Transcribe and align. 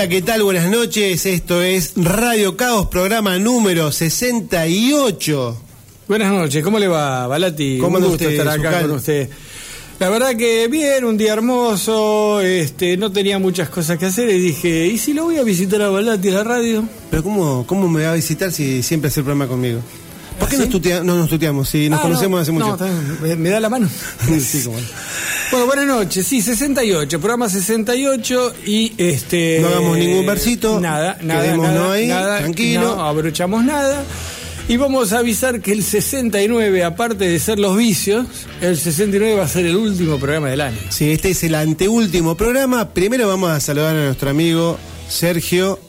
Hola, 0.00 0.08
¿qué 0.08 0.22
tal? 0.22 0.42
Buenas 0.42 0.70
noches. 0.70 1.26
Esto 1.26 1.60
es 1.62 1.92
Radio 1.94 2.56
Caos, 2.56 2.86
programa 2.86 3.38
número 3.38 3.92
68. 3.92 5.60
Buenas 6.08 6.32
noches, 6.32 6.64
¿cómo 6.64 6.78
le 6.78 6.88
va, 6.88 7.26
Balati? 7.26 7.76
¿Cómo 7.78 7.98
Un 7.98 8.04
gusto 8.04 8.24
usted, 8.24 8.30
estar 8.30 8.48
acá 8.48 8.68
Zucal? 8.70 8.82
con 8.88 8.90
usted. 8.92 9.28
La 9.98 10.08
verdad 10.08 10.34
que 10.36 10.68
bien, 10.68 11.04
un 11.04 11.18
día 11.18 11.34
hermoso, 11.34 12.40
este, 12.40 12.96
no 12.96 13.12
tenía 13.12 13.38
muchas 13.38 13.68
cosas 13.68 13.98
que 13.98 14.06
hacer 14.06 14.30
y 14.30 14.38
dije, 14.40 14.86
¿y 14.86 14.96
si 14.96 15.12
lo 15.12 15.24
voy 15.24 15.36
a 15.36 15.42
visitar 15.42 15.82
a 15.82 15.90
Balati 15.90 16.30
a 16.30 16.32
la 16.32 16.44
radio? 16.44 16.82
Pero 17.10 17.22
¿cómo, 17.22 17.66
cómo 17.66 17.86
me 17.86 18.04
va 18.06 18.12
a 18.12 18.14
visitar 18.14 18.50
si 18.50 18.82
siempre 18.82 19.08
hace 19.08 19.20
el 19.20 19.24
programa 19.24 19.48
conmigo? 19.50 19.80
¿Por 20.38 20.48
qué 20.48 20.56
¿Ah, 20.56 20.60
nos 20.60 20.70
tutea- 20.70 21.02
no 21.04 21.16
nos 21.16 21.28
tuteamos? 21.28 21.68
Si 21.68 21.90
nos 21.90 21.98
Ah, 21.98 22.02
conocemos 22.04 22.38
no, 22.38 22.42
hace 22.42 22.52
mucho. 22.52 22.78
no, 22.78 23.36
me, 23.36 23.50
da 23.50 23.60
la 23.60 23.68
mano. 23.68 23.86
Sí, 24.40 24.62
cómo 24.64 24.78
no. 24.80 24.86
Bueno, 25.50 25.66
buenas 25.66 25.86
noches, 25.86 26.26
sí, 26.28 26.40
68, 26.40 27.18
programa 27.18 27.48
68 27.48 28.54
y 28.66 28.92
este... 28.96 29.58
No 29.60 29.66
hagamos 29.66 29.98
ningún 29.98 30.24
versito, 30.24 30.78
Nada, 30.78 31.18
nada, 31.22 31.42
quedémonos 31.42 31.74
nada, 31.74 31.92
ahí, 31.92 32.06
nada, 32.06 32.38
tranquilo. 32.38 32.96
No 32.96 33.04
abrochamos 33.04 33.64
nada. 33.64 34.04
Y 34.68 34.76
vamos 34.76 35.12
a 35.12 35.18
avisar 35.18 35.60
que 35.60 35.72
el 35.72 35.82
69, 35.82 36.84
aparte 36.84 37.28
de 37.28 37.40
ser 37.40 37.58
los 37.58 37.76
vicios, 37.76 38.26
el 38.60 38.76
69 38.76 39.34
va 39.34 39.44
a 39.44 39.48
ser 39.48 39.66
el 39.66 39.74
último 39.74 40.18
programa 40.20 40.50
del 40.50 40.60
año. 40.60 40.78
Sí, 40.90 41.10
este 41.10 41.30
es 41.30 41.42
el 41.42 41.56
anteúltimo 41.56 42.36
programa. 42.36 42.90
Primero 42.90 43.26
vamos 43.26 43.50
a 43.50 43.58
saludar 43.58 43.96
a 43.96 44.04
nuestro 44.04 44.30
amigo 44.30 44.78
Sergio. 45.08 45.80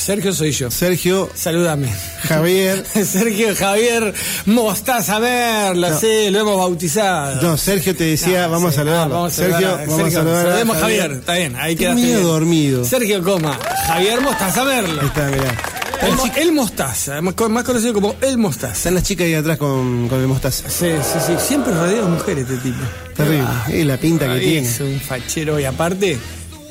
Sergio 0.00 0.32
soy 0.32 0.52
yo. 0.52 0.70
Sergio 0.70 1.30
Salúdame. 1.34 1.92
Javier. 2.22 2.84
Sergio 3.04 3.54
Javier 3.54 4.14
Mostaza 4.46 5.20
Merla, 5.20 5.90
No. 5.90 6.00
sí, 6.00 6.30
lo 6.30 6.40
hemos 6.40 6.56
bautizado. 6.56 7.42
No, 7.42 7.56
Sergio 7.56 7.94
te 7.94 8.04
decía, 8.04 8.42
No, 8.46 8.52
vamos 8.52 8.70
sí, 8.74 8.80
a 8.80 8.84
saludarlo. 8.84 9.14
ah, 9.14 9.18
vamos 9.18 9.32
a 9.32 9.36
Sergio, 9.36 9.54
saludar 9.60 9.72
a- 9.74 9.76
vamos 9.82 9.92
a 9.92 9.96
Sergio, 10.02 10.18
saludar 10.18 10.36
a 10.38 10.42
saludemos 10.48 10.76
a 10.76 10.80
Javier. 10.80 11.10
Está 11.12 11.34
bien, 11.34 11.56
ahí 11.56 11.74
bien. 11.74 12.22
dormido. 12.22 12.84
Sergio 12.84 13.22
Coma, 13.22 13.58
Javier 13.86 14.20
Mostaza 14.20 14.60
Ahí 14.62 14.66
Merla. 14.66 15.02
está, 15.04 15.26
mirá. 15.28 15.54
El, 16.02 16.16
mo- 16.16 16.32
el 16.34 16.52
Mostaza, 16.52 17.20
más 17.20 17.34
con- 17.34 17.52
más 17.52 17.62
conocido 17.64 17.92
como 17.92 18.16
El 18.22 18.38
Mostaza. 18.38 18.72
Están 18.72 18.94
las 18.94 19.02
chicas 19.04 19.26
ahí 19.26 19.34
atrás 19.34 19.58
con, 19.58 20.08
con 20.08 20.18
el 20.18 20.26
mostaza. 20.28 20.68
Sí, 20.70 20.86
sí, 21.02 21.18
sí. 21.26 21.32
Siempre 21.46 21.74
rodea 21.74 22.00
de 22.02 22.08
mujeres 22.08 22.44
este 22.48 22.56
tipo. 22.70 22.78
Terrible. 23.14 23.44
Ah, 23.46 23.66
Es 23.70 23.84
la 23.84 23.96
pinta 23.98 24.32
que 24.32 24.40
tiene. 24.40 24.66
Es 24.66 24.80
un 24.80 24.98
fachero 24.98 25.60
y 25.60 25.66
aparte, 25.66 26.18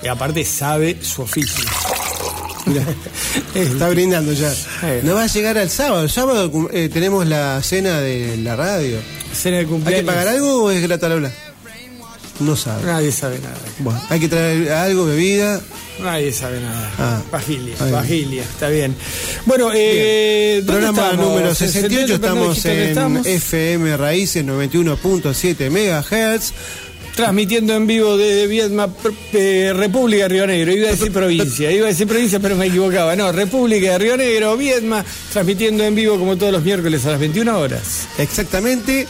y 0.02 0.08
aparte 0.08 0.44
sabe 0.46 0.98
su 1.04 1.22
oficio. 1.22 1.64
Está 3.56 3.90
brindando 3.90 4.34
ya. 4.34 4.54
Eh. 4.84 5.02
No 5.04 5.16
va 5.16 5.24
a 5.24 5.28
llegar 5.28 5.58
al 5.58 5.70
sábado. 5.70 6.04
El 6.04 6.10
sábado 6.10 6.70
eh, 6.72 6.90
tenemos 6.92 7.28
la 7.28 7.62
cena 7.64 8.00
de 8.00 8.38
la 8.38 8.56
radio. 8.56 8.98
Cena 9.34 9.58
de 9.58 9.62
¿Hay 9.64 9.68
cumpleaños. 9.68 10.02
que 10.02 10.06
pagar 10.06 10.28
algo 10.28 10.64
o 10.64 10.72
es 10.72 10.84
habla? 10.84 11.32
No 12.40 12.56
sabe. 12.56 12.86
Nadie 12.86 13.12
sabe 13.12 13.40
nada. 13.40 13.58
Bueno, 13.80 14.02
hay 14.10 14.20
que 14.20 14.30
traer 14.30 14.72
algo, 14.72 15.06
bebida. 15.06 15.62
Nadie 16.02 16.32
sabe 16.32 16.62
nada. 16.62 16.92
Ah. 16.98 17.22
Vagilia, 17.32 18.44
está 18.44 18.70
bien. 18.70 18.96
Bueno, 19.46 19.72
eh, 19.74 20.62
¿dónde 20.64 20.72
Programa 20.72 21.04
estamos? 21.10 21.28
número 21.28 21.54
68, 21.54 22.14
estamos 22.16 22.48
dijiste 22.50 22.70
dónde 22.70 22.84
en 22.84 22.90
estamos? 22.90 23.28
FM 23.28 23.98
Raíces 23.98 24.46
91.7 24.46 25.70
MHz. 25.70 26.54
Transmitiendo 27.24 27.76
en 27.76 27.86
vivo 27.88 28.18
desde 28.18 28.48
Vietma, 28.48 28.88
pr- 28.88 29.14
eh, 29.34 29.74
República 29.76 30.24
de 30.24 30.30
Río 30.30 30.48
Negro. 30.48 30.72
Iba 30.74 30.88
a 30.88 30.92
decir 30.92 31.12
provincia, 31.12 31.72
iba 31.72 31.86
a 31.86 31.90
decir 31.90 32.08
provincia, 32.08 32.40
pero 32.40 32.56
me 32.56 32.68
equivocaba. 32.68 33.16
No, 33.16 33.32
República 33.32 33.92
de 33.94 33.98
Río 34.00 34.18
Negro, 34.18 34.56
Vietma, 34.58 35.04
transmitiendo 35.34 35.84
en 35.84 35.96
vivo 35.96 36.18
como 36.18 36.38
todos 36.38 36.52
los 36.54 36.64
miércoles 36.64 37.06
a 37.06 37.12
las 37.12 37.20
21 37.20 37.60
horas. 37.60 38.08
Exactamente. 38.18 39.08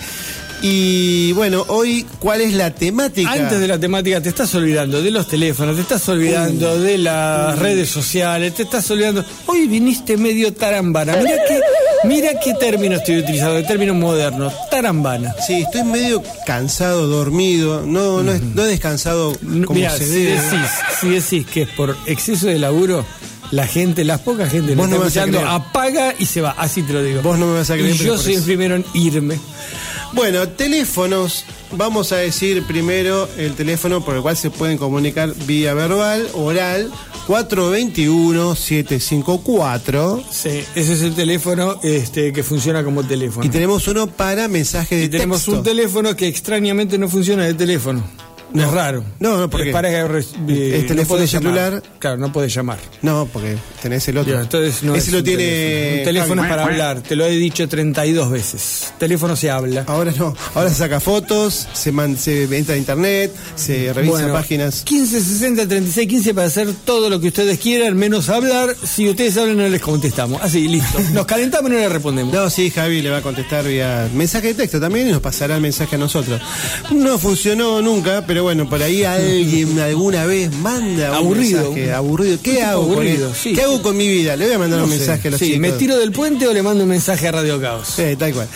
Y 0.62 1.32
bueno, 1.34 1.64
hoy, 1.70 2.06
¿cuál 2.20 2.42
es 2.42 2.54
la 2.54 2.74
temática? 2.76 3.32
Antes 3.32 3.62
de 3.62 3.68
la 3.68 3.80
temática, 3.80 4.20
te 4.22 4.28
estás 4.28 4.54
olvidando 4.56 5.02
de 5.02 5.10
los 5.10 5.26
teléfonos, 5.28 5.76
te 5.78 5.84
estás 5.84 6.10
olvidando 6.10 6.74
Uh. 6.74 6.80
de 6.80 6.98
las 6.98 7.58
redes 7.58 7.90
sociales, 7.90 8.54
te 8.56 8.64
estás 8.64 8.90
olvidando. 8.92 9.24
Hoy 9.46 9.68
viniste 9.68 10.18
medio 10.18 10.52
tarambana. 10.52 11.16
Mira 11.16 11.38
qué, 11.48 11.60
mira 12.04 12.30
qué 12.44 12.54
término 12.54 12.96
estoy 12.98 13.20
utilizando, 13.20 13.58
el 13.58 13.66
término 13.68 13.94
moderno, 13.94 14.52
tarambana. 14.72 15.34
Sí, 15.46 15.62
estoy 15.62 15.84
medio 15.84 16.24
cansado, 16.46 17.08
dormido. 17.08 17.84
No, 17.86 18.24
no, 18.24 18.34
he- 18.34 18.40
no 18.40 18.64
he 18.64 18.68
descansado 18.68 19.34
como 19.66 19.74
Mira, 19.74 19.92
se 19.92 20.06
si 20.06 20.24
debe. 20.24 20.32
decís, 20.42 20.70
si 21.00 21.10
decís 21.10 21.46
que 21.52 21.62
es 21.64 21.70
por 21.70 21.96
exceso 22.06 22.48
de 22.48 22.60
laburo, 22.60 23.06
la 23.52 23.66
gente, 23.66 24.04
las 24.04 24.22
pocas 24.22 24.52
gente 24.52 24.76
no 24.76 24.84
está 24.84 24.96
escuchando, 24.98 25.40
apaga 25.48 26.14
y 26.20 26.26
se 26.26 26.42
va. 26.42 26.52
Así 26.52 26.84
te 26.84 26.94
lo 26.94 27.02
digo. 27.04 27.22
Vos 27.22 27.38
no 27.40 27.48
me 27.48 27.54
vas 27.56 27.70
a 27.72 27.74
creer, 27.76 27.96
Y 27.96 27.98
yo 27.98 28.18
soy 28.18 28.36
el 28.36 28.44
primero 28.44 28.76
en 28.76 28.86
irme. 28.94 29.40
Bueno, 30.14 30.48
teléfonos. 30.50 31.46
Vamos 31.72 32.12
a 32.12 32.18
decir 32.18 32.66
primero 32.66 33.30
el 33.38 33.54
teléfono 33.54 34.04
por 34.04 34.16
el 34.16 34.24
cual 34.24 34.36
se 34.36 34.50
pueden 34.50 34.80
comunicar 34.80 35.32
vía 35.46 35.76
verbal, 35.76 36.28
oral, 36.34 36.90
421-754. 37.28 40.24
Sí, 40.32 40.64
ese 40.74 40.94
es 40.94 41.04
el 41.04 41.14
teléfono 41.14 41.80
este, 41.84 42.34
que 42.34 42.42
funciona 42.42 42.84
como 42.84 43.04
teléfono. 43.04 43.46
Y 43.46 43.50
tenemos 43.50 43.88
uno 43.88 44.08
para 44.08 44.48
mensaje 44.48 44.96
de 44.96 45.04
Y 45.04 45.10
tenemos 45.10 45.48
un 45.48 45.62
teléfono 45.62 46.16
que 46.16 46.28
extrañamente 46.28 46.98
no 46.98 47.08
funciona 47.08 47.46
de 47.46 47.54
teléfono. 47.54 48.04
No. 48.54 48.64
Es 48.64 48.72
raro. 48.72 49.04
No, 49.20 49.38
no, 49.38 49.50
¿por 49.50 49.62
Es 49.62 49.68
qué? 49.68 49.72
Para 49.74 49.90
eh, 49.92 50.20
¿Es 50.20 50.88
teléfono 50.88 51.08
podés 51.08 51.32
llamar. 51.32 51.54
celular? 51.56 51.84
Claro, 52.00 52.18
no 52.18 52.32
puedes 52.32 52.54
llamar. 52.54 52.80
No, 53.04 53.28
porque 53.32 53.56
tenés 53.82 54.08
el 54.08 54.18
otro. 54.18 54.40
Entonces 54.40 54.82
no 54.84 54.96
Ese 54.96 55.08
es 55.08 55.14
lo 55.14 55.20
un 55.20 55.24
tiene. 55.24 55.44
teléfono. 55.44 55.98
Un 56.00 56.04
teléfono 56.06 56.44
es 56.44 56.50
para 56.50 56.64
hablar. 56.64 57.02
Te 57.02 57.16
lo 57.16 57.26
he 57.26 57.32
dicho 57.32 57.68
32 57.70 58.32
veces. 58.32 58.94
Teléfono 58.98 59.36
se 59.36 59.52
habla. 59.52 59.84
Ahora 59.88 60.12
no. 60.18 60.36
Ahora 60.56 60.70
se 60.70 60.76
saca 60.76 61.00
fotos, 61.00 61.68
se, 61.74 61.92
man- 61.92 62.18
se 62.18 62.44
entra 62.58 62.74
a 62.76 62.78
internet, 62.78 63.32
se 63.56 63.94
revisa 63.94 64.14
Bueno, 64.14 64.34
páginas. 64.34 64.82
15, 64.84 65.22
60, 65.22 65.68
36, 65.68 66.08
15 66.08 66.34
para 66.34 66.48
hacer 66.48 66.74
todo 66.86 67.10
lo 67.10 67.20
que 67.20 67.28
ustedes 67.28 67.60
quieran, 67.60 67.96
menos 67.98 68.30
hablar. 68.30 68.76
Si 68.84 69.08
ustedes 69.08 69.38
hablan, 69.38 69.58
no 69.58 69.68
les 69.68 69.82
contestamos. 69.82 70.42
Así, 70.42 70.68
listo. 70.68 71.00
Nos 71.14 71.26
calentamos 71.28 71.70
y 71.70 71.74
no 71.76 71.80
les 71.80 71.92
respondemos. 71.92 72.34
No, 72.34 72.50
sí, 72.50 72.72
Javi 72.72 73.02
le 73.04 73.10
va 73.12 73.18
a 73.18 73.22
contestar 73.22 73.66
vía 73.66 74.10
mensaje 74.14 74.48
de 74.48 74.54
texto 74.56 74.80
también 74.80 75.08
y 75.08 75.12
nos 75.12 75.22
pasará 75.22 75.56
el 75.56 75.62
mensaje 75.62 75.96
a 75.96 76.00
nosotros. 76.00 76.42
No 76.92 77.18
funcionó 77.20 77.82
nunca, 77.82 78.24
pero 78.26 78.39
bueno, 78.42 78.70
por 78.70 78.82
ahí 78.84 79.04
alguien 79.04 79.80
alguna 79.80 80.26
vez 80.26 80.52
manda 80.58 81.10
un 81.12 81.16
Aburrido. 81.18 81.62
mensaje 81.72 81.94
aburrido. 81.94 82.38
¿Qué 82.42 82.62
hago? 82.64 82.84
aburrido, 82.84 83.34
sí. 83.34 83.54
¿Qué 83.54 83.62
hago 83.64 83.82
con 83.82 83.96
mi 83.98 84.08
vida? 84.08 84.36
Le 84.36 84.46
voy 84.46 84.54
a 84.56 84.60
mandar 84.60 84.80
No 84.80 84.86
un 84.86 84.92
sé. 84.92 84.98
mensaje 84.98 85.28
a 85.28 85.32
los 85.32 85.40
sí, 85.40 85.46
chicos. 85.48 85.60
¿me 85.62 85.72
tiro 85.74 85.98
del 85.98 86.12
puente 86.12 86.48
o 86.48 86.54
le 86.54 86.62
mando 86.64 86.84
un 86.84 86.90
mensaje 86.90 87.28
a 87.28 87.32
Radio 87.32 87.60
Caos? 87.62 87.88
Sí, 87.96 88.16
tal 88.18 88.34
cual. 88.34 88.48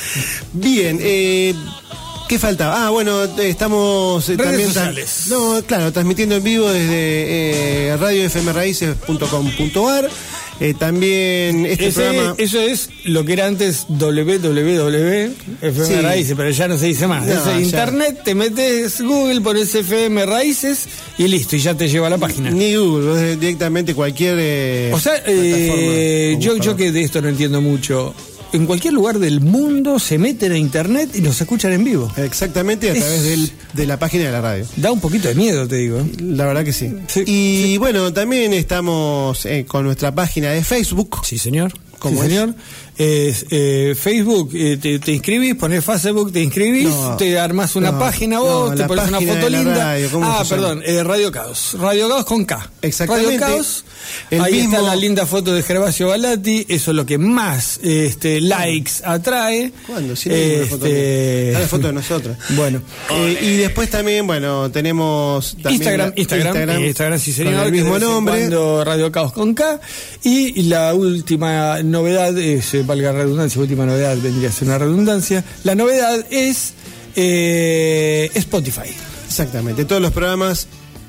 Bien, 0.53 0.99
eh, 1.01 1.53
¿qué 2.27 2.39
faltaba? 2.39 2.85
Ah, 2.85 2.89
bueno, 2.89 3.23
estamos 3.23 4.27
eh, 4.29 4.35
Redes 4.37 4.47
también. 4.49 4.67
sociales. 4.67 5.23
No, 5.29 5.61
claro, 5.65 5.91
transmitiendo 5.91 6.35
en 6.35 6.43
vivo 6.43 6.69
desde 6.71 7.89
eh, 7.89 7.97
radiofmraices.com.ar. 7.97 10.09
Eh, 10.63 10.73
también 10.73 11.65
este 11.65 11.87
Ese- 11.87 12.01
programa. 12.01 12.35
Eso 12.37 12.61
es 12.61 12.89
lo 13.03 13.25
que 13.25 13.33
era 13.33 13.47
antes 13.47 13.85
www, 13.89 15.31
FM 15.61 15.85
Sí. 15.85 15.93
Raíces, 16.01 16.33
pero 16.37 16.49
ya 16.51 16.67
no 16.69 16.77
se 16.77 16.85
dice 16.87 17.05
más. 17.05 17.25
No, 17.27 17.59
internet, 17.59 18.21
te 18.23 18.33
metes 18.33 19.01
Google, 19.01 19.41
pones 19.41 19.75
FM 19.75 20.25
Raíces 20.25 20.85
y 21.17 21.27
listo, 21.27 21.57
y 21.57 21.59
ya 21.59 21.75
te 21.75 21.89
lleva 21.89 22.07
a 22.07 22.11
la 22.11 22.17
página. 22.17 22.49
Ni 22.49 22.75
Google, 22.75 23.35
directamente 23.35 23.93
cualquier. 23.93 24.35
eh, 24.39 24.91
O 24.93 24.99
sea, 24.99 25.21
eh, 25.25 26.37
yo, 26.39 26.55
yo 26.57 26.75
que 26.77 26.91
de 26.93 27.03
esto 27.03 27.21
no 27.21 27.27
entiendo 27.27 27.59
mucho, 27.61 28.13
en 28.53 28.65
cualquier 28.65 28.93
lugar 28.93 29.19
del 29.19 29.41
mundo 29.41 29.99
se 29.99 30.17
meten 30.17 30.51
a 30.51 30.57
internet 30.57 31.09
y 31.15 31.21
nos 31.21 31.39
escuchan 31.41 31.73
en 31.73 31.83
vivo. 31.83 32.11
Exactamente 32.17 32.89
a 32.89 32.93
Es- 32.93 32.99
través 32.99 33.23
del- 33.23 33.51
de 33.73 33.85
la 33.87 33.97
página 33.99 34.25
de 34.25 34.31
la 34.31 34.41
radio. 34.41 34.65
Da 34.77 34.91
un 34.91 34.99
poquito 34.99 35.27
de 35.27 35.35
miedo, 35.35 35.67
te 35.67 35.75
digo. 35.77 36.05
La 36.21 36.45
verdad 36.45 36.63
que 36.63 36.73
sí. 36.73 36.93
Sí, 37.07 37.23
y 37.25 37.77
bueno, 37.77 38.13
también 38.13 38.53
estamos 38.53 39.45
eh, 39.45 39.65
con 39.67 39.85
nuestra 39.85 40.13
página 40.13 40.51
de 40.51 40.63
Facebook. 40.63 41.19
Sí, 41.25 41.37
señor. 41.37 41.73
¿Cómo 41.99 42.19
Sí, 42.21 42.25
es? 42.27 42.33
señor. 42.33 42.49
es 42.49 42.55
eh, 42.97 43.95
Facebook, 43.99 44.51
eh, 44.53 44.77
te, 44.81 44.99
te 44.99 45.11
inscribís, 45.13 45.55
ponés 45.55 45.83
Facebook, 45.83 46.31
te 46.31 46.41
inscribís, 46.41 46.89
No, 46.89 47.17
te 47.17 47.39
armás 47.39 47.75
una 47.75 47.91
no, 47.91 47.99
página 47.99 48.35
no, 48.37 48.43
vos, 48.43 48.75
te 48.75 48.83
pones 48.85 49.07
una 49.07 49.21
foto 49.21 49.49
linda. 49.49 49.73
radio, 49.75 50.09
¿cómo 50.11 50.25
ah, 50.31 50.43
perdón, 50.47 50.81
eh, 50.85 51.03
Radio 51.03 51.31
Caos. 51.31 51.75
Radio 51.79 52.07
Caos 52.09 52.25
con 52.25 52.45
K. 52.45 52.69
Exactamente. 52.81 53.37
Radio 53.37 53.55
Caos. 53.55 53.85
El 54.29 54.41
Ahí 54.41 54.53
mismo- 54.53 54.75
está 54.77 54.81
la 54.87 54.95
linda 54.95 55.25
foto 55.25 55.53
de 55.53 55.63
Gervasio 55.63 56.09
Balati, 56.09 56.65
eso 56.69 56.91
es 56.91 56.97
lo 56.97 57.05
que 57.05 57.17
más 57.17 57.79
este, 57.83 58.41
likes 58.41 58.91
atrae. 59.03 59.71
¿Cuándo? 59.87 60.15
Si 60.15 60.29
foto 60.69 60.85
Este. 60.85 61.53
Ah, 61.55 61.59
la 61.61 61.67
foto 61.67 61.87
de 61.87 61.93
nosotros. 62.01 62.37
Bueno. 62.49 62.81
Eh, 63.11 63.39
y 63.41 63.55
después 63.57 63.89
también, 63.89 64.27
bueno, 64.27 64.69
tenemos 64.71 65.53
también 65.61 65.73
Instagram, 65.75 66.09
la- 66.09 66.21
Instagram, 66.21 66.83
Instagram, 66.85 67.19
sí 67.19 67.31
señor, 67.33 67.55
con 67.55 67.65
el 67.65 67.71
mismo 67.71 67.97
nombre. 67.99 68.49
Radio 68.83 69.11
Caos 69.11 69.33
con 69.33 69.53
K. 69.55 69.79
Y 70.23 70.63
la 70.63 70.93
última 70.93 71.81
novedad, 71.83 72.37
es, 72.37 72.82
valga 72.85 73.11
la 73.11 73.19
redundancia, 73.19 73.61
última 73.61 73.85
novedad 73.85 74.17
vendría 74.21 74.49
a 74.49 74.51
ser 74.51 74.67
una 74.67 74.77
redundancia. 74.77 75.43
La 75.63 75.75
novedad 75.75 76.25
es 76.29 76.73
eh, 77.15 78.29
Spotify. 78.33 78.89
Exactamente, 79.27 79.85
todos 79.85 80.01
los 80.01 80.11
programas, 80.11 80.67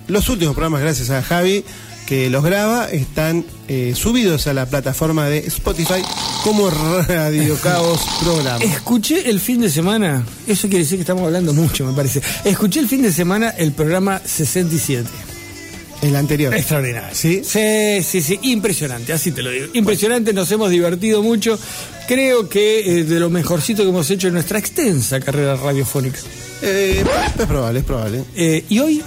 los 0.08 0.28
últimos 0.28 0.54
programas, 0.54 0.80
gracias 0.80 1.10
a 1.10 1.22
Javi, 1.22 1.64
que 2.06 2.30
los 2.30 2.44
graba, 2.44 2.86
están 2.86 3.44
eh, 3.68 3.94
subidos 3.96 4.46
a 4.46 4.52
la 4.52 4.66
plataforma 4.66 5.26
de 5.26 5.38
Spotify 5.38 6.02
como 6.42 6.70
Radio 6.70 7.56
Caos 7.62 8.00
Programa. 8.22 8.62
Escuché 8.64 9.30
el 9.30 9.40
fin 9.40 9.60
de 9.60 9.70
semana, 9.70 10.24
eso 10.46 10.68
quiere 10.68 10.84
decir 10.84 10.98
que 10.98 11.02
estamos 11.02 11.24
hablando 11.24 11.52
mucho, 11.52 11.86
me 11.86 11.92
parece. 11.92 12.20
Escuché 12.44 12.80
el 12.80 12.88
fin 12.88 13.02
de 13.02 13.12
semana 13.12 13.50
el 13.50 13.72
programa 13.72 14.20
67. 14.24 15.33
El 16.02 16.16
anterior. 16.16 16.54
Extraordinario. 16.54 17.14
¿Sí? 17.14 17.42
Sí, 17.44 18.02
sí, 18.02 18.20
sí, 18.20 18.38
impresionante, 18.42 19.12
así 19.12 19.32
te 19.32 19.42
lo 19.42 19.50
digo. 19.50 19.66
Impresionante, 19.74 20.32
nos 20.32 20.50
hemos 20.50 20.70
divertido 20.70 21.22
mucho. 21.22 21.58
Creo 22.06 22.48
que 22.48 23.00
eh, 23.00 23.04
de 23.04 23.20
lo 23.20 23.30
mejorcito 23.30 23.82
que 23.82 23.88
hemos 23.88 24.10
hecho 24.10 24.28
en 24.28 24.34
nuestra 24.34 24.58
extensa 24.58 25.20
carrera 25.20 25.56
radiofónica. 25.56 26.18
Eh, 26.62 27.02
es 27.38 27.46
probable, 27.46 27.78
es 27.80 27.84
probable. 27.86 28.24
Eh, 28.36 28.64
y 28.68 28.78
hoy, 28.80 29.02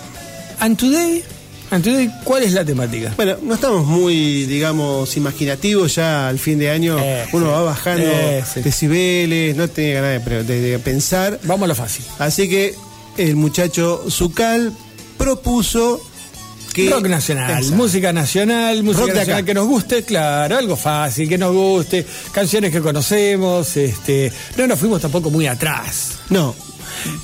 and 0.60 0.76
today, 0.78 1.24
and 1.70 1.84
today, 1.84 2.10
¿cuál 2.24 2.42
es 2.44 2.54
la 2.54 2.66
temática? 2.66 3.14
Bueno, 3.16 3.38
no 3.44 3.54
estamos 3.54 3.86
muy, 3.86 4.46
digamos, 4.46 5.16
imaginativos 5.18 5.94
ya 5.96 6.28
al 6.30 6.40
fin 6.40 6.58
de 6.58 6.72
año. 6.72 6.98
Eh, 7.00 7.26
Uno 7.34 7.46
sí. 7.46 7.52
va 7.52 7.62
bajando 7.62 8.04
Eh, 8.08 8.44
sí. 8.52 8.62
decibeles, 8.62 9.56
no 9.56 9.68
tiene 9.68 9.94
ganas 9.94 10.12
de, 10.14 10.20
pre- 10.22 10.44
de- 10.44 10.62
de 10.62 10.80
pensar. 10.80 11.40
Vamos 11.44 11.66
a 11.66 11.68
lo 11.68 11.76
fácil. 11.76 12.04
Así 12.18 12.50
que 12.50 12.74
el 13.18 13.36
muchacho 13.36 14.04
Zucal 14.10 14.74
propuso 15.18 16.02
que. 16.78 16.90
Rock 16.90 17.08
nacional, 17.08 17.50
Exacto. 17.50 17.76
música 17.76 18.14
nacional, 18.14 18.84
música 18.84 19.06
Rock 19.06 19.16
nacional 19.16 19.46
que 19.46 19.54
nos 19.54 19.68
guste, 19.68 20.04
claro, 20.04 20.58
algo 20.58 20.76
fácil, 20.76 21.28
que 21.28 21.38
nos 21.38 21.54
guste, 21.54 22.06
canciones 22.32 22.72
que 22.72 22.82
conocemos, 22.82 23.76
este, 23.78 24.32
no 24.58 24.68
nos 24.68 24.80
fuimos 24.80 25.02
tampoco 25.02 25.30
muy 25.32 25.48
atrás. 25.48 26.20
No. 26.30 26.56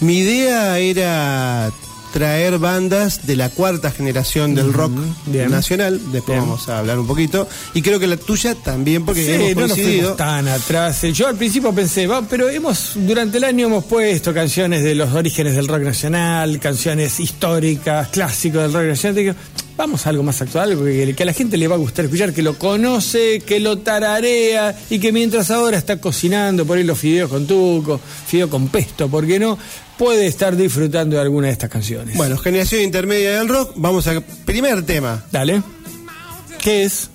Mi 0.02 0.20
idea 0.20 0.78
era 0.80 1.72
traer 2.13 2.60
bandas 2.60 3.25
de 3.25 3.36
la 3.36 3.50
cuarta 3.50 3.89
generación 3.92 4.54
del 4.54 4.71
rock 4.71 4.92
bien. 5.25 5.50
nacional. 5.50 6.00
Después 6.12 6.38
Bien. 6.38 6.42
vamos 6.48 6.69
a 6.69 6.77
hablar 6.80 7.00
un 7.00 7.07
poquito. 7.07 7.48
Y 7.74 7.81
creo 7.81 8.00
que 8.00 8.06
la 8.07 8.18
tuya 8.18 8.54
también, 8.56 9.04
porque 9.04 9.25
Sí, 9.25 9.31
hemos 9.31 9.56
no 9.56 9.62
nos 9.62 9.71
coincidido. 9.71 10.01
fuimos 10.01 10.18
tan 10.18 10.48
atrás. 10.48 11.04
Eh, 11.04 11.12
Yo 11.12 11.27
al 11.27 11.36
principio 11.36 11.74
pensé, 11.74 12.06
va, 12.06 12.21
pero 12.21 12.50
hemos 12.50 12.92
durante 12.95 13.39
el 13.39 13.44
año 13.44 13.65
hemos 13.65 13.83
puesto 13.86 14.31
canciones 14.33 14.83
de 14.83 14.94
los 14.94 15.12
orígenes 15.13 15.56
del 15.56 15.68
rock 15.68 15.81
nacional, 15.81 16.60
canciones 16.60 17.19
históricas, 17.19 18.10
clásicos 18.10 18.62
del 18.62 18.74
rock 18.74 18.83
nacional. 18.83 19.16
Digo, 19.16 19.33
vamos 19.75 20.06
a 20.06 20.09
algo 20.09 20.21
más 20.21 20.39
actual, 20.39 20.69
algo 20.69 20.86
que, 20.86 21.16
que 21.16 21.24
a 21.24 21.25
la 21.25 21.33
gente 21.33 21.57
le 21.57 21.68
va 21.68 21.74
a 21.75 21.80
gustar 21.80 22.06
escuchar, 22.06 22.31
que 22.31 22.44
lo 22.44 22.59
conoce, 22.59 23.39
que 23.44 23.59
lo 23.59 23.80
tararea 23.80 24.77
y 24.92 25.00
que 25.00 25.12
mientras 25.12 25.50
ahora 25.50 25.80
está 25.80 26.00
cocinando 26.00 26.63
por 26.63 26.77
ahí 26.77 26.83
los 26.83 27.00
fideos 27.00 27.27
con 27.31 27.48
tuco, 27.48 28.00
fideo 28.27 28.50
con 28.51 28.68
pesto, 28.68 29.07
¿por 29.09 29.25
qué 29.25 29.39
no? 29.39 29.57
Puede 30.04 30.28
estar 30.28 30.58
disfrutando 30.58 31.16
de 31.16 31.22
alguna 31.22 31.48
de 31.48 31.54
estas 31.54 31.70
canciones. 31.70 32.18
Bueno, 32.18 32.38
generación 32.38 32.82
intermedia 32.82 33.40
del 33.40 33.48
rock. 33.48 33.72
Vamos 33.76 34.06
al 34.08 34.22
primer 34.22 34.84
tema. 34.84 35.24
Dale. 35.32 35.64
¿Qué 36.60 36.84
es? 36.84 37.10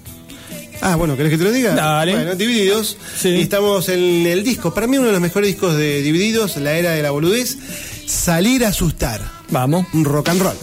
Ah, 0.81 0.96
bueno, 0.96 1.14
¿querés 1.14 1.32
que 1.32 1.37
te 1.37 1.44
lo 1.44 1.52
diga? 1.52 1.75
Dale. 1.75 2.14
Bueno, 2.14 2.35
Divididos. 2.35 2.96
Sí. 3.14 3.29
Y 3.29 3.43
estamos 3.43 3.90
en 3.90 4.26
el 4.26 4.43
disco. 4.43 4.73
Para 4.73 4.87
mí, 4.87 4.96
uno 4.96 5.08
de 5.08 5.12
los 5.12 5.20
mejores 5.20 5.49
discos 5.49 5.76
de 5.76 6.00
Divididos, 6.00 6.56
La 6.56 6.79
Era 6.79 6.93
de 6.93 7.02
la 7.02 7.11
Boludez. 7.11 7.58
Salir 8.06 8.64
a 8.64 8.69
asustar. 8.69 9.20
Vamos. 9.50 9.85
Un 9.93 10.06
rock 10.06 10.31
and 10.31 10.40
roll. 10.40 10.56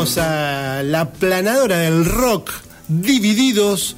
A 0.00 0.80
la 0.82 1.12
planadora 1.12 1.76
del 1.80 2.06
rock, 2.06 2.50
Divididos, 2.88 3.96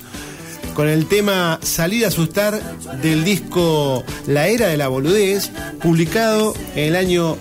con 0.75 0.89
el 0.89 1.07
tema 1.07 1.61
Salir 1.63 2.05
a 2.05 2.09
asustar 2.09 2.61
del 3.01 3.23
disco 3.23 4.03
La 4.27 4.49
Era 4.49 4.67
de 4.67 4.77
la 4.77 4.89
Boludez, 4.89 5.53
publicado 5.81 6.55
en 6.75 6.89
el 6.89 6.97
año 6.97 7.37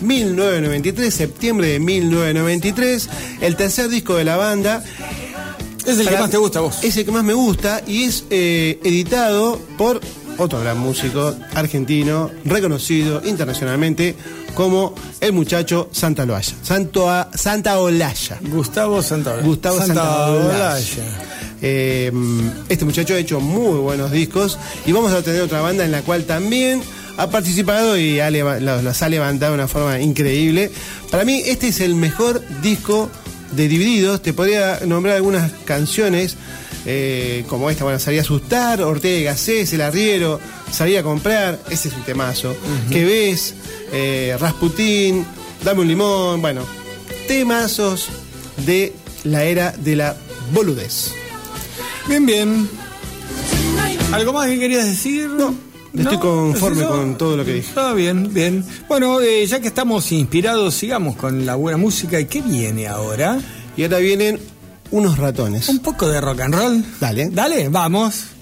1993, 0.00 1.12
septiembre 1.12 1.66
de 1.66 1.80
1993, 1.80 3.08
el 3.40 3.56
tercer 3.56 3.88
disco 3.88 4.14
de 4.14 4.22
la 4.22 4.36
banda. 4.36 4.84
Es 5.84 5.98
el 5.98 6.08
que 6.08 6.16
más 6.16 6.30
te 6.30 6.36
gusta 6.36 6.60
vos. 6.60 6.84
Es 6.84 6.96
el 6.96 7.04
que 7.04 7.10
más 7.10 7.24
me 7.24 7.34
gusta 7.34 7.82
y 7.84 8.04
es 8.04 8.26
eh, 8.30 8.78
editado 8.84 9.58
por 9.76 10.00
otro 10.38 10.60
gran 10.60 10.78
músico 10.78 11.34
argentino, 11.52 12.30
reconocido 12.44 13.22
internacionalmente 13.24 14.14
como 14.54 14.94
el 15.20 15.32
muchacho 15.32 15.88
Santa 15.92 16.22
Olaya. 16.22 16.54
Santo 16.62 17.10
a- 17.10 17.30
Santa 17.34 17.78
Olaya. 17.78 18.38
Gustavo 18.42 19.02
Santa 19.02 19.36
Gustavo 19.40 19.78
Santa 19.78 19.94
Santa 19.94 20.26
Olaya. 20.30 20.80
Eh, 21.62 22.12
este 22.68 22.84
muchacho 22.84 23.14
ha 23.14 23.18
hecho 23.18 23.40
muy 23.40 23.78
buenos 23.78 24.10
discos 24.10 24.58
y 24.86 24.92
vamos 24.92 25.12
a 25.12 25.22
tener 25.22 25.40
otra 25.42 25.60
banda 25.60 25.84
en 25.84 25.92
la 25.92 26.02
cual 26.02 26.24
también 26.24 26.82
ha 27.16 27.28
participado 27.30 27.96
y 27.96 28.20
ha 28.20 28.30
los 28.30 29.02
ha 29.02 29.08
levantado 29.08 29.52
de 29.52 29.58
una 29.58 29.68
forma 29.68 30.00
increíble. 30.00 30.70
Para 31.10 31.24
mí 31.24 31.42
este 31.46 31.68
es 31.68 31.80
el 31.80 31.94
mejor 31.94 32.42
disco 32.62 33.08
de 33.56 33.68
Divididos. 33.68 34.22
Te 34.22 34.32
podría 34.32 34.80
nombrar 34.86 35.16
algunas 35.16 35.52
canciones 35.64 36.36
eh, 36.86 37.44
como 37.48 37.70
esta, 37.70 37.84
bueno, 37.84 37.98
Salí 37.98 38.18
a 38.18 38.22
asustar, 38.22 38.82
Ortega 38.82 39.18
y 39.18 39.24
Gasset, 39.24 39.72
El 39.72 39.80
Arriero, 39.80 40.40
Salí 40.70 40.96
a 40.96 41.02
comprar, 41.02 41.60
ese 41.70 41.88
es 41.88 41.94
un 41.94 42.02
temazo. 42.02 42.54
¿Qué 42.90 43.04
ves? 43.04 43.54
Eh, 43.92 44.36
Rasputín, 44.38 45.26
Dame 45.64 45.80
un 45.80 45.88
limón, 45.88 46.42
bueno, 46.42 46.66
temazos 47.26 48.08
de 48.66 48.92
la 49.24 49.44
era 49.44 49.72
de 49.72 49.96
la 49.96 50.16
boludez. 50.52 51.12
Bien, 52.06 52.26
bien. 52.26 52.68
¿Algo 54.12 54.32
más 54.34 54.48
que 54.48 54.58
querías 54.58 54.84
decir? 54.84 55.30
No, 55.30 55.54
estoy 55.94 56.18
conforme 56.18 56.84
con 56.84 57.16
todo 57.16 57.36
lo 57.36 57.44
que 57.44 57.54
dije. 57.54 57.68
Está 57.68 57.92
bien, 57.92 58.32
bien. 58.32 58.64
Bueno, 58.88 59.20
eh, 59.20 59.46
ya 59.46 59.60
que 59.60 59.68
estamos 59.68 60.10
inspirados, 60.12 60.74
sigamos 60.74 61.16
con 61.16 61.46
la 61.46 61.54
buena 61.54 61.78
música. 61.78 62.18
¿Y 62.20 62.26
qué 62.26 62.42
viene 62.42 62.86
ahora? 62.86 63.40
Y 63.76 63.84
ahora 63.84 63.98
vienen 63.98 64.40
unos 64.90 65.18
ratones. 65.18 65.68
Un 65.68 65.80
poco 65.80 66.08
de 66.08 66.20
rock 66.20 66.40
and 66.40 66.54
roll. 66.54 66.84
Dale. 67.00 67.28
Dale, 67.30 67.68
vamos. 67.68 68.33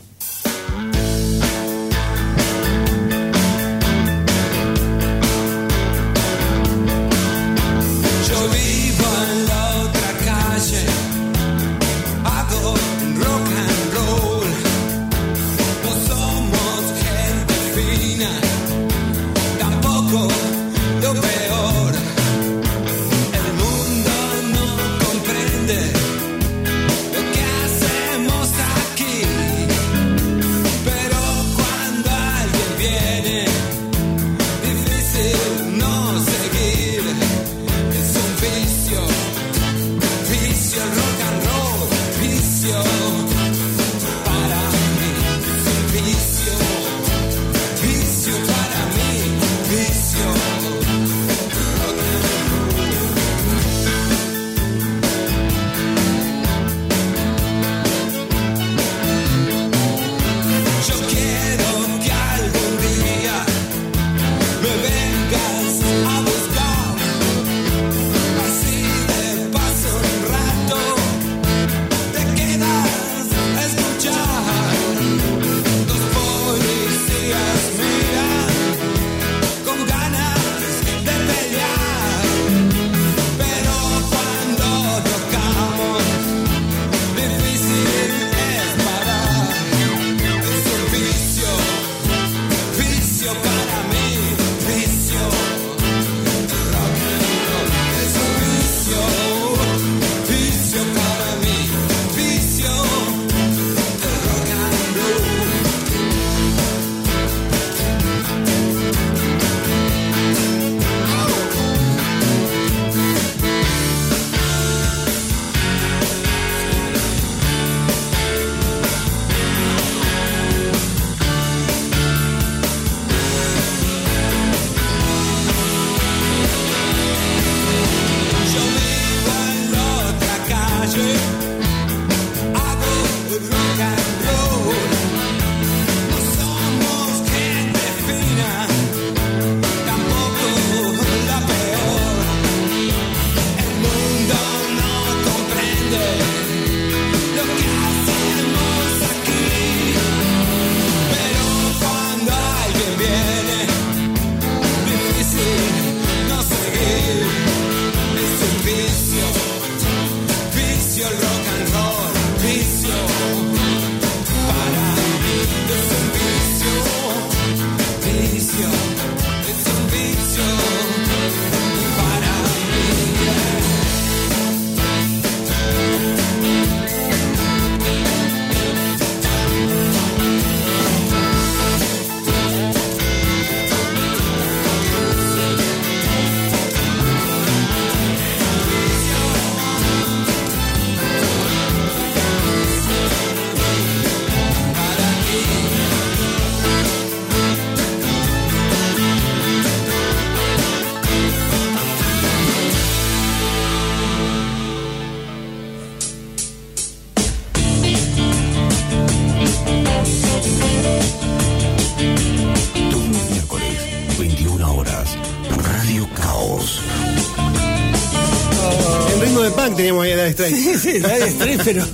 Straits. 220.32 220.56
Sí, 220.56 220.78
sí, 220.78 220.92
Dire 220.92 221.30
Straits, 221.30 221.62
pero 221.64 221.84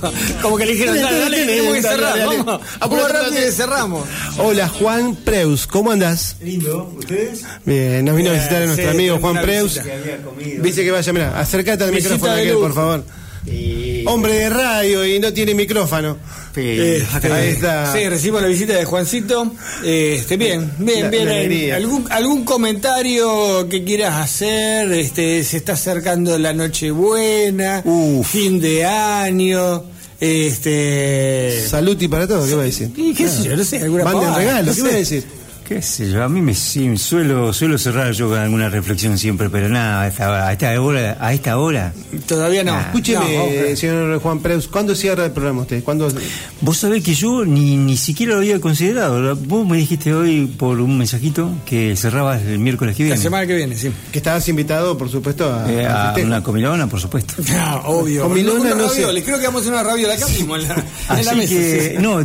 como 0.41 0.57
que 0.57 0.65
le 0.65 0.71
dijeron, 0.73 0.95
Dale, 0.95 1.03
dale, 1.03 1.19
dale, 1.19 1.37
dale, 1.37 1.45
tenemos 1.45 1.73
que 1.75 1.81
dale, 1.81 1.95
cerrar, 1.97 2.17
dale. 2.19 2.37
vamos, 2.37 2.61
vamos 2.79 3.11
rápido 3.11 3.47
y 3.47 3.51
cerramos. 3.51 4.07
Hola 4.37 4.67
Juan 4.69 5.15
Preus, 5.15 5.67
¿cómo 5.67 5.91
andás? 5.91 6.35
Lindo, 6.41 6.93
¿ustedes? 6.97 7.41
Bien, 7.65 8.03
nos 8.05 8.15
vino 8.15 8.29
a 8.29 8.33
visitar 8.33 8.61
a 8.63 8.65
nuestro 8.65 8.89
sí, 8.89 8.95
amigo 8.95 9.17
Juan 9.19 9.41
Preus. 9.41 9.73
visita. 9.75 9.83
Que 9.83 9.93
había 9.93 10.17
comido. 10.23 10.63
Dice 10.63 10.83
que 10.83 10.91
vaya, 10.91 11.13
mira, 11.13 11.39
acércate 11.39 11.83
al 11.83 11.91
micrófono 11.91 12.33
de 12.33 12.41
aquel, 12.41 12.55
por 12.55 12.73
favor. 12.73 13.03
Y- 13.45 14.03
Hombre 14.05 14.33
de 14.33 14.49
radio 14.49 15.05
y 15.05 15.19
no 15.19 15.31
tiene 15.33 15.53
micrófono. 15.53 16.17
Eh, 16.55 17.05
Este, 17.13 17.31
ahí 17.31 17.49
está. 17.49 17.93
Sí, 17.93 18.09
recibimos 18.09 18.41
la 18.41 18.47
visita 18.47 18.73
de 18.73 18.83
Juancito. 18.85 19.53
Este, 19.83 20.35
bien, 20.37 20.71
bien, 20.79 21.03
La- 21.03 21.09
bien. 21.09 21.69
la. 21.69 21.75
¿Algún, 21.77 22.11
algún 22.11 22.43
comentario 22.43 23.67
que 23.69 23.83
quieras 23.83 24.15
hacer? 24.15 24.91
Este, 24.91 25.43
se 25.43 25.57
está 25.57 25.73
acercando 25.73 26.37
la 26.37 26.53
Nochebuena, 26.53 27.83
fin 28.23 28.59
de 28.59 28.85
año. 28.85 29.83
Este. 30.19 31.65
Saluti 31.67 32.07
para 32.07 32.27
todos, 32.27 32.49
¿qué 32.49 32.55
va 32.55 32.63
a 32.63 32.65
decir? 32.65 32.89
y 32.95 33.13
¿Qué 33.13 33.27
sé 33.29 33.43
yo? 33.43 33.55
No 33.55 33.63
sé, 33.63 33.77
alguna 33.77 34.03
Manden 34.03 34.23
pavada, 34.23 34.37
regalos, 34.39 34.75
¿qué 34.75 34.81
va 34.81 34.89
a 34.89 34.91
decir? 34.93 35.23
¿Qué 35.69 35.83
sé 35.83 36.09
yo? 36.09 36.23
A 36.23 36.29
mí 36.29 36.41
me 36.41 36.55
sí, 36.55 36.97
suelo, 36.97 37.53
suelo 37.53 37.77
cerrar 37.77 38.11
yo 38.11 38.27
con 38.27 38.39
alguna 38.39 38.69
reflexión 38.69 39.19
siempre, 39.19 39.51
pero 39.51 39.69
nada, 39.69 40.01
a 40.01 40.07
esta, 40.07 40.47
a 40.47 40.51
esta 40.51 40.81
hora, 40.81 41.15
a 41.19 41.31
esta 41.31 41.57
hora. 41.59 41.93
Todavía 42.27 42.63
no. 42.63 42.73
Ah. 42.73 42.85
Escúcheme, 42.87 43.69
No, 43.69 43.75
señor 43.75 44.19
Juan 44.19 44.39
Preus, 44.39 44.67
¿cuándo 44.67 44.95
cierra 44.95 45.25
el 45.25 45.31
programa 45.31 45.61
usted? 45.61 45.83
¿Cuándo? 45.83 46.11
Vos 46.61 46.75
sabés 46.75 47.03
que 47.03 47.13
yo 47.13 47.45
ni, 47.45 47.77
ni 47.77 47.97
siquiera 47.97 48.33
lo 48.33 48.39
había 48.39 48.59
considerado. 48.59 49.35
Vos 49.35 49.67
me 49.67 49.77
dijiste 49.77 50.11
hoy 50.11 50.47
por 50.47 50.81
un 50.81 50.97
mensajito 50.97 51.51
que 51.67 51.95
cerrabas 51.95 52.41
el 52.41 52.57
miércoles 52.57 52.95
que 52.95 53.03
La 53.03 53.09
viene. 53.09 53.21
semana 53.21 53.45
que 53.45 53.55
viene, 53.55 53.77
sí. 53.77 53.91
Que 54.11 54.17
estabas 54.17 54.49
invitado, 54.49 54.97
por 54.97 55.07
supuesto, 55.09 55.53
a, 55.53 55.71
Eh, 55.71 55.85
a 55.85 56.15
una 56.23 56.41
comilona, 56.41 56.87
por 56.87 56.99
supuesto. 56.99 57.35
No, 57.47 57.81
obvio. 57.85 58.23
Con 58.23 58.33
Milona 58.33 58.59
Unos 58.61 58.75
no 58.77 58.89
sé. 58.89 59.01
ravioles, 59.01 59.23
Creo 59.23 59.37
que 59.39 59.45
vamos 59.45 59.59
a 59.59 59.63
hacer 59.65 59.73
una 59.73 59.83
raviola 59.83 60.15
acá 60.15 60.27
mismo 60.29 60.55
en 60.55 60.67
la, 60.67 60.73
en 60.73 61.25
la 61.25 61.31
Así 61.31 61.35
mesa. 61.35 61.53
que, 61.53 61.93
sí. 61.95 62.01
no, 62.01 62.23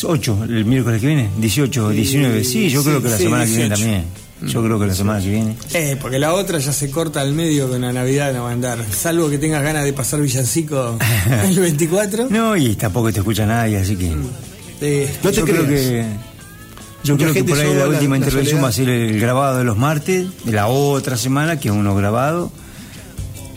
18, 0.00 0.44
el 0.44 0.64
miércoles 0.64 1.00
que 1.00 1.06
viene, 1.06 1.28
18, 1.38 1.90
19, 1.90 2.44
sí, 2.44 2.68
yo 2.70 2.80
sí, 2.82 2.88
creo 2.88 3.02
que 3.02 3.08
la 3.10 3.16
sí, 3.16 3.22
semana 3.24 3.44
que 3.44 3.50
viene 3.50 3.68
18. 3.68 3.82
también. 3.82 4.04
Yo 4.42 4.62
creo 4.64 4.78
que 4.80 4.86
la 4.86 4.94
semana 4.94 5.20
que 5.22 5.28
viene. 5.28 5.56
Eh, 5.74 5.96
porque 6.00 6.18
la 6.18 6.32
otra 6.32 6.58
ya 6.58 6.72
se 6.72 6.90
corta 6.90 7.20
al 7.20 7.34
medio 7.34 7.68
con 7.68 7.82
la 7.82 7.92
Navidad 7.92 8.32
no 8.32 8.44
va 8.44 8.50
a 8.50 8.52
andar. 8.54 8.78
Salvo 8.90 9.28
que 9.28 9.36
tengas 9.36 9.62
ganas 9.62 9.84
de 9.84 9.92
pasar 9.92 10.20
villancico 10.22 10.96
el 11.44 11.60
24. 11.60 12.28
No, 12.30 12.56
y 12.56 12.74
tampoco 12.74 13.12
te 13.12 13.18
escucha 13.18 13.44
nadie, 13.44 13.76
así 13.76 13.96
que. 13.96 14.14
Eh, 14.80 15.10
No 15.22 15.30
te 15.30 15.36
yo 15.36 15.44
creo 15.44 15.66
que. 15.66 16.06
Yo 17.04 17.14
Mucha 17.14 17.24
creo 17.30 17.34
que 17.34 17.44
por 17.44 17.58
ahí 17.58 17.74
la 17.74 17.86
última 17.88 18.16
la 18.16 18.24
intervención 18.24 18.60
soledad. 18.60 18.64
va 18.64 18.68
a 18.68 18.72
ser 18.72 18.88
el 18.88 19.20
grabado 19.20 19.58
de 19.58 19.64
los 19.64 19.76
martes, 19.76 20.26
de 20.44 20.52
la 20.52 20.68
otra 20.68 21.18
semana, 21.18 21.60
que 21.60 21.68
es 21.68 21.74
uno 21.74 21.94
grabado. 21.94 22.50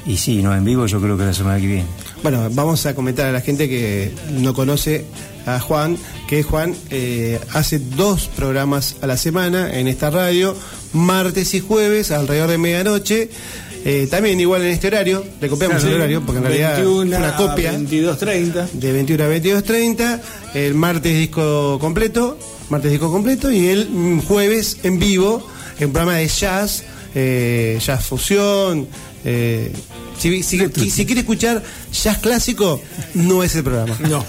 Y 0.06 0.18
sí, 0.18 0.42
no 0.44 0.54
en 0.54 0.66
vivo, 0.66 0.86
yo 0.86 1.00
creo 1.00 1.18
que 1.18 1.24
la 1.24 1.34
semana 1.34 1.60
que 1.62 1.68
viene. 1.68 1.86
Bueno, 2.24 2.50
vamos 2.52 2.86
a 2.86 2.94
comentar 2.96 3.26
a 3.28 3.32
la 3.32 3.40
gente 3.42 3.70
que 3.70 4.14
no 4.32 4.54
conoce 4.54 5.06
a 5.46 5.60
Juan, 5.60 5.98
que 6.28 6.44
Juan 6.44 6.76
eh, 6.90 7.40
hace 7.54 7.80
dos 7.80 8.28
programas 8.28 8.96
a 9.02 9.08
la 9.08 9.18
semana 9.18 9.78
en 9.78 9.88
esta 9.88 10.10
radio, 10.10 10.56
martes 10.94 11.54
y 11.54 11.60
jueves, 11.60 12.12
alrededor 12.12 12.50
de 12.50 12.58
medianoche. 12.58 13.30
Eh, 13.86 14.08
también 14.10 14.40
igual 14.40 14.62
en 14.62 14.70
este 14.70 14.88
horario, 14.88 15.26
le 15.42 15.50
copiamos 15.50 15.84
el 15.84 15.96
horario, 15.96 16.22
porque 16.22 16.38
en 16.38 16.46
realidad 16.46 16.76
21 16.78 17.18
fue 17.18 17.18
una 17.18 17.36
copia. 17.36 17.72
a 17.72 17.74
22.30. 17.74 18.70
de 18.72 18.92
21 18.94 19.24
a 19.24 19.28
22.30, 19.28 20.22
el 20.54 20.74
martes 20.74 21.14
disco 21.14 21.78
completo, 21.80 22.38
martes 22.70 22.92
disco 22.92 23.12
completo 23.12 23.52
y 23.52 23.68
el 23.68 23.90
mm, 23.90 24.22
jueves 24.22 24.78
en 24.84 25.00
vivo, 25.00 25.46
en 25.80 25.92
programa 25.92 26.18
de 26.18 26.28
jazz, 26.30 26.84
eh, 27.14 27.78
jazz 27.86 28.06
fusión. 28.06 28.88
eh, 29.26 29.74
si, 30.32 30.44
si, 30.44 30.60
si- 30.74 30.90
si 30.90 31.06
quiere 31.06 31.22
escuchar 31.22 31.62
jazz 31.92 32.18
clásico, 32.20 32.82
no 33.14 33.44
es 33.44 33.56
el 33.56 33.64
programa. 33.64 33.96
No, 34.10 34.24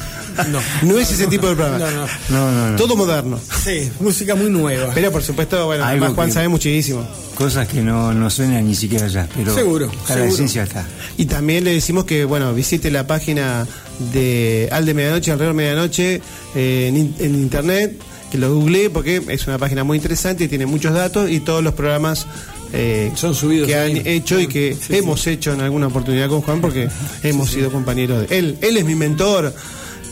no. 0.50 0.60
No 0.82 0.98
es 0.98 1.10
ese 1.12 1.26
tipo 1.28 1.48
de 1.48 1.54
programa. 1.54 1.78
No, 1.78 1.90
no. 1.90 2.06
No, 2.30 2.50
no, 2.52 2.70
no. 2.72 2.76
Todo 2.76 2.96
moderno. 2.96 3.38
Sí, 3.64 3.90
música 4.00 4.34
muy 4.34 4.50
nueva. 4.50 4.92
Pero 4.94 5.12
por 5.12 5.22
supuesto, 5.22 5.64
bueno, 5.66 5.84
Algo 5.84 6.04
además 6.04 6.14
Juan 6.16 6.26
que- 6.28 6.34
sabe 6.34 6.48
muchísimo. 6.48 7.06
Cosas 7.36 7.66
que 7.68 7.82
no, 7.82 8.12
no 8.14 8.30
suenan 8.30 8.66
ni 8.66 8.74
siquiera 8.74 9.06
ya, 9.08 9.28
pero. 9.34 9.54
Seguro, 9.54 9.90
La 10.08 10.14
seguro. 10.14 10.32
esencia 10.34 10.62
está. 10.64 10.86
Y 11.16 11.26
también 11.26 11.64
le 11.64 11.72
decimos 11.72 12.04
que, 12.04 12.24
bueno, 12.24 12.52
visite 12.54 12.90
la 12.90 13.06
página 13.06 13.66
de 14.12 14.68
Al 14.72 14.86
de 14.86 14.94
Medianoche, 14.94 15.30
alrededor 15.32 15.54
de 15.54 15.62
Medianoche, 15.62 16.20
eh, 16.54 16.88
en 17.18 17.34
internet, 17.34 17.96
que 18.30 18.38
lo 18.38 18.52
googleé 18.54 18.90
porque 18.90 19.22
es 19.28 19.46
una 19.46 19.58
página 19.58 19.84
muy 19.84 19.96
interesante 19.96 20.44
y 20.44 20.48
tiene 20.48 20.66
muchos 20.66 20.92
datos 20.94 21.30
y 21.30 21.38
todos 21.40 21.62
los 21.62 21.74
programas 21.74 22.26
eh, 22.74 23.12
Son 23.14 23.34
subidos 23.34 23.66
que 23.68 23.76
han 23.76 24.06
hecho 24.06 24.38
y 24.40 24.46
que 24.48 24.74
Sí, 24.74 24.80
sí. 24.88 24.96
hemos 24.96 25.26
hecho 25.26 25.52
en 25.52 25.60
alguna 25.60 25.86
oportunidad 25.86 26.28
con 26.28 26.42
Juan 26.42 26.60
porque 26.60 26.88
hemos 27.22 27.50
sido 27.50 27.70
compañeros 27.70 28.28
de 28.28 28.38
él. 28.38 28.58
Él 28.60 28.76
es 28.76 28.84
mi 28.84 28.94
mentor, 28.94 29.54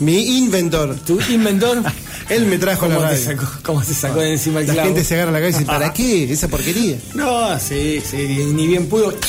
mi 0.01 0.39
inventor. 0.39 0.97
¿Tu 1.07 1.21
inventor? 1.31 1.83
Él 2.29 2.47
me 2.47 2.57
trajo 2.57 2.87
la 2.87 2.95
¿Cómo 2.95 3.07
te 3.09 3.13
radio. 3.15 3.25
sacó, 3.27 3.47
cómo 3.63 3.83
se 3.85 3.93
sacó 3.95 4.21
de 4.21 4.33
encima 4.33 4.61
el 4.61 4.69
La 4.69 4.73
clavo? 4.75 4.89
gente 4.89 5.05
se 5.05 5.15
agarra 5.17 5.33
la 5.33 5.41
cabeza 5.41 5.59
y 5.59 5.61
dice, 5.65 5.73
¿para 5.73 5.93
qué? 5.93 6.33
Esa 6.33 6.49
porquería. 6.49 6.97
No, 7.15 7.59
sí, 7.59 8.01
sí, 8.09 8.17
ni 8.55 8.67
bien 8.69 8.87
pudo. 8.87 9.13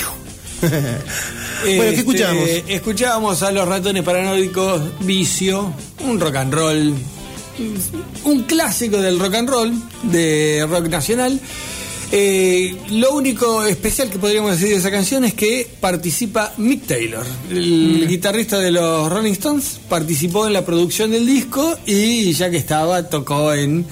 Bueno, 1.65 1.91
¿qué 1.91 1.95
escuchábamos? 1.97 2.49
Este, 2.49 2.75
Escuchábamos 2.75 3.43
a 3.43 3.51
los 3.51 3.67
ratones 3.67 4.03
paranoicos, 4.03 4.81
Vicio, 5.01 5.73
un 6.05 6.19
rock 6.19 6.35
and 6.35 6.53
roll, 6.53 6.93
un 8.25 8.43
clásico 8.43 8.97
del 9.01 9.19
rock 9.19 9.35
and 9.35 9.49
roll, 9.49 9.73
de 10.03 10.65
rock 10.69 10.87
nacional. 10.87 11.39
Eh, 12.15 12.77
lo 12.91 13.15
único 13.15 13.65
especial 13.65 14.07
que 14.07 14.19
podríamos 14.19 14.51
decir 14.51 14.69
de 14.69 14.75
esa 14.75 14.91
canción 14.91 15.25
es 15.25 15.33
que 15.33 15.67
participa 15.79 16.53
Mick 16.57 16.85
Taylor, 16.85 17.25
el 17.49 18.07
guitarrista 18.07 18.59
de 18.59 18.69
los 18.69 19.11
Rolling 19.11 19.31
Stones, 19.31 19.79
participó 19.89 20.45
en 20.45 20.53
la 20.53 20.63
producción 20.63 21.09
del 21.09 21.25
disco 21.25 21.75
y 21.87 22.31
ya 22.33 22.51
que 22.51 22.57
estaba 22.57 23.09
tocó 23.09 23.51
en 23.51 23.87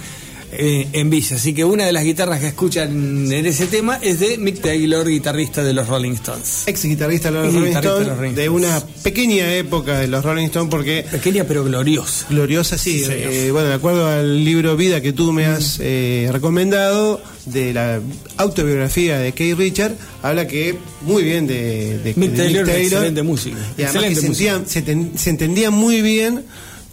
eh, 0.54 0.88
en 0.94 1.10
Villa. 1.10 1.36
Así 1.38 1.54
que 1.54 1.64
una 1.66 1.86
de 1.86 1.92
las 1.94 2.04
guitarras 2.04 2.40
que 2.40 2.48
escuchan 2.48 3.32
en 3.32 3.46
ese 3.46 3.68
tema 3.68 4.00
es 4.02 4.20
de 4.20 4.38
Mick 4.38 4.62
Taylor, 4.62 5.08
guitarrista 5.08 5.64
de 5.64 5.74
los 5.74 5.88
Rolling 5.88 6.12
Stones. 6.14 6.64
Ex 6.66 6.84
guitarrista 6.84 7.30
de 7.32 7.36
los 7.36 7.54
Rolling 7.54 7.68
guitarrista 7.68 7.82
de 7.82 7.88
Stones, 7.88 8.08
los 8.08 8.18
Rolling 8.18 8.36
de 8.36 8.50
una 8.50 8.84
pequeña 9.04 9.54
época 9.56 10.00
de 10.00 10.08
los 10.08 10.24
Rolling 10.24 10.46
Stones 10.46 10.70
porque 10.70 11.06
Pequeña 11.10 11.46
pero 11.46 11.64
gloriosa. 11.64 12.26
Gloriosa, 12.30 12.78
sí. 12.78 13.04
eh, 13.10 13.50
bueno, 13.52 13.70
de 13.70 13.74
acuerdo 13.76 14.08
al 14.08 14.44
libro 14.44 14.76
Vida 14.76 15.02
que 15.02 15.14
tú 15.14 15.32
me 15.32 15.46
has 15.46 15.78
eh, 15.82 16.30
recomendado, 16.32 17.22
de 17.46 17.74
la 17.74 18.00
autobiografía 18.38 19.18
de 19.18 19.32
Keith 19.32 19.58
Richard, 19.58 19.94
habla 20.22 20.48
que 20.48 20.76
muy 21.02 21.24
bien 21.24 21.48
de, 21.48 21.98
de- 22.00 22.14
Mick 22.16 22.32
de 22.32 22.38
Taylor, 22.38 22.70
excelente 22.70 23.24
música. 23.24 23.58
Y 23.78 23.84
además 23.84 24.04
que 24.04 24.10
Excelente 24.12 24.22
se, 24.22 24.28
entendía- 24.50 24.70
se 24.70 24.82
ten- 24.82 25.12
se 25.18 25.30
entendía 25.32 25.72
muy 25.72 26.02
bien 26.02 26.44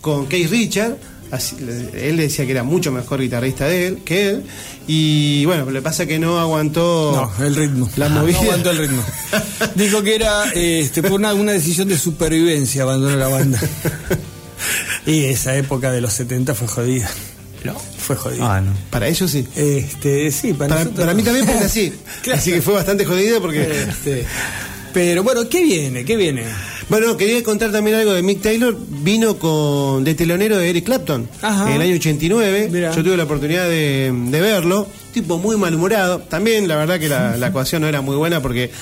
con 0.00 0.26
Keith 0.26 0.50
Richard. 0.50 0.96
Así- 1.30 1.56
él 1.94 2.16
le 2.16 2.22
decía 2.24 2.44
que 2.46 2.52
era 2.52 2.62
mucho 2.62 2.90
mejor 2.92 3.20
guitarrista 3.20 3.66
de 3.66 3.86
él 3.86 3.98
que 4.04 4.30
él. 4.30 4.42
Y 4.86 5.44
bueno, 5.44 5.70
le 5.70 5.82
pasa 5.82 6.06
que 6.06 6.18
no 6.18 6.38
aguantó 6.38 7.30
No, 7.38 7.44
el 7.44 7.54
ritmo. 7.54 7.88
la 7.96 8.08
No 8.08 8.20
movida. 8.20 8.38
aguantó 8.40 8.70
el 8.70 8.78
ritmo. 8.78 9.02
Dijo 9.74 10.02
que 10.02 10.14
era 10.14 10.44
este, 10.54 11.02
por 11.02 11.12
una, 11.12 11.34
una 11.34 11.52
decisión 11.52 11.88
de 11.88 11.98
supervivencia 11.98 12.82
abandonó 12.82 13.16
la 13.16 13.28
banda. 13.28 13.60
Y 15.06 15.24
esa 15.24 15.56
época 15.56 15.90
de 15.90 16.00
los 16.00 16.12
70 16.12 16.54
fue 16.54 16.68
jodida. 16.68 17.08
No, 17.64 17.74
fue 17.74 18.14
jodida. 18.16 18.56
Ah, 18.56 18.60
no. 18.60 18.72
Para 18.90 19.08
ellos 19.08 19.30
sí. 19.30 19.46
Este, 19.56 20.30
sí, 20.30 20.52
para, 20.52 20.68
Para, 20.68 20.80
nosotros 20.84 21.00
para 21.06 21.14
mí 21.14 21.22
no. 21.22 21.26
también 21.26 21.46
porque 21.46 21.64
así. 21.64 21.92
Claro. 22.22 22.38
Así 22.40 22.52
que 22.52 22.60
fue 22.62 22.74
bastante 22.74 23.04
jodida 23.06 23.40
porque. 23.40 23.84
Este, 23.88 24.26
pero 24.98 25.22
bueno, 25.22 25.48
¿qué 25.48 25.62
viene? 25.62 26.04
¿Qué 26.04 26.16
viene? 26.16 26.42
Bueno, 26.88 27.16
quería 27.16 27.40
contar 27.44 27.70
también 27.70 27.98
algo 27.98 28.12
de 28.14 28.20
Mick 28.20 28.42
Taylor. 28.42 28.76
Vino 28.76 29.38
con 29.38 30.02
de 30.02 30.16
telonero 30.16 30.58
de 30.58 30.68
Eric 30.70 30.86
Clapton 30.86 31.28
Ajá. 31.40 31.68
en 31.68 31.76
el 31.76 31.82
año 31.82 31.94
89. 31.94 32.68
Mirá. 32.72 32.92
Yo 32.92 33.04
tuve 33.04 33.16
la 33.16 33.22
oportunidad 33.22 33.68
de, 33.68 34.12
de 34.12 34.40
verlo. 34.40 34.88
Tipo 35.14 35.38
muy 35.38 35.56
malhumorado. 35.56 36.18
También 36.18 36.66
la 36.66 36.74
verdad 36.74 36.98
que 36.98 37.08
la, 37.08 37.36
la 37.36 37.46
actuación 37.52 37.82
no 37.82 37.88
era 37.88 38.00
muy 38.00 38.16
buena 38.16 38.42
porque 38.42 38.72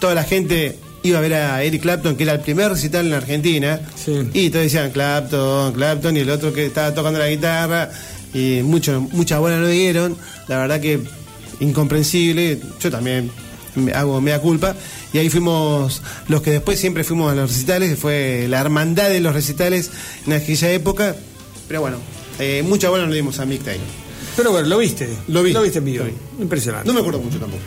toda 0.00 0.16
la 0.16 0.24
gente 0.24 0.76
iba 1.04 1.18
a 1.18 1.22
ver 1.22 1.34
a 1.34 1.62
Eric 1.62 1.82
Clapton, 1.82 2.16
que 2.16 2.24
era 2.24 2.32
el 2.32 2.40
primer 2.40 2.68
recital 2.70 3.04
en 3.04 3.12
la 3.12 3.18
Argentina. 3.18 3.80
Sí. 3.94 4.28
Y 4.34 4.50
todos 4.50 4.64
decían 4.64 4.90
Clapton, 4.90 5.72
Clapton, 5.72 6.16
y 6.16 6.20
el 6.20 6.30
otro 6.30 6.52
que 6.52 6.66
estaba 6.66 6.92
tocando 6.92 7.20
la 7.20 7.28
guitarra. 7.28 7.90
Y 8.34 8.62
mucho, 8.64 9.00
mucha 9.12 9.38
buena 9.38 9.58
no 9.60 9.68
dieron. 9.68 10.16
La 10.48 10.58
verdad 10.58 10.80
que 10.80 10.98
incomprensible. 11.60 12.58
Yo 12.80 12.90
también 12.90 13.30
me 13.76 13.92
hago 13.92 14.20
mea 14.20 14.40
culpa. 14.40 14.74
Y 15.12 15.18
ahí 15.18 15.28
fuimos 15.30 16.02
los 16.28 16.40
que 16.42 16.50
después 16.52 16.78
siempre 16.78 17.02
fuimos 17.04 17.32
a 17.32 17.34
los 17.34 17.50
recitales, 17.50 17.90
que 17.90 17.96
fue 17.96 18.46
la 18.48 18.60
hermandad 18.60 19.08
de 19.08 19.20
los 19.20 19.34
recitales 19.34 19.90
en 20.26 20.32
aquella 20.34 20.70
época. 20.72 21.16
Pero 21.66 21.80
bueno, 21.80 21.98
eh, 22.38 22.62
mucha 22.66 22.90
buena 22.90 23.06
nos 23.06 23.14
dimos 23.14 23.38
a 23.40 23.46
Mick 23.46 23.62
Taylor. 23.64 23.86
Pero 24.36 24.52
bueno, 24.52 24.68
lo 24.68 24.78
viste. 24.78 25.08
Lo 25.28 25.42
vi. 25.42 25.52
Lo 25.52 25.62
viste 25.62 25.78
en 25.78 25.84
vivo. 25.84 26.04
Vi. 26.04 26.42
Impresionante. 26.42 26.86
No 26.86 26.94
me 26.94 27.00
acuerdo 27.00 27.20
mucho 27.20 27.38
tampoco. 27.38 27.62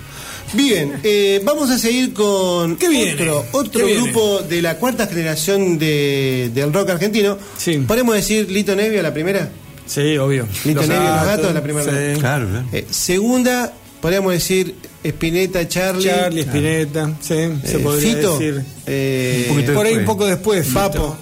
Bien, 0.54 1.00
eh, 1.04 1.42
vamos 1.44 1.70
a 1.70 1.78
seguir 1.80 2.14
con 2.14 2.76
¿Qué 2.78 2.88
viene? 2.88 3.14
otro, 3.14 3.46
otro 3.54 3.80
¿Qué 3.82 3.94
viene? 3.94 4.04
grupo 4.12 4.42
de 4.42 4.62
la 4.62 4.78
cuarta 4.78 5.08
generación 5.08 5.80
de, 5.80 6.52
del 6.54 6.72
rock 6.72 6.92
argentino. 6.92 7.38
Sí. 7.58 7.78
¿Podemos 7.80 8.14
decir 8.16 8.50
Lito 8.52 8.76
Nevia 8.76 9.02
la 9.02 9.14
primera? 9.14 9.50
Sí, 9.86 10.18
obvio. 10.18 10.48
Lito 10.64 10.82
Nevia 10.82 10.96
y 11.12 11.18
los 11.18 11.26
gatos, 11.26 11.54
la 11.54 11.64
primera. 11.64 11.86
sí. 11.92 12.20
Claro, 12.20 12.48
claro. 12.50 12.66
Eh, 12.72 12.86
segunda, 12.90 13.74
podríamos 14.04 14.34
decir 14.34 14.76
Spinetta, 15.04 15.68
Charlie. 15.68 16.04
Charlie, 16.06 16.42
Spinetta, 16.42 17.12
sí, 17.22 17.34
se 17.66 17.78
eh, 17.78 17.80
podría 17.80 18.16
Fito, 18.16 18.38
decir. 18.38 18.62
eh, 18.86 19.46
Un 19.50 19.56
poquito 19.56 19.74
Por 19.74 19.86
ahí 19.88 19.96
un 19.96 20.06
poco 20.06 20.26
después, 20.28 20.68
Fito. 20.68 20.74
Papo. 20.80 21.18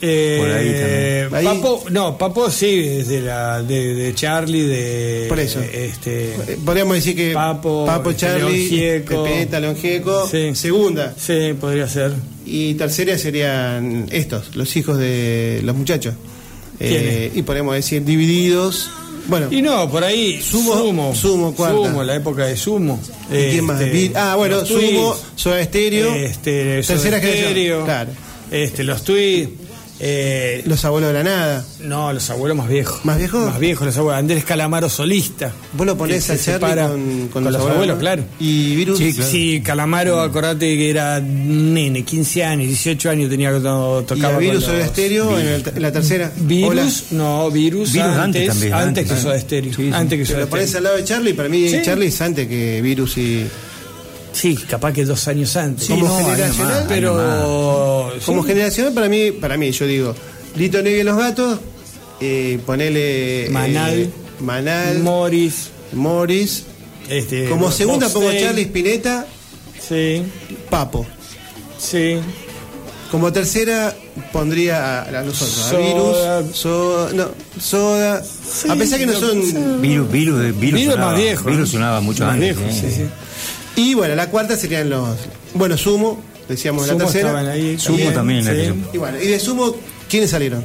Eh, 0.00 0.36
Por 0.38 0.50
ahí 0.50 1.28
también. 1.28 1.34
Ahí- 1.50 1.56
Papo, 1.60 1.84
no, 1.90 2.16
Papo 2.18 2.50
sí, 2.50 2.84
es 2.86 3.08
de, 3.08 3.22
la, 3.22 3.62
de, 3.62 3.94
de 3.94 4.14
Charlie, 4.14 4.62
de. 4.62 5.26
Por 5.28 5.40
eso. 5.40 5.60
Este, 5.60 6.34
eh, 6.34 6.58
podríamos 6.64 6.94
decir 6.94 7.16
que 7.16 7.32
Papo, 7.32 7.90
este, 7.90 8.16
Charlie, 8.16 8.56
León 8.58 8.68
Gieco. 8.68 9.26
Spinetta, 9.26 9.60
León 9.60 9.76
Gieco, 9.76 10.28
Sí. 10.30 10.54
segunda. 10.54 11.14
sí, 11.18 11.54
podría 11.60 11.88
ser. 11.88 12.12
Y 12.46 12.74
tercera 12.74 13.18
serían 13.18 14.06
estos, 14.12 14.54
los 14.54 14.76
hijos 14.76 14.98
de 14.98 15.60
los 15.64 15.74
muchachos. 15.74 16.14
Eh, 16.78 17.30
y 17.34 17.42
podemos 17.42 17.74
decir 17.74 18.04
divididos. 18.04 18.90
Bueno, 19.26 19.48
Y 19.50 19.62
no, 19.62 19.88
por 19.90 20.02
ahí. 20.04 20.40
Sumo- 20.42 20.74
Sumo. 20.74 21.14
Sumo, 21.14 21.54
cuarta. 21.54 21.76
Sumo, 21.76 22.02
la 22.02 22.16
época 22.16 22.46
de 22.46 22.56
Sumo. 22.56 23.00
¿y 23.30 23.50
quién 23.50 23.64
más? 23.64 23.80
Este, 23.80 24.12
ah, 24.16 24.34
bueno, 24.36 24.64
Sumo, 24.66 25.16
Soda 25.36 25.62
Stereo, 25.64 26.12
Este, 26.14 26.82
Soda 26.82 26.96
tercera 26.96 27.18
Stereo, 27.18 27.48
generación. 27.48 27.84
Claro. 27.84 28.10
Este, 28.50 28.82
los 28.84 29.02
Tweets. 29.02 29.50
Eh, 30.04 30.62
Los 30.66 30.84
abuelos 30.84 31.12
de 31.12 31.14
la 31.14 31.22
nada. 31.22 31.64
no, 31.80 32.12
los 32.12 32.28
abuelos 32.28 32.56
más 32.58 32.68
viejos. 32.68 33.04
¿Más 33.04 33.18
viejos? 33.18 33.46
Más 33.46 33.60
viejos, 33.60 33.86
los 33.86 33.96
abuelos. 33.96 34.18
Andrés 34.18 34.44
Calamaro 34.44 34.88
solista. 34.88 35.52
Vos 35.74 35.86
lo 35.86 35.96
ponés 35.96 36.26
Que 36.26 36.32
a 36.32 36.38
Charlie 36.38 36.82
con, 36.88 37.28
con 37.28 37.44
los, 37.44 37.52
los 37.52 37.62
abuelos, 37.70 37.94
¿no? 37.96 38.00
claro. 38.00 38.24
Y 38.40 38.74
Virus. 38.74 38.98
Sí, 38.98 39.14
claro. 39.14 39.30
Sí, 39.30 39.60
Calamaro, 39.64 40.20
acordate 40.20 40.76
que 40.76 40.90
era 40.90 41.20
nene, 41.20 42.04
15 42.04 42.44
años, 42.44 42.66
18 42.66 43.10
años 43.10 43.30
tenía 43.30 43.50
cuando 43.50 44.00
Y 44.02 44.06
tocaba. 44.06 44.34
a 44.34 44.38
Virus 44.38 44.66
los- 44.66 44.86
Stereo 44.88 45.38
en, 45.38 45.46
el- 45.46 45.64
en 45.76 45.82
la 45.82 45.92
tercera. 45.92 46.32
Virus, 46.36 46.70
Hola. 46.70 46.88
no, 47.12 47.50
Virus, 47.52 47.92
Virus 47.92 48.08
antes 48.08 48.18
antes, 48.24 48.46
también, 48.48 48.74
antes, 48.74 48.88
antes, 49.04 49.08
que. 49.16 49.22
Soda 49.22 49.38
Stereo. 49.38 49.72
Sí, 49.72 49.82
sí. 49.84 49.90
Antes 49.94 50.18
que 50.18 50.24
Te 50.24 50.30
Soda 50.32 50.40
lo 50.40 50.48
pones 50.50 50.64
Stereo. 50.70 50.78
al 50.78 50.84
lado 50.84 50.96
de 50.96 51.04
Charlie, 51.04 51.34
para 51.34 51.48
mí 51.48 51.68
Sí. 51.68 51.78
Charlie 51.84 52.06
es 52.08 52.20
antes 52.20 52.48
que 52.48 52.80
Virus 52.82 53.18
y. 53.18 53.46
Sí, 54.32 54.56
capaz 54.56 54.92
que 54.92 55.04
dos 55.04 55.28
años 55.28 55.54
antes. 55.56 55.88
como 55.88 56.06
no, 56.06 56.16
generacional, 56.18 56.84
pero. 56.88 58.12
Como 58.24 58.42
sí. 58.42 58.48
generacional, 58.48 58.92
para 58.94 59.08
mí, 59.08 59.30
para 59.32 59.56
mí, 59.56 59.70
yo 59.72 59.86
digo, 59.86 60.14
Lito 60.56 60.82
Negri 60.82 61.00
y 61.00 61.02
los 61.04 61.16
gatos, 61.16 61.58
eh, 62.20 62.58
ponele. 62.64 63.46
eh, 63.46 63.50
Manal. 63.50 64.10
Manal, 64.40 64.98
Morris. 65.00 65.68
Morris. 65.92 66.64
Este, 67.08 67.48
Como 67.48 67.70
segunda 67.70 68.08
pongo. 68.08 68.30
Charlie 68.32 68.62
Spinetta, 68.62 69.26
Sí, 69.86 70.22
Papo. 70.70 71.04
sí. 71.78 72.16
Como 73.10 73.30
tercera 73.30 73.94
pondría 74.32 75.02
a, 75.02 75.20
a 75.20 75.22
nosotros, 75.22 75.70
a. 75.70 75.76
Virus, 75.76 76.56
Soda, 76.56 77.12
no, 77.12 77.28
Soda. 77.60 78.22
a 78.70 78.76
pesar 78.76 78.98
que 78.98 79.04
no 79.06 79.12
son. 79.12 79.82
Virus, 79.82 80.10
virus, 80.10 80.40
virus, 80.40 80.60
Virus 80.60 80.84
sonaba, 80.94 81.10
más 81.12 81.20
viejo. 81.20 81.44
Virus 81.50 81.68
¿eh? 81.68 81.72
sonaba 81.72 82.00
mucho 82.00 82.24
más 82.24 82.34
antes. 82.34 82.56
viejo, 82.56 82.70
¿eh? 82.70 82.80
sí, 82.80 82.96
sí. 82.96 83.02
Y 83.76 83.94
bueno, 83.94 84.14
la 84.14 84.28
cuarta 84.28 84.56
serían 84.56 84.90
los. 84.90 85.18
Bueno, 85.54 85.76
Sumo, 85.76 86.20
decíamos 86.48 86.88
en 86.88 86.98
la 86.98 87.04
Sumo 87.04 87.10
estaban 87.10 87.44
tercera. 87.46 87.52
ahí. 87.52 87.78
Sumo 87.78 88.10
también, 88.12 88.44
sí. 88.44 88.50
aquello. 88.50 88.74
Y 88.92 88.98
bueno, 88.98 89.18
y 89.20 89.26
de 89.26 89.38
Sumo, 89.40 89.74
¿quiénes 90.08 90.30
salieron? 90.30 90.64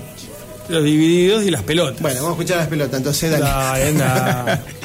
Los 0.69 0.83
divididos 0.83 1.45
y 1.45 1.51
las 1.51 1.63
pelotas. 1.63 2.01
Bueno, 2.01 2.17
vamos 2.23 2.31
a 2.37 2.41
escuchar 2.41 2.57
las 2.57 2.67
pelotas, 2.67 2.97
entonces 2.97 3.31
dale. 3.31 3.45
Dale, 3.45 3.87
anda. 3.87 4.63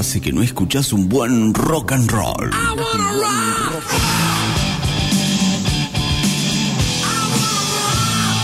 hace 0.00 0.22
que 0.22 0.32
no 0.32 0.42
escuchás 0.42 0.94
un 0.94 1.10
buen 1.10 1.52
rock 1.52 1.92
and 1.92 2.10
roll. 2.10 2.50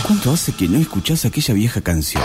¿Cuánto 0.03 0.31
hace 0.33 0.51
que 0.51 0.67
no 0.67 0.77
escuchás 0.77 1.25
aquella 1.25 1.55
vieja 1.55 1.81
canción? 1.81 2.23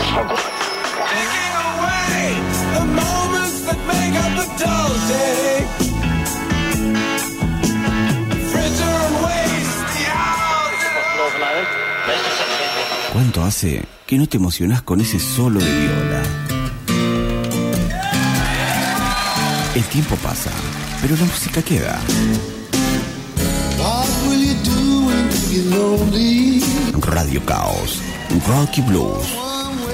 ¿Cuánto 13.15 13.45
hace 13.45 13.83
que 14.07 14.19
no 14.19 14.29
te 14.29 14.37
emocionás 14.37 14.83
con 14.83 15.01
ese 15.01 15.19
solo 15.19 15.59
de 15.59 15.81
viola? 15.81 16.52
El 19.75 19.85
tiempo 19.85 20.17
pasa, 20.17 20.51
pero 21.01 21.17
la 21.17 21.25
música 21.25 21.63
queda. 21.63 21.99
What 23.79 24.07
will 24.29 24.45
you 24.45 24.55
do 24.65 25.07
when 25.07 25.31
you 25.31 25.49
get 25.51 25.65
lonely? 25.75 26.63
Radio 27.01 27.41
Caos, 27.47 27.99
Rocky 28.47 28.83
Blues. 28.83 29.27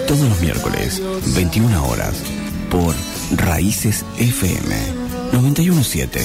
Todos 0.08 0.28
los 0.28 0.40
miércoles, 0.40 1.00
21 1.34 1.86
horas, 1.86 2.14
por 2.70 2.92
Raíces 3.36 4.04
FM 4.18 4.74
917. 5.32 6.20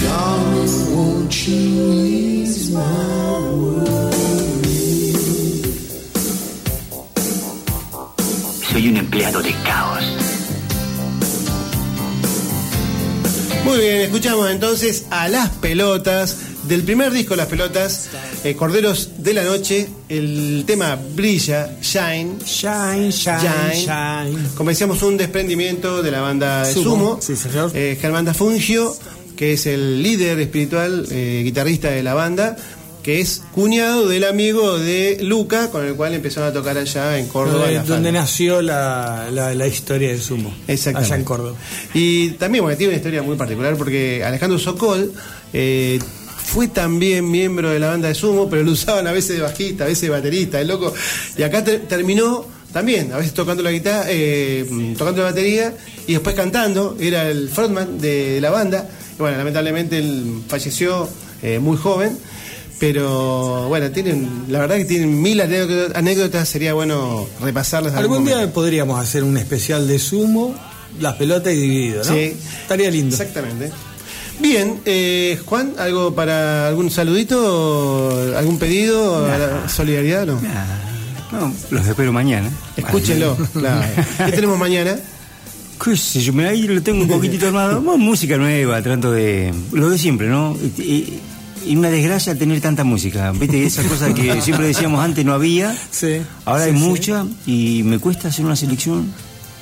Darling, 0.00 0.96
won't 0.96 1.48
you 1.48 1.92
ease 1.92 2.70
my 2.70 2.80
Soy 8.70 8.88
un 8.88 8.96
empleado 8.98 9.42
de 9.42 9.52
caos. 9.64 10.13
Muy 13.64 13.78
bien, 13.78 14.00
escuchamos 14.02 14.50
entonces 14.50 15.06
a 15.10 15.26
Las 15.28 15.48
Pelotas, 15.48 16.36
del 16.68 16.82
primer 16.82 17.12
disco 17.12 17.34
Las 17.34 17.46
Pelotas, 17.46 18.10
eh, 18.44 18.54
Corderos 18.54 19.10
de 19.18 19.32
la 19.32 19.42
Noche, 19.42 19.88
el 20.10 20.64
tema 20.66 20.98
Brilla, 21.14 21.70
Shine. 21.80 22.36
Shine, 22.44 23.10
shine, 23.10 23.74
Shine. 23.74 24.74
shine. 24.74 24.96
Un 25.02 25.16
desprendimiento 25.16 26.02
de 26.02 26.10
la 26.10 26.20
banda 26.20 26.66
de 26.66 26.74
Sumo, 26.74 26.84
Sumo. 26.84 27.18
sí, 27.22 27.36
señor. 27.36 27.70
Eh, 27.74 27.96
Germán 27.98 28.32
Fungio, 28.34 28.94
que 29.34 29.54
es 29.54 29.66
el 29.66 30.02
líder 30.02 30.40
espiritual, 30.40 31.06
eh, 31.10 31.40
guitarrista 31.42 31.90
de 31.90 32.02
la 32.02 32.12
banda, 32.12 32.56
que 33.04 33.20
es 33.20 33.42
cuñado 33.52 34.08
del 34.08 34.24
amigo 34.24 34.78
de 34.78 35.18
Luca, 35.20 35.70
con 35.70 35.84
el 35.86 35.94
cual 35.94 36.14
empezaron 36.14 36.48
a 36.48 36.52
tocar 36.52 36.76
allá 36.78 37.18
en 37.18 37.28
Córdoba. 37.28 37.66
Donde, 37.70 37.88
donde 37.88 38.10
nació 38.12 38.62
la, 38.62 39.28
la- 39.30 39.54
la 39.54 39.66
historia 39.68 40.08
de 40.08 40.18
Sumo. 40.18 40.52
Exactamente. 40.66 41.12
Allá 41.12 41.20
en 41.20 41.24
Córdoba. 41.24 41.56
Y 41.92 42.30
también, 42.30 42.64
bueno, 42.64 42.76
tiene 42.78 42.92
una 42.94 42.96
historia 42.96 43.22
muy 43.22 43.36
particular 43.36 43.76
porque 43.76 44.24
Alejandro 44.24 44.58
Sokol 44.58 45.12
eh, 45.52 45.98
fue 46.42 46.68
también 46.68 47.30
miembro 47.30 47.70
de 47.70 47.78
la 47.78 47.88
banda 47.90 48.08
de 48.08 48.14
Sumo, 48.14 48.48
pero 48.48 48.62
lo 48.62 48.72
usaban 48.72 49.06
a 49.06 49.12
veces 49.12 49.36
de 49.36 49.42
bajista, 49.42 49.84
a 49.84 49.86
veces 49.86 50.02
de 50.02 50.08
baterista, 50.10 50.60
el 50.60 50.68
loco. 50.68 50.92
Y 51.36 51.42
acá 51.42 51.62
ter- 51.62 51.82
terminó 51.86 52.46
también, 52.72 53.12
a 53.12 53.18
veces 53.18 53.34
tocando 53.34 53.62
la 53.62 53.70
guitarra, 53.70 54.06
eh, 54.08 54.64
tocando 54.98 55.22
la 55.22 55.28
batería 55.28 55.74
y 56.06 56.14
después 56.14 56.34
cantando. 56.34 56.96
Era 56.98 57.28
el 57.30 57.48
frontman 57.50 57.98
de 58.00 58.40
la 58.40 58.48
banda. 58.50 58.88
Y 59.16 59.20
bueno, 59.20 59.36
lamentablemente 59.36 59.98
él 59.98 60.40
falleció 60.48 61.06
eh, 61.42 61.58
muy 61.58 61.76
joven. 61.76 62.18
Pero 62.78 63.68
bueno, 63.68 63.90
tienen, 63.90 64.44
la 64.48 64.58
verdad 64.60 64.76
que 64.76 64.84
tienen 64.84 65.20
mil 65.22 65.40
anécdotas, 65.40 65.96
anécdotas, 65.96 66.48
sería 66.48 66.74
bueno 66.74 67.26
repasarlas. 67.40 67.92
en 67.92 67.98
Algún 67.98 68.24
día 68.24 68.34
momento. 68.36 68.54
podríamos 68.54 69.00
hacer 69.00 69.22
un 69.24 69.36
especial 69.36 69.86
de 69.86 69.98
Sumo, 69.98 70.54
las 71.00 71.14
pelotas 71.14 71.52
y 71.52 71.56
dividido, 71.56 72.04
¿no? 72.04 72.12
Sí. 72.12 72.36
Estaría 72.62 72.90
lindo. 72.90 73.14
Exactamente. 73.14 73.70
Bien, 74.40 74.80
eh, 74.84 75.38
Juan, 75.46 75.74
¿algo 75.78 76.14
para 76.14 76.66
algún 76.66 76.90
saludito? 76.90 78.34
¿Algún 78.36 78.58
pedido? 78.58 79.24
¿A 79.26 79.38
la 79.38 79.68
¿Solidaridad? 79.68 80.26
No. 80.26 80.40
Ah, 80.48 80.66
no, 81.32 81.54
los 81.70 81.86
espero 81.86 82.12
mañana. 82.12 82.50
Escúchenlo, 82.76 83.36
claro. 83.52 83.86
¿Qué 84.26 84.32
tenemos 84.32 84.58
mañana? 84.58 84.96
¿Qué 85.82 85.96
sé 85.96 86.20
yo? 86.20 86.32
Ahí 86.40 86.62
lo 86.62 86.82
tengo 86.82 87.02
un 87.02 87.08
poquitito 87.08 87.46
armado. 87.46 87.80
Música 87.80 88.36
nueva, 88.36 88.82
trato 88.82 89.12
de. 89.12 89.52
Lo 89.72 89.90
de 89.90 89.98
siempre, 89.98 90.28
¿no? 90.28 90.56
Y, 90.78 91.20
y- 91.66 91.76
una 91.76 91.90
desgracia 91.90 92.34
tener 92.34 92.60
tanta 92.60 92.84
música. 92.84 93.32
¿Viste? 93.32 93.64
Esa 93.64 93.82
cosa 93.88 94.12
que 94.14 94.40
siempre 94.42 94.66
decíamos 94.66 95.02
antes 95.04 95.24
no 95.24 95.32
había. 95.34 95.76
Sí. 95.90 96.18
Ahora 96.44 96.64
Sí, 96.64 96.70
hay 96.70 96.76
sí. 96.76 96.82
mucha 96.82 97.26
y 97.46 97.82
me 97.84 97.98
cuesta 97.98 98.28
hacer 98.28 98.44
una 98.44 98.56
selección. 98.56 99.12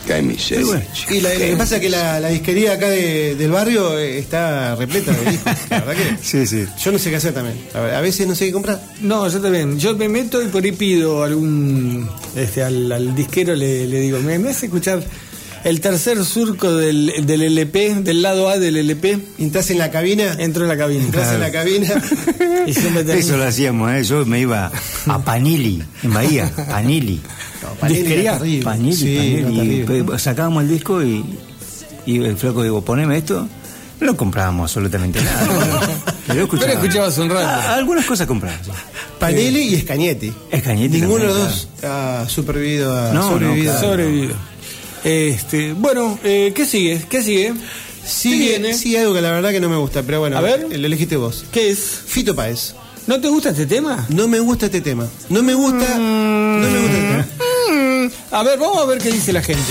Pero 0.04 0.66
bueno, 0.66 0.82
Y 1.10 1.20
la- 1.20 1.32
lo 1.32 1.38
que 1.38 1.56
pasa 1.56 1.76
es 1.76 1.80
que 1.80 1.88
la, 1.88 2.18
la 2.18 2.26
disquería 2.28 2.72
acá 2.72 2.88
de- 2.88 3.36
del 3.36 3.52
barrio 3.52 3.96
eh, 3.96 4.18
está 4.18 4.74
repleta 4.74 5.12
de 5.12 5.30
discos. 5.30 5.52
La 5.70 5.78
verdad 5.80 5.94
que 5.94 6.16
Sí, 6.22 6.44
sí. 6.44 6.64
yo 6.82 6.90
no 6.90 6.98
sé 6.98 7.10
qué 7.10 7.16
hacer 7.16 7.32
también. 7.32 7.56
A, 7.72 8.00
veces 8.00 8.26
no 8.26 8.34
sé 8.34 8.46
qué 8.46 8.52
comprar. 8.52 8.82
No, 9.00 9.28
yo 9.28 9.40
también. 9.40 9.78
Yo 9.78 9.96
me 9.96 10.08
meto 10.08 10.42
y 10.42 10.46
por 10.48 10.64
ahí 10.64 10.72
pido 10.72 11.22
algún. 11.22 12.08
Este, 12.34 12.64
al, 12.64 12.90
al 12.90 13.14
disquero 13.14 13.54
le, 13.54 13.86
le 13.86 14.00
digo, 14.00 14.18
¿me, 14.18 14.40
me 14.40 14.50
hace 14.50 14.66
escuchar 14.66 15.04
el 15.64 15.80
tercer 15.80 16.24
surco 16.24 16.74
del, 16.76 17.24
del 17.26 17.42
LP, 17.42 17.96
del 18.02 18.22
lado 18.22 18.48
A 18.48 18.58
del 18.58 18.76
LP? 18.76 19.18
Entras 19.38 19.70
en 19.70 19.78
la 19.78 19.90
cabina, 19.90 20.34
Entro 20.38 20.62
en 20.64 20.68
la 20.68 20.76
cabina. 20.76 21.04
entras 21.04 21.32
en 21.32 21.40
la 21.40 21.50
cabina. 21.52 21.88
Y 22.66 22.74
siempre 22.74 23.02
termino- 23.04 23.26
Eso 23.26 23.36
lo 23.36 23.44
hacíamos, 23.44 23.90
¿eh? 23.92 24.04
Yo 24.04 24.24
me 24.24 24.38
iba 24.40 24.70
a 25.06 25.18
Panili, 25.24 25.82
en 26.04 26.14
Bahía. 26.14 26.48
Panili. 26.68 27.20
No, 27.80 27.88
Disquería. 27.88 28.38
Panili, 28.38 28.94
Sí, 28.96 29.42
Panili. 29.42 29.80
era 29.80 29.94
Y, 29.96 30.02
pues, 30.04 30.22
sacábamos 30.22 30.62
el 30.62 30.68
disco 30.68 31.02
y, 31.02 31.24
y 32.06 32.18
el 32.22 32.36
flaco 32.36 32.62
digo, 32.62 32.84
poneme 32.84 33.18
esto. 33.18 33.48
No 34.00 34.16
comprábamos 34.16 34.70
absolutamente 34.70 35.20
nada. 35.22 35.46
Pero, 36.26 36.42
escuchaba. 36.44 36.68
Pero 36.72 36.80
escuchabas 36.82 37.18
un 37.18 37.30
rato. 37.30 37.46
Ah, 37.48 37.74
algunas 37.74 38.04
cosas 38.06 38.26
comprábamos. 38.28 38.68
Panelli 39.18 39.60
y 39.62 39.74
Escañetti. 39.74 40.32
Escañetti 40.50 41.00
Ninguno 41.00 41.24
de 41.24 41.28
los 41.28 41.38
dos 41.38 41.68
ha 41.84 42.24
supervivido 42.28 42.96
a 42.96 43.12
No, 43.12 43.38
no, 43.38 43.54
claro. 43.54 43.80
Sobrevivido. 43.80 44.34
Este, 45.04 45.72
bueno, 45.72 46.18
eh, 46.24 46.52
¿qué 46.54 46.64
sigue? 46.66 47.02
¿Qué 47.08 47.22
sigue? 47.22 47.52
¿Qué 47.54 48.08
Sí, 48.08 48.38
viene? 48.38 48.74
sí, 48.74 48.96
algo 48.96 49.14
que 49.14 49.20
la 49.20 49.30
verdad 49.30 49.50
que 49.50 49.60
no 49.60 49.68
me 49.68 49.76
gusta, 49.76 50.02
pero 50.02 50.20
bueno, 50.20 50.36
A 50.36 50.40
ver. 50.40 50.66
lo 50.68 50.86
elegiste 50.86 51.16
vos. 51.16 51.44
¿Qué 51.52 51.70
es? 51.70 51.78
Fito 52.06 52.34
Páez. 52.34 52.74
¿No 53.06 53.20
te 53.20 53.28
gusta 53.28 53.50
este 53.50 53.66
tema? 53.66 54.06
No 54.10 54.28
me 54.28 54.38
gusta 54.40 54.66
este 54.66 54.80
tema. 54.80 55.08
No 55.28 55.42
me 55.42 55.54
gusta. 55.54 55.98
No 55.98 56.68
me 56.68 56.78
gusta 56.80 56.96
este 56.96 57.08
tema. 57.08 57.26
Mm, 57.70 58.10
a 58.34 58.42
ver, 58.42 58.58
vamos 58.58 58.78
a 58.78 58.86
ver 58.86 58.98
qué 58.98 59.10
dice 59.10 59.32
la 59.32 59.42
gente. 59.42 59.62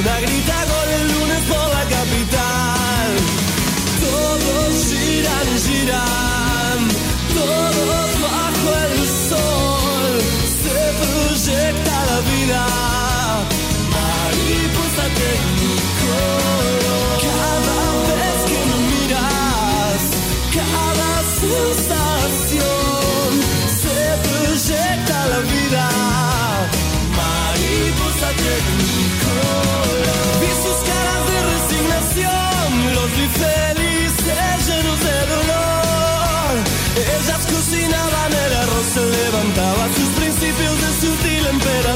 Tribuna 0.00 0.20
grita 0.20 0.69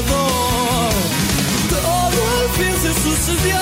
emperador. 0.05 0.91
Todo 1.69 2.19
al 2.39 2.49
fin 2.57 2.73
se 2.81 2.93
sucedió, 2.93 3.59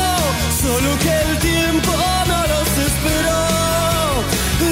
solo 0.62 0.98
que 1.00 1.14
el 1.22 1.40
tiempo 1.40 1.92
no 2.28 2.42
los 2.48 2.70
esperó. 2.88 3.44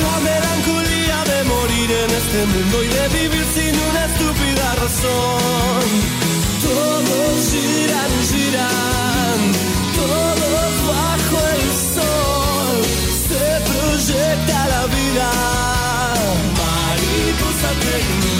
La 0.01 0.19
melancolía 0.19 1.23
de 1.31 1.43
morir 1.43 1.91
en 1.91 2.11
este 2.11 2.45
mundo 2.45 2.83
y 2.83 2.87
de 2.87 3.07
vivir 3.19 3.45
sin 3.55 3.75
una 3.89 4.05
estúpida 4.05 4.75
razón. 4.75 5.83
Todos 6.61 7.51
giran, 7.51 8.11
giran, 8.29 9.39
todos 9.95 10.73
bajo 10.87 11.37
el 11.55 11.65
sol, 11.95 12.77
se 13.27 13.45
proyecta 13.69 14.67
la 14.67 14.85
vida. 14.87 15.29
Mariposa 16.57 17.69
tecnicolor. 17.79 18.30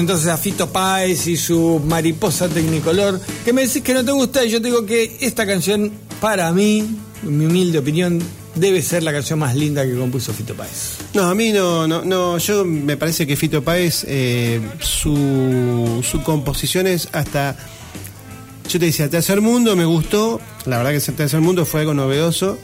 Entonces 0.00 0.26
a 0.28 0.36
Fito 0.36 0.70
Páez 0.70 1.26
y 1.26 1.36
su 1.36 1.80
mariposa 1.84 2.48
tecnicolor, 2.48 3.20
que 3.44 3.52
me 3.52 3.66
decís 3.66 3.82
que 3.82 3.94
no 3.94 4.04
te 4.04 4.12
gusta 4.12 4.44
y 4.44 4.50
yo 4.50 4.60
digo 4.60 4.84
que 4.86 5.18
esta 5.20 5.46
canción, 5.46 5.92
para 6.20 6.50
mí, 6.52 6.98
en 7.22 7.38
mi 7.38 7.46
humilde 7.46 7.78
opinión, 7.78 8.20
debe 8.54 8.82
ser 8.82 9.02
la 9.02 9.12
canción 9.12 9.38
más 9.38 9.54
linda 9.54 9.84
que 9.84 9.94
compuso 9.94 10.32
Fito 10.32 10.54
Páez. 10.54 10.96
No, 11.14 11.24
a 11.24 11.34
mí 11.34 11.52
no, 11.52 11.86
no, 11.86 12.04
no, 12.04 12.38
yo 12.38 12.64
me 12.64 12.96
parece 12.96 13.26
que 13.26 13.36
Fito 13.36 13.62
Páez, 13.62 14.04
eh, 14.08 14.60
su, 14.80 16.04
su 16.08 16.22
composición 16.22 16.86
es 16.86 17.08
hasta, 17.12 17.56
yo 18.68 18.78
te 18.78 18.86
decía, 18.86 19.08
Tercer 19.08 19.40
Mundo 19.40 19.76
me 19.76 19.84
gustó, 19.84 20.40
la 20.66 20.78
verdad 20.78 20.92
que 20.92 21.12
Tercer 21.12 21.40
Mundo 21.40 21.64
fue 21.64 21.80
algo 21.80 21.94
novedoso. 21.94 22.58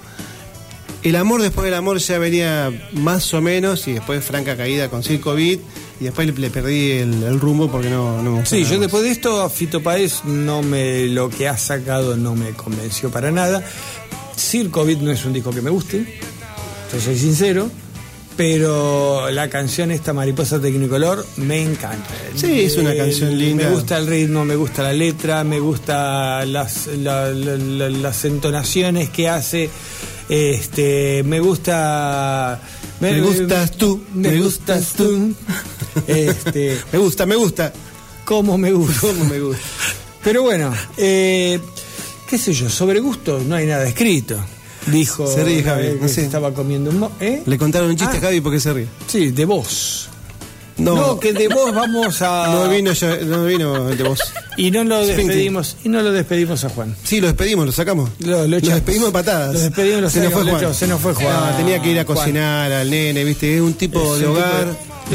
El 1.03 1.15
amor 1.15 1.41
después 1.41 1.65
del 1.65 1.75
amor 1.75 1.99
ya 1.99 2.19
venía 2.19 2.73
más 2.95 3.33
o 3.33 3.41
menos 3.41 3.87
y 3.87 3.93
después 3.93 4.25
franca 4.25 4.57
caída 4.57 4.89
con 4.89 5.05
Circo 5.05 5.35
Beat 5.35 5.61
y 6.01 6.05
después 6.05 6.27
le, 6.27 6.33
le 6.35 6.51
perdí 6.51 6.93
el, 6.93 7.23
el 7.23 7.41
rumbo 7.41 7.71
porque 7.71 7.89
no, 7.91 8.23
no 8.23 8.31
me 8.33 8.39
gustó. 8.41 8.57
Sí, 8.57 8.65
yo 8.65 8.73
más. 8.73 8.81
después 8.81 9.03
de 9.05 9.11
esto, 9.11 9.49
Fito 9.51 9.83
Páez 9.83 10.25
no 10.25 10.63
me, 10.63 11.07
lo 11.07 11.29
que 11.31 11.49
ha 11.49 11.57
sacado 11.57 12.17
no 12.17 12.35
me 12.35 12.51
convenció 12.51 13.11
para 13.11 13.31
nada. 13.31 13.63
Circo 14.37 14.85
Beat 14.85 15.01
no 15.01 15.11
es 15.11 15.25
un 15.25 15.33
disco 15.33 15.51
que 15.51 15.63
me 15.63 15.71
guste, 15.71 16.19
yo 16.93 17.01
soy 17.01 17.19
sincero, 17.19 17.71
pero 18.37 19.31
la 19.31 19.49
canción 19.49 19.91
esta 19.91 20.13
Mariposa 20.13 20.61
Tecnicolor 20.61 21.25
me 21.39 21.63
encanta. 21.63 22.11
Sí, 22.35 22.61
es 22.61 22.77
una 22.77 22.93
Eh, 22.93 22.99
canción 22.99 23.39
linda. 23.39 23.65
Me 23.65 23.75
gusta 23.75 23.97
el 23.97 24.07
ritmo, 24.07 24.45
me 24.45 24.55
gusta 24.57 24.83
la 24.83 24.93
letra, 24.93 25.43
me 25.43 25.59
gusta 25.59 26.45
las, 26.45 26.89
la- 26.89 27.31
la- 27.31 27.57
la- 27.57 27.89
las 27.89 28.25
entonaciones 28.27 29.09
que 29.09 29.29
hace. 29.31 29.71
Este, 30.29 31.23
me 31.25 31.41
gusta. 31.41 32.61
Me 33.01 33.21
gustas 33.21 33.71
tú, 33.73 34.03
me, 34.15 34.31
me 34.33 34.41
gustas 34.41 34.93
tú. 34.97 35.35
Este, 36.07 36.79
Me 36.93 36.99
gusta, 36.99 37.27
me 37.27 37.37
gusta. 37.37 37.73
cómo 38.25 38.57
me 38.59 38.73
gusta. 38.73 39.01
¿Cómo 39.01 39.25
me 39.25 39.39
gusta? 39.41 39.63
Pero 40.25 40.43
bueno, 40.43 40.73
eh, 40.97 41.61
qué 42.29 42.37
sé 42.39 42.53
yo, 42.53 42.69
sobre 42.69 43.01
gusto 43.01 43.41
no 43.47 43.55
hay 43.55 43.67
nada 43.67 43.87
escrito. 43.89 44.37
Dijo 44.87 45.27
Se 45.27 45.43
ríe, 45.45 45.63
Javi, 45.65 45.99
no 46.01 46.07
sé. 46.09 46.15
se 46.15 46.25
estaba 46.27 46.53
comiendo 46.55 46.91
un 46.91 46.99
mo- 47.01 47.13
¿eh? 47.21 47.43
Le 47.45 47.59
contaron 47.59 47.91
un 47.91 47.97
chiste 47.97 48.17
Ah. 48.17 48.19
a 48.19 48.23
Javi 48.23 48.41
porque 48.41 48.61
se 48.61 48.73
ríe. 48.73 48.87
Sí, 49.09 49.31
de 49.33 49.45
vos. 49.45 50.09
No, 50.79 50.95
No, 50.95 51.19
que 51.21 51.33
de 51.33 51.49
vos 51.49 51.75
vamos 51.75 52.21
a 52.21 52.49
no 52.53 52.69
vino, 52.69 52.93
yo- 52.93 53.17
no 53.25 53.45
vino 53.47 53.89
el 53.89 53.97
de 53.97 54.05
vos. 54.05 54.21
y 54.59 54.71
no 54.71 54.85
lo 54.85 55.07
despedimos 55.07 55.77
y 55.85 55.89
no 55.89 56.03
lo 56.03 56.13
despedimos 56.13 56.65
a 56.65 56.69
Juan. 56.69 56.95
Sí, 57.03 57.19
lo 57.21 57.29
despedimos, 57.29 57.65
lo 57.65 57.73
sacamos. 57.73 58.11
Lo- 58.19 58.47
despedimos 58.47 59.09
de 59.09 59.13
patadas. 59.13 59.55
Lo 59.55 59.61
despedimos, 59.61 60.03
lo 60.03 60.11
se 60.11 60.21
nos 60.21 60.33
fue 60.35 60.45
lo 60.45 60.59
Juan. 60.59 60.75
se 60.75 60.87
nos 60.87 61.01
fue 61.01 61.15
Juan. 61.15 61.51
No, 61.53 61.57
tenía 61.57 61.81
que 61.81 61.91
ir 61.93 61.99
a 62.01 62.05
Juan. 62.05 62.19
cocinar 62.19 62.71
al 62.73 62.91
nene, 62.91 63.25
¿viste? 63.25 63.55
Es 63.55 63.61
un 63.63 63.73
tipo 63.75 64.15
Es 64.17 64.21
de 64.21 64.29
un 64.29 64.35
tipo 64.35 64.47
hogar, 64.47 64.67
de- 64.67 64.73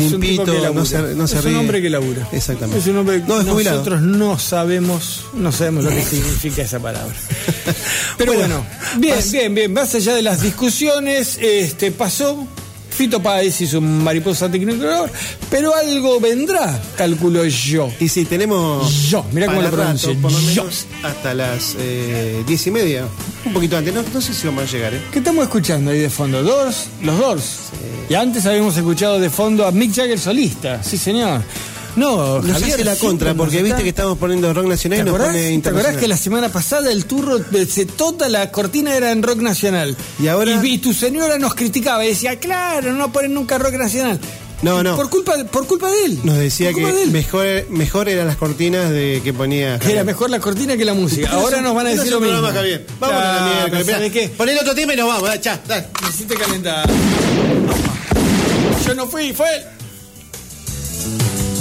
es 0.07 0.14
un 0.14 0.22
limpito, 0.22 0.45
que 0.45 0.74
no 0.74 0.86
se, 0.86 0.97
no 1.16 1.28
se 1.28 1.38
es 1.38 1.43
ríe. 1.43 1.53
un 1.53 1.59
hombre 1.59 1.82
que 1.82 1.89
labura. 1.91 2.28
Exactamente. 2.32 2.80
Es 2.80 2.88
un 2.88 2.97
hombre 2.97 3.20
No, 3.28 3.39
es 3.41 3.47
jubilado. 3.47 3.78
nosotros 3.78 4.01
no 4.01 4.39
sabemos, 4.39 5.26
no 5.34 5.51
sabemos 5.51 5.84
lo 5.84 5.89
que 5.91 6.01
significa 6.01 6.64
esa 6.64 6.80
palabra. 6.80 7.14
Pero 8.18 8.34
bueno, 8.34 8.66
Bueno, 8.66 8.99
bien, 8.99 9.18
pas- 9.20 9.32
bien, 9.32 9.53
bien. 9.53 9.74
Más 9.74 9.93
allá 9.93 10.16
de 10.16 10.22
las 10.24 10.41
discusiones, 10.41 11.38
este 11.39 11.91
pasó 11.91 12.47
Fito 12.92 13.22
Páez 13.22 13.62
y 13.62 13.68
su 13.68 13.82
mariposa 13.82 14.50
tecnicolor, 14.52 15.10
pero 15.50 15.76
algo 15.76 16.20
vendrá, 16.20 16.80
calculo 16.96 17.46
yo. 17.46 17.92
Y 18.00 18.08
sí, 18.08 18.26
tenemos. 18.26 19.10
Yo, 19.10 19.26
mirá 19.32 19.48
cómo 19.48 19.62
lo 19.62 19.72
pronuncio, 19.72 20.10
rato, 20.10 20.22
por 20.22 20.32
lo 20.32 20.39
yo. 20.39 20.64
menos 20.64 20.86
hasta 21.04 21.34
las 21.34 21.76
eh, 21.80 22.44
diez 22.46 22.68
y 22.68 22.72
media. 22.72 23.06
Un 23.46 23.54
poquito 23.54 23.78
antes. 23.78 23.94
No, 23.94 24.04
no 24.14 24.22
sé 24.22 24.34
si 24.34 24.46
vamos 24.46 24.64
a 24.64 24.68
llegar, 24.68 24.94
¿eh? 24.94 25.02
¿Qué 25.12 25.20
estamos 25.20 25.44
escuchando 25.44 25.92
ahí 25.92 26.00
de 26.00 26.10
fondo? 26.10 26.44
¿Doors? 26.44 26.88
Los 27.02 27.18
Doors. 27.18 27.44
Y 28.10 28.14
antes 28.14 28.46
habíamos 28.46 28.76
escuchado 28.76 29.20
de 29.20 29.30
fondo 29.30 29.66
a 29.66 29.72
Mick 29.72 29.96
Jagger 29.96 30.20
solista, 30.20 30.84
sí 30.84 30.98
señor. 30.98 31.42
No, 31.96 32.39
Nos 32.42 32.52
Javier, 32.54 32.74
hace 32.76 32.84
la 32.86 32.96
contra, 32.96 33.34
porque 33.34 33.58
está- 33.58 33.66
viste 33.68 33.84
que 33.84 33.89
estamos 33.89 34.18
poniendo 34.18 34.54
rock 34.54 34.66
nacional 34.68 35.00
¿Te 35.00 35.02
y 35.02 35.06
nos 35.06 35.12
pone 35.14 35.24
¿Te 35.26 35.30
acordás 35.38 35.52
internacional. 35.54 36.00
que 36.00 36.08
la 36.08 36.18
semana 36.18 36.50
pasada 36.50 36.92
el 36.92 37.06
turro, 37.06 37.38
de- 37.39 37.66
se- 37.66 37.86
toda 37.86 38.30
la 38.30 38.50
cortina 38.52 38.96
era 38.96 39.12
en 39.12 39.22
rock 39.22 39.39
nacional? 39.39 39.98
Y 40.18 40.28
ahora- 40.28 40.60
Y, 40.66 40.78
tu 40.78 40.94
señora 40.94 41.38
nos 41.38 41.54
criticaba 41.54 42.06
y 42.06 42.10
decía, 42.10 42.39
claro, 42.39 42.94
no 42.94 43.12
ponen 43.12 43.34
nunca 43.34 43.58
rock 43.58 43.74
nacional. 43.74 44.20
No, 44.62 44.84
no. 44.84 44.96
Por 44.96 45.10
culpa, 45.10 45.36
de- 45.38 45.46
por 45.46 45.66
culpa 45.66 45.89
de 45.89 46.06
él. 46.06 46.20
Nos 46.24 46.38
decía 46.38 46.68
de 46.68 46.76
que 46.76 47.04
él. 47.04 47.12
mejor, 47.12 47.46
mejor 47.72 48.08
eran 48.08 48.28
las 48.28 48.38
cortinas 48.38 48.92
de 48.92 49.20
que 49.24 49.34
ponía. 49.34 49.80
Que 49.80 49.92
era 49.92 50.04
mejor 50.04 50.30
la 50.30 50.39
cortina 50.39 50.78
que 50.78 50.86
la 50.86 50.94
música. 50.94 51.28
Pero 51.30 51.42
Ahora 51.42 51.62
nos 51.62 51.74
van 51.76 51.88
a 51.88 51.89
decir 51.89 52.12
lo 52.12 52.20
mismo. 52.22 52.36
programa, 52.38 52.56
Javier. 52.60 52.86
Vamos 53.00 53.16
a 53.16 53.20
la 53.20 53.34
Ya, 53.34 53.44
miércoles. 53.44 53.70
pero 53.72 53.86
¿sabe 53.98 54.10
Mirá, 54.10 54.22
qué? 54.22 54.30
Poné 54.30 54.52
el 54.54 54.60
otro 54.60 54.76
tema 54.76 54.94
y 54.94 54.98
nos 54.98 55.08
vamos. 55.08 55.30
Ya, 55.42 55.60
dale. 55.68 55.88
Me 56.04 56.10
hiciste 56.10 56.36
calentar. 56.36 56.88
Yo 58.86 58.94
no 58.96 59.08
fui, 59.08 59.34
fue 59.34 59.48
él. 59.56 59.62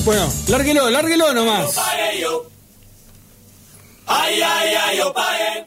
Bueno, 0.05 0.33
lárguelo, 0.49 0.91
lárguelo 0.91 1.33
nomás. 1.35 1.77
Ay, 4.07 4.41
ay, 4.43 4.75
ay, 4.75 4.97
yo 4.99 5.13
pagué. 5.13 5.67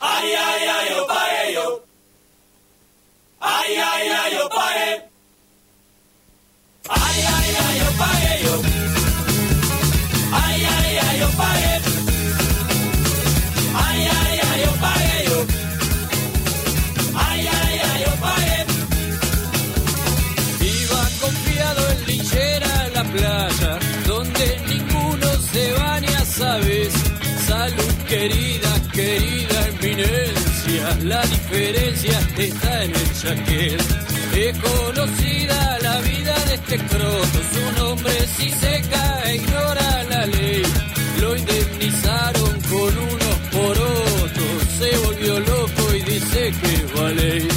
Ay, 0.00 0.32
ay, 0.32 0.68
ay, 0.68 0.88
yo 0.90 1.06
pagué 1.06 1.52
yo. 1.54 1.84
Ay, 3.40 3.76
ay, 3.76 4.08
ay, 4.08 4.34
yo 4.34 4.48
pagué. 4.48 5.02
Ay, 6.88 7.24
ay, 7.34 7.56
ay, 7.66 7.78
yo 7.80 7.98
pagué 7.98 8.23
donde 24.06 24.60
ninguno 24.68 25.26
se 25.52 25.72
baña, 25.72 26.24
sabes. 26.24 26.92
Salud 27.46 27.94
querida, 28.08 28.70
querida 28.92 29.68
eminencia, 29.68 30.98
la 31.02 31.22
diferencia 31.22 32.18
está 32.36 32.84
en 32.84 32.90
el 32.90 33.12
chaquet. 33.20 33.82
Es 34.34 34.58
conocida 34.58 35.78
la 35.82 36.00
vida 36.00 36.34
de 36.46 36.54
este 36.54 36.78
croto, 36.78 37.38
su 37.52 37.80
nombre 37.82 38.14
si 38.36 38.50
se 38.50 38.82
cae 38.90 39.36
ignora 39.36 40.04
la 40.04 40.26
ley. 40.26 40.62
Lo 41.20 41.36
indemnizaron 41.36 42.60
con 42.62 42.98
unos 42.98 43.36
porotos, 43.52 44.56
se 44.78 44.96
volvió 44.98 45.40
loco 45.40 45.94
y 45.94 46.02
dice 46.02 46.52
que 46.60 47.00
vale. 47.00 47.53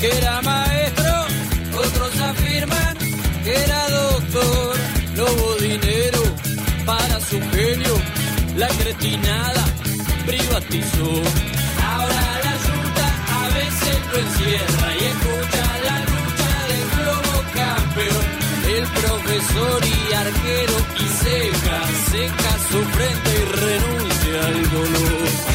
Que 0.00 0.16
era 0.16 0.40
maestro, 0.42 1.26
otros 1.76 2.20
afirman 2.20 2.96
que 3.44 3.54
era 3.64 3.88
doctor. 3.88 4.76
No 5.16 5.24
hubo 5.24 5.54
dinero 5.56 6.20
para 6.86 7.20
su 7.20 7.40
genio, 7.50 7.94
la 8.56 8.68
cretinada 8.68 9.64
privatizó. 10.26 11.10
Ahora 11.92 12.24
la 12.46 12.54
junta 12.66 13.06
a 13.40 13.48
veces 13.58 13.96
lo 14.12 14.18
encierra 14.24 14.88
y 15.00 15.04
escucha 15.12 15.64
la 15.88 15.96
lucha 16.10 16.50
del 16.70 16.84
globo 16.96 17.34
campeón. 17.60 18.26
El 18.76 18.84
profesor 19.00 19.80
y 19.84 20.12
arquero 20.14 20.76
y 21.00 21.06
seca, 21.24 21.78
seca 22.12 22.52
su 22.70 22.78
frente 22.94 23.30
y 23.30 23.44
renuncia 23.64 24.46
al 24.46 24.70
dolor. 24.70 25.47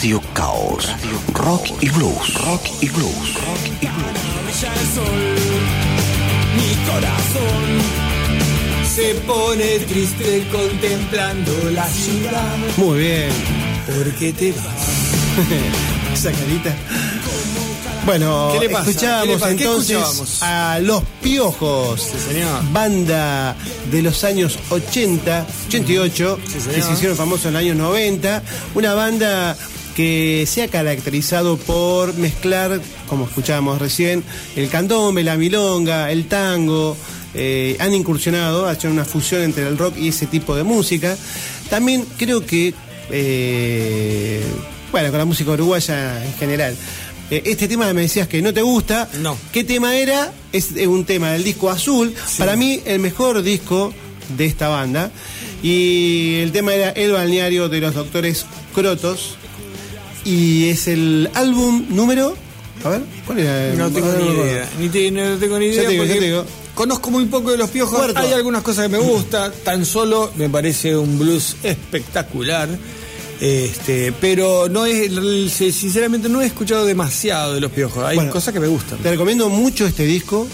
Radio 0.00 0.22
Caos. 0.32 0.88
Rock 1.34 1.66
y 1.82 1.90
blues. 1.90 2.32
Rock 2.42 2.62
y 2.80 2.88
blues. 2.88 3.34
Rock 3.34 3.66
y 3.82 3.86
blues. 3.86 4.16
Brilla 4.46 4.72
el 4.72 4.86
sol, 4.94 5.36
mi 6.56 6.86
corazón 6.86 7.68
Se 8.94 9.14
pone 9.26 9.78
triste 9.80 10.48
contemplando 10.50 11.52
la 11.72 11.86
ciudad. 11.86 12.56
Muy 12.78 12.98
bien. 13.00 13.28
¿Por 13.94 14.10
qué 14.14 14.32
te 14.32 14.52
vas? 14.52 16.14
Esa 16.14 16.32
carita. 16.32 16.74
Bueno, 18.06 18.52
¿Qué 18.54 18.60
le 18.60 18.70
pasa? 18.70 18.88
escuchábamos 18.90 19.26
¿Qué 19.26 19.32
le 19.34 19.38
pasa? 19.38 19.54
¿Qué 19.56 19.62
entonces 19.64 19.96
escuchábamos? 19.98 20.42
a 20.42 20.78
Los 20.80 21.02
Piojos. 21.22 22.00
señor. 22.00 22.72
Banda 22.72 23.54
de 23.90 24.00
los 24.00 24.24
años 24.24 24.58
80, 24.70 25.46
88, 25.68 26.38
señor. 26.48 26.74
que 26.74 26.82
se 26.82 26.92
hicieron 26.94 27.18
famosos 27.18 27.44
en 27.46 27.52
los 27.52 27.60
años 27.60 27.76
90. 27.76 28.42
Una 28.74 28.94
banda 28.94 29.56
que 30.00 30.46
se 30.46 30.62
ha 30.62 30.68
caracterizado 30.68 31.58
por 31.58 32.14
mezclar, 32.14 32.80
como 33.06 33.26
escuchábamos 33.26 33.78
recién, 33.78 34.24
el 34.56 34.70
candombe, 34.70 35.22
la 35.22 35.36
milonga, 35.36 36.10
el 36.10 36.24
tango. 36.26 36.96
eh, 37.34 37.76
han 37.78 37.92
incursionado, 37.92 38.66
han 38.66 38.76
hecho 38.76 38.88
una 38.88 39.04
fusión 39.04 39.42
entre 39.42 39.68
el 39.68 39.76
rock 39.76 39.98
y 39.98 40.08
ese 40.08 40.26
tipo 40.26 40.56
de 40.56 40.62
música. 40.62 41.16
También 41.68 42.06
creo 42.16 42.44
que, 42.46 42.72
eh, 43.10 44.42
bueno, 44.90 45.10
con 45.10 45.18
la 45.18 45.26
música 45.26 45.50
uruguaya 45.50 46.24
en 46.24 46.32
general. 46.34 46.74
Eh, 47.30 47.42
Este 47.44 47.68
tema 47.68 47.92
me 47.92 48.00
decías 48.00 48.26
que 48.26 48.40
no 48.40 48.54
te 48.54 48.62
gusta. 48.62 49.06
No. 49.20 49.36
¿Qué 49.52 49.64
tema 49.64 49.96
era? 49.96 50.32
Es 50.50 50.70
un 50.86 51.04
tema 51.04 51.32
del 51.32 51.44
disco 51.44 51.68
Azul. 51.68 52.14
Para 52.38 52.56
mí, 52.56 52.80
el 52.86 53.00
mejor 53.00 53.42
disco 53.42 53.92
de 54.36 54.46
esta 54.46 54.68
banda. 54.68 55.10
Y 55.62 56.36
el 56.40 56.52
tema 56.52 56.74
era 56.74 56.88
El 56.88 57.12
balneario 57.12 57.68
de 57.68 57.80
los 57.82 57.94
doctores 57.94 58.46
Crotos. 58.74 59.36
Y 60.30 60.68
es 60.68 60.86
el 60.86 61.28
álbum 61.34 61.86
número. 61.90 62.36
A 62.84 62.88
ver, 62.90 63.02
¿cuál 63.26 63.40
era? 63.40 63.66
el- 63.72 63.78
No 63.78 63.90
tengo 63.90 64.12
ni 64.12 64.28
idea. 64.28 64.68
Ni 64.78 64.88
te- 64.88 65.10
no 65.10 65.36
tengo 65.36 65.58
ni 65.58 65.66
Ya 65.68 65.72
idea 65.72 65.82
te 65.84 65.90
digo, 65.90 66.04
ya 66.04 66.08
porque 66.08 66.20
te 66.20 66.26
digo. 66.26 66.44
conozco 66.74 67.10
muy 67.10 67.24
poco 67.26 67.50
de 67.50 67.56
los 67.58 67.68
piojos. 67.70 67.98
Cuarto. 67.98 68.18
Hay 68.20 68.32
algunas 68.32 68.62
cosas 68.62 68.84
que 68.86 68.88
me 68.90 68.98
gusta. 68.98 69.50
Tan 69.64 69.84
solo 69.84 70.30
me 70.36 70.48
parece 70.48 70.96
un 70.96 71.18
blues 71.18 71.56
espectacular. 71.62 72.68
Este, 73.40 74.12
pero 74.20 74.68
no 74.68 74.84
es, 74.84 75.10
sinceramente 75.52 76.28
no 76.28 76.42
he 76.42 76.46
escuchado 76.46 76.84
demasiado 76.84 77.54
de 77.54 77.60
los 77.60 77.72
piojos. 77.72 78.04
Hay 78.04 78.16
Bueno, 78.16 78.30
cosas 78.30 78.52
que 78.52 78.60
me 78.60 78.68
gustan. 78.68 78.98
Te 78.98 79.10
recomiendo 79.10 79.48
mucho 79.48 79.86
este 79.86 80.04
disco, 80.04 80.46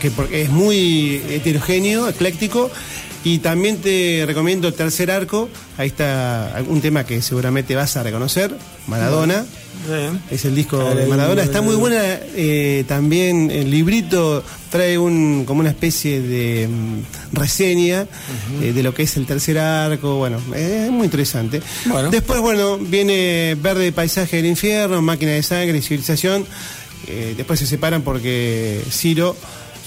que 0.00 0.10
porque 0.10 0.42
es 0.42 0.50
muy 0.50 1.22
heterogéneo, 1.30 2.08
ecléctico. 2.08 2.70
Y 3.24 3.38
también 3.38 3.78
te 3.78 4.24
recomiendo 4.26 4.72
Tercer 4.74 5.10
Arco. 5.10 5.48
Ahí 5.78 5.88
está 5.88 6.62
un 6.68 6.82
tema 6.82 7.04
que 7.04 7.22
seguramente 7.22 7.74
vas 7.74 7.96
a 7.96 8.02
reconocer, 8.02 8.54
Maradona. 8.86 9.44
Sí. 9.86 10.18
Es 10.30 10.44
el 10.44 10.54
disco 10.54 10.94
de 10.94 11.06
Maradona. 11.06 11.42
Está 11.42 11.62
muy 11.62 11.74
buena. 11.74 12.02
eh, 12.04 12.84
también 12.86 13.50
el 13.50 13.70
librito 13.70 14.44
trae 14.70 14.98
un 14.98 15.44
como 15.46 15.60
una 15.60 15.70
especie 15.70 16.20
de 16.20 16.68
mm, 16.68 17.34
reseña 17.34 18.06
eh, 18.60 18.72
de 18.72 18.82
lo 18.82 18.94
que 18.94 19.04
es 19.04 19.16
el 19.16 19.24
tercer 19.24 19.58
arco. 19.58 20.16
Bueno, 20.16 20.38
es 20.54 20.90
muy 20.90 21.06
interesante. 21.06 21.62
Bueno. 21.86 22.10
Después, 22.10 22.40
bueno, 22.40 22.76
viene 22.78 23.56
Verde 23.58 23.90
Paisaje 23.92 24.36
del 24.36 24.46
Infierno, 24.46 25.00
Máquina 25.00 25.32
de 25.32 25.42
Sangre 25.42 25.78
y 25.78 25.82
Civilización. 25.82 26.44
Eh, 27.06 27.34
después 27.36 27.58
se 27.58 27.66
separan 27.66 28.02
porque 28.02 28.82
Ciro 28.90 29.34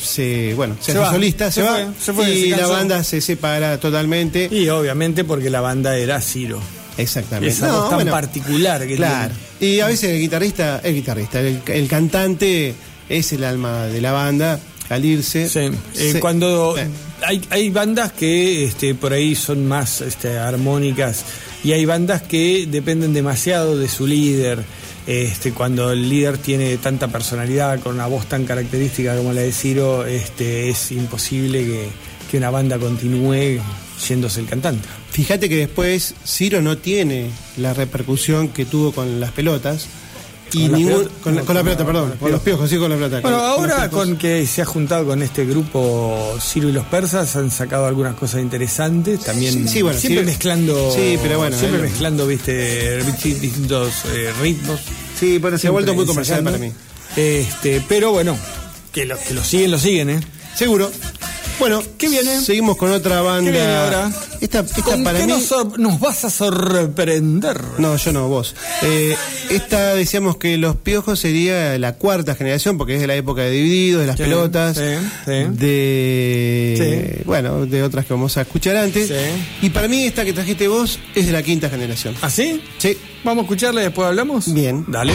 se, 0.02 0.54
bueno, 0.56 0.76
se, 0.80 0.86
Se 0.86 0.92
hace 0.92 1.00
va, 1.00 1.12
solista, 1.12 1.52
se, 1.52 1.62
se 1.62 1.68
va. 1.68 1.76
fue, 1.76 1.86
se 2.00 2.14
fue, 2.14 2.30
y 2.32 2.50
la 2.52 2.68
banda 2.68 3.04
se 3.04 3.22
separa 3.22 3.80
totalmente. 3.80 4.48
Y 4.52 4.70
obviamente 4.70 5.24
porque 5.24 5.50
la 5.50 5.62
banda 5.62 5.98
era 5.98 6.22
Ciro. 6.22 6.60
Exactamente. 6.98 7.54
Esa 7.54 7.72
voz 7.72 7.90
tan 7.90 8.08
particular 8.08 8.86
que 8.88 8.96
Claro. 8.96 9.34
Y 9.60 9.80
a 9.80 9.88
veces 9.88 10.12
el 10.12 10.20
guitarrista, 10.20 10.82
el 10.84 10.96
guitarrista, 10.96 11.40
el, 11.42 11.62
el 11.68 11.88
cantante 11.88 12.74
es 13.10 13.34
el 13.34 13.44
alma 13.44 13.86
de 13.86 14.02
la 14.02 14.12
banda 14.12 14.60
al 14.90 15.06
irse. 15.06 15.48
Sí, 15.50 15.60
eh, 15.60 16.12
se- 16.14 16.20
cuando 16.20 16.76
eh, 16.78 16.88
hay, 17.26 17.42
hay 17.50 17.70
bandas 17.70 18.12
que 18.14 18.64
este, 18.66 18.96
por 18.96 19.14
ahí 19.14 19.36
son 19.36 19.68
más 19.68 20.02
este, 20.02 20.38
armónicas 20.40 21.24
y 21.64 21.74
hay 21.74 21.86
bandas 21.86 22.22
que 22.24 22.66
dependen 22.70 23.14
demasiado 23.14 23.78
de 23.78 23.88
su 23.90 24.08
líder. 24.08 24.64
Este, 25.08 25.54
cuando 25.54 25.92
el 25.92 26.10
líder 26.10 26.38
tiene 26.38 26.78
tanta 26.78 27.08
personalidad, 27.08 27.80
con 27.80 27.96
una 27.96 28.08
voz 28.08 28.28
tan 28.28 28.44
característica 28.44 29.16
como 29.16 29.32
la 29.32 29.42
de 29.42 29.54
Ciro, 29.54 30.06
este, 30.06 30.70
es 30.70 30.92
imposible 30.92 31.64
que, 31.64 31.88
que 32.30 32.38
una 32.38 32.50
banda 32.50 32.78
continúe 32.78 33.62
yéndose 34.06 34.42
el 34.42 34.48
cantante. 34.48 34.88
Fíjate 35.10 35.48
que 35.48 35.56
después 35.56 36.14
Ciro 36.26 36.62
no 36.62 36.78
tiene 36.78 37.30
la 37.56 37.74
repercusión 37.74 38.50
que 38.50 38.66
tuvo 38.66 38.92
con 38.92 39.20
las 39.22 39.32
pelotas. 39.32 39.88
Y 40.54 40.68
¿Con 40.70 40.72
ningún, 40.78 41.10
con, 41.24 41.36
No, 41.36 41.46
con 41.46 41.56
la 41.56 41.64
la- 41.64 41.78
perdón, 41.78 42.14
con 42.20 42.32
los 42.32 42.42
piojos, 42.42 42.70
sí, 42.70 42.78
con 42.78 42.90
la 42.90 42.96
pelota. 42.96 43.20
Bueno, 43.22 43.38
con 43.38 43.46
ahora 43.48 43.90
con 43.90 44.18
que 44.18 44.46
se 44.48 44.62
ha 44.62 44.66
juntado 44.66 45.06
con 45.06 45.22
este 45.22 45.46
grupo 45.46 46.38
Ciro 46.42 46.70
y 46.70 46.72
los 46.72 46.86
persas 46.86 47.36
han 47.36 47.52
sacado 47.52 47.86
algunas 47.86 48.16
cosas 48.16 48.42
interesantes, 48.42 49.22
también 49.26 49.54
Sí, 49.54 49.68
sí, 49.68 49.82
bueno, 49.82 50.00
siempre 50.00 50.24
mezclando 50.24 50.92
Sí, 50.96 51.18
pero 51.22 51.38
bueno, 51.38 51.58
siempre 51.58 51.80
eh, 51.82 51.84
mezclando, 51.84 52.28
viste, 52.28 53.04
distintos 53.04 53.94
eh, 54.14 54.32
ritmos. 54.42 54.80
Sí, 55.20 55.38
bueno, 55.38 55.58
se 55.58 55.68
ha 55.68 55.72
vuelto 55.72 55.94
muy 55.94 56.06
comercial 56.06 56.44
para 56.44 56.58
mí. 56.58 56.72
Este, 57.16 57.84
pero 57.88 58.12
bueno, 58.12 58.38
que 58.92 59.06
los 59.06 59.20
que 59.20 59.34
lo 59.34 59.44
siguen, 59.44 59.72
lo 59.72 59.80
siguen, 59.80 60.10
¿eh? 60.12 60.20
Seguro. 60.56 60.92
Bueno, 61.60 61.82
¿Qué 61.98 62.08
viene? 62.08 62.40
Seguimos 62.42 62.78
con 62.78 62.92
otra 62.92 63.22
banda. 63.22 63.52
¿Qué 63.52 63.58
viene 63.58 63.76
ahora? 63.76 64.12
Esta, 64.40 64.60
esta 64.60 64.82
¿Con 64.84 65.04
para 65.04 65.18
qué 65.18 65.26
mí. 65.26 65.32
nos, 65.34 65.78
nos 65.80 66.00
vas 66.00 66.24
a 66.24 66.30
sorprender? 66.30 67.60
No, 67.80 67.98
yo 67.98 68.14
no, 68.14 68.28
vos. 68.28 68.56
Eh, 68.84 69.16
esta 69.50 69.96
decíamos 69.96 70.38
que 70.38 70.58
los 70.58 70.76
piojos 70.76 71.20
sería 71.20 71.78
la 71.80 71.94
cuarta 71.96 72.36
generación, 72.36 72.78
porque 72.78 72.96
es 72.96 73.02
de 73.02 73.08
la 73.08 73.16
época 73.16 73.42
de 73.42 73.52
Divididos, 73.52 74.02
de 74.02 74.08
las 74.08 74.18
Sí, 74.18 74.24
pelotas, 74.24 74.78
sí, 74.78 74.84
sí. 75.26 75.32
de 75.32 77.22
bueno, 77.26 77.66
de 77.66 77.82
otras 77.84 78.06
que 78.06 78.14
vamos 78.14 78.38
a 78.38 78.42
escuchar 78.42 78.78
antes. 78.78 79.08
Sí. 79.08 79.16
Y 79.66 79.70
para 79.72 79.88
mí 79.88 80.04
esta 80.04 80.24
que 80.24 80.34
trajiste 80.34 80.68
vos 80.68 81.00
es 81.16 81.26
de 81.26 81.32
la 81.32 81.42
quinta 81.42 81.70
generación. 81.70 82.16
¿Así? 82.22 82.62
Sí. 82.78 82.96
Vamos 83.24 83.42
a 83.42 83.46
escucharla 83.46 83.82
y 83.82 83.86
después 83.86 84.08
hablamos. 84.08 84.54
Bien. 84.54 84.86
Dale. 84.88 85.14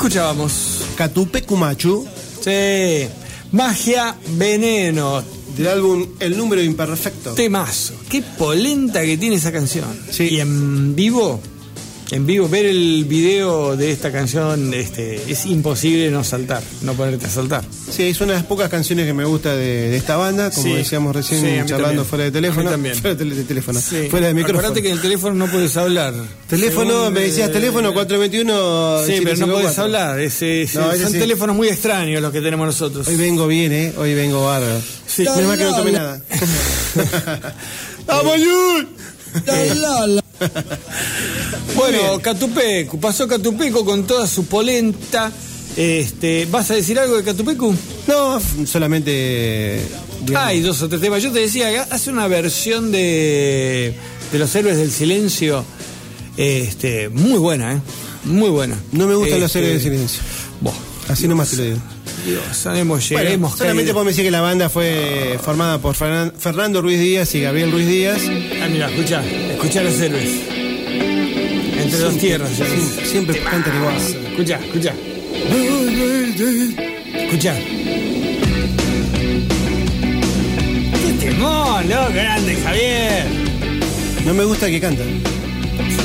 Escuchábamos? 0.00 0.80
Catupe 0.96 1.42
Cumachu, 1.42 2.06
Sí. 2.42 3.06
Magia 3.52 4.16
Veneno. 4.30 5.22
del 5.54 5.66
álbum 5.68 6.06
El 6.20 6.38
número 6.38 6.62
imperfecto. 6.62 7.34
Temazo. 7.34 7.92
Qué 8.08 8.22
polenta 8.22 9.02
que 9.02 9.18
tiene 9.18 9.36
esa 9.36 9.52
canción. 9.52 9.84
Sí. 10.10 10.28
Y 10.30 10.40
en 10.40 10.96
vivo, 10.96 11.38
en 12.12 12.24
vivo, 12.24 12.48
ver 12.48 12.64
el 12.64 13.04
video 13.04 13.76
de 13.76 13.90
esta 13.90 14.10
canción 14.10 14.72
este, 14.72 15.30
es 15.30 15.44
imposible 15.44 16.10
no 16.10 16.24
saltar, 16.24 16.62
no 16.80 16.94
ponerte 16.94 17.26
a 17.26 17.30
saltar. 17.30 17.62
Sí, 18.00 18.06
es 18.08 18.20
una 18.22 18.32
de 18.32 18.38
las 18.38 18.46
pocas 18.46 18.70
canciones 18.70 19.04
que 19.04 19.12
me 19.12 19.26
gusta 19.26 19.54
de, 19.54 19.90
de 19.90 19.96
esta 19.98 20.16
banda, 20.16 20.50
como 20.50 20.62
Sí. 20.66 20.72
decíamos 20.72 21.14
recién 21.14 21.40
Sí, 21.42 21.46
charlando 21.66 21.86
también. 21.86 22.04
fuera 22.06 22.24
de 22.24 22.30
teléfono. 22.30 22.70
también. 22.70 22.94
Fuera 22.96 23.14
de, 23.14 23.44
teléfono. 23.44 23.78
Sí. 23.78 24.08
Fuera 24.10 24.28
de 24.28 24.32
micrófono. 24.34 24.58
Acordate 24.60 24.80
que 24.82 24.88
en 24.88 24.94
el 24.94 25.02
teléfono 25.02 25.34
no 25.34 25.46
puedes 25.52 25.76
hablar. 25.76 26.14
Teléfono, 26.48 26.90
Según, 26.90 27.12
me 27.12 27.20
decías 27.20 27.50
eh, 27.50 27.52
teléfono 27.52 27.92
421. 27.92 29.02
Sí, 29.04 29.20
pero 29.22 29.36
no 29.36 29.46
754. 29.46 29.52
puedes 29.52 29.78
hablar. 29.78 30.16
No, 30.16 30.22
ese 30.22 30.66
son 31.04 31.12
teléfonos 31.12 31.54
muy 31.56 31.68
extraños 31.68 32.22
los 32.22 32.32
que 32.32 32.40
tenemos 32.40 32.66
nosotros. 32.66 33.06
Hoy 33.06 33.16
vengo 33.16 33.46
bien, 33.46 33.70
¿eh? 33.70 33.92
Hoy 33.98 34.14
vengo 34.14 34.46
bárbaro. 34.46 34.80
Sí. 35.06 35.24
Menos 35.24 35.42
mal 35.44 35.58
que 35.58 35.64
no 35.64 35.76
tomé 35.76 35.92
nada. 35.92 36.22
¡Vamos, 38.06 38.36
Yul! 38.40 38.88
Bueno, 41.76 42.18
Catupecu, 42.22 42.98
pasó 42.98 43.28
Catupecu 43.28 43.84
con 43.84 44.04
toda 44.06 44.26
su 44.26 44.46
polenta. 44.46 45.30
Este, 45.76 46.46
¿Vas 46.50 46.70
a 46.70 46.74
decir 46.74 46.98
algo 46.98 47.16
de 47.16 47.22
Catupecu? 47.24 47.74
No, 48.08 48.40
solamente. 48.66 49.80
digamos, 50.24 50.48
Hay 50.48 50.60
dos 50.60 50.82
o 50.82 50.88
tres 50.88 51.00
temas. 51.00 51.22
Yo 51.22 51.30
te 51.32 51.40
decía, 51.40 51.86
hace 51.90 52.10
una 52.10 52.26
versión 52.28 52.90
de, 52.92 53.94
de 54.32 54.38
Los 54.38 54.54
Héroes 54.54 54.76
del 54.76 54.90
Silencio 54.90 55.64
este, 56.36 57.08
muy 57.08 57.38
buena, 57.38 57.74
¿eh? 57.74 57.80
Muy 58.24 58.50
buena. 58.50 58.76
no 58.92 59.06
me 59.06 59.14
gustan 59.14 59.40
los 59.40 59.46
Este, 59.54 59.60
seres 59.60 59.74
de 59.82 59.90
silencio. 59.90 60.20
Así 61.08 61.26
nomás 61.26 61.50
te 61.50 61.56
lo 61.56 61.62
digo. 61.64 61.78
Dios, 62.26 62.42
sabemos, 62.52 63.08
Bueno, 63.10 63.50
solamente 63.56 63.92
podemos 63.92 64.12
decir 64.12 64.24
que 64.24 64.30
la 64.30 64.42
banda 64.42 64.68
fue 64.68 65.38
formada 65.42 65.78
por 65.80 65.96
Fernan- 65.96 66.32
Fernando 66.38 66.82
Ruiz 66.82 67.00
Díaz 67.00 67.34
y 67.34 67.40
Gabriel 67.40 67.72
Ruiz 67.72 67.88
Díaz. 67.88 68.20
Ah, 68.62 68.68
mira, 68.70 68.90
escucha, 68.90 69.22
escucha 69.26 69.82
Los 69.82 69.98
Héroes. 69.98 70.28
Entre 71.82 71.98
dos 71.98 72.16
tierras. 72.18 72.50
ya. 72.58 72.66
Siempre, 72.66 73.06
siempre 73.06 73.40
cantan 73.42 73.76
igual. 73.76 73.96
Escucha, 74.30 74.60
escucha. 74.64 74.94
Escucha. 77.14 77.54
¡Qué 80.92 81.12
temón, 81.20 81.88
loco, 81.88 82.12
grande, 82.12 82.56
Javier! 82.56 83.24
No 84.24 84.34
me 84.34 84.44
gusta 84.44 84.66
que 84.68 84.80
canta. 84.80 85.02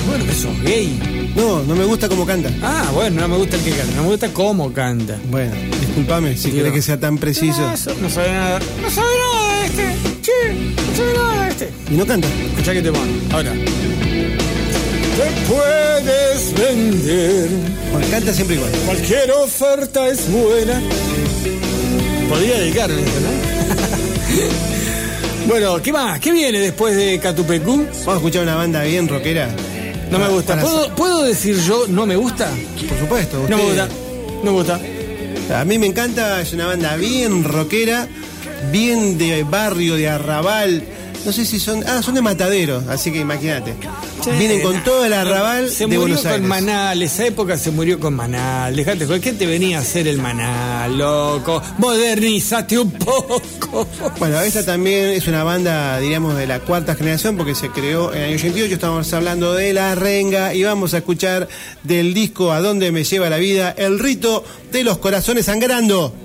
Bueno, 0.08 0.26
que 0.26 0.34
sos 0.34 0.62
gay. 0.64 1.32
No, 1.36 1.64
no 1.64 1.76
me 1.76 1.84
gusta 1.84 2.08
cómo 2.08 2.26
canta. 2.26 2.50
Ah, 2.62 2.89
bueno, 2.93 3.22
no 3.22 3.28
me 3.28 3.38
gusta 3.38 3.58
el 3.58 3.64
que 3.64 3.72
canta, 3.72 3.96
no 3.96 4.04
me 4.04 4.10
gusta 4.10 4.32
cómo 4.32 4.72
canta. 4.72 5.18
Bueno, 5.30 5.54
discúlpame 5.80 6.38
si 6.38 6.52
querés 6.52 6.72
que 6.72 6.82
sea 6.82 7.00
tan 7.00 7.18
preciso. 7.18 7.62
No, 7.62 7.74
eso 7.74 7.93
no 8.02 8.10
sabe 8.10 8.32
nada. 8.32 8.60
No 8.82 8.89
sabe 8.89 9.08
nada 9.20 9.60
de 9.60 9.66
este. 9.66 9.84
Che, 10.22 10.32
no 10.76 10.96
sabe 10.96 11.14
nada 11.14 11.43
de 11.43 11.50
este. 11.50 11.70
Y 11.91 11.93
no 11.96 12.06
canta. 12.06 12.28
Escucha 12.28 12.74
que 12.74 12.82
temón. 12.82 13.22
Ahora. 13.32 13.52
Te 15.16 15.32
puedes 15.47 16.53
vender. 16.53 17.49
Bueno, 17.91 18.07
canta 18.11 18.34
siempre 18.34 18.55
igual. 18.57 18.72
Cualquier 18.86 19.32
oferta 19.32 20.07
es 20.09 20.30
buena. 20.32 20.82
Podría 22.30 22.59
dedicarme, 22.59 23.01
¿no? 23.01 23.07
bueno, 25.47 25.82
¿qué 25.82 25.93
más? 25.93 26.20
¿Qué 26.20 26.32
viene 26.32 26.59
después 26.59 26.95
de 26.97 27.20
Catupecu? 27.20 27.78
Vamos 27.78 28.07
a 28.07 28.13
escuchar 28.16 28.43
una 28.43 28.55
banda 28.55 28.84
bien 28.84 29.07
rockera. 29.07 29.47
No 30.11 30.20
me 30.20 30.28
gusta. 30.28 30.59
¿Puedo, 30.59 30.93
¿Puedo 30.95 31.24
decir 31.24 31.57
yo 31.61 31.86
no 31.88 32.05
me 32.05 32.16
gusta? 32.16 32.49
Por 32.89 32.99
supuesto. 32.99 33.45
No 33.49 33.57
me 33.57 33.63
usted- 33.63 33.84
gusta. 33.88 33.95
No 34.43 34.51
me 34.51 34.57
gusta. 34.57 34.80
A 35.61 35.63
mí 35.66 35.78
me 35.78 35.86
encanta, 35.88 36.41
es 36.41 36.53
una 36.53 36.66
banda 36.68 36.95
bien 36.97 37.43
rockera, 37.43 38.07
bien 38.72 39.18
de 39.18 39.43
barrio, 39.43 39.95
de 39.95 40.09
arrabal. 40.09 40.84
No 41.26 41.32
sé 41.32 41.45
si 41.45 41.59
son. 41.59 41.84
Ah, 41.88 42.01
son 42.03 42.16
de 42.16 42.22
Matadero, 42.22 42.84
así 42.89 43.11
que 43.11 43.20
imagínate. 43.20 43.74
Vienen 44.32 44.61
con 44.61 44.84
todo 44.84 45.05
el 45.05 45.13
arrabal 45.13 45.69
Se 45.69 45.80
de 45.80 45.88
murió 45.88 45.99
Buenos 46.01 46.21
con 46.21 46.32
Aires. 46.32 46.47
Manal, 46.47 47.01
esa 47.01 47.26
época 47.26 47.57
se 47.57 47.71
murió 47.71 47.99
con 47.99 48.15
Manal. 48.15 48.76
Dejate, 48.76 49.07
¿qué 49.19 49.34
te 49.34 49.45
venía 49.45 49.78
a 49.78 49.82
hacer 49.82 50.07
el 50.07 50.17
Manal, 50.17 50.97
loco? 50.97 51.61
Modernizate 51.78 52.80
un 52.80 52.91
poco. 52.91 53.88
Bueno, 54.17 54.39
esta 54.41 54.65
también 54.65 55.09
es 55.09 55.28
una 55.28 55.43
banda, 55.43 55.99
diríamos, 55.99 56.36
de 56.36 56.47
la 56.47 56.59
cuarta 56.59 56.95
generación 56.95 57.38
porque 57.38 57.55
se 57.55 57.69
creó 57.69 58.13
en 58.13 58.19
el 58.19 58.26
año 58.26 58.36
88. 58.36 58.73
Estamos 58.73 59.13
hablando 59.13 59.53
de 59.53 59.73
La 59.73 59.95
Renga 59.95 60.53
y 60.53 60.63
vamos 60.63 60.93
a 60.93 60.97
escuchar 60.97 61.47
del 61.84 62.13
disco 62.13 62.51
A 62.51 62.61
dónde 62.61 62.91
me 62.91 63.03
lleva 63.03 63.30
la 63.30 63.38
vida, 63.38 63.73
el 63.78 63.99
rito 63.99 64.43
de 64.71 64.84
los 64.84 64.97
corazones 64.97 65.45
sangrando. 65.45 66.24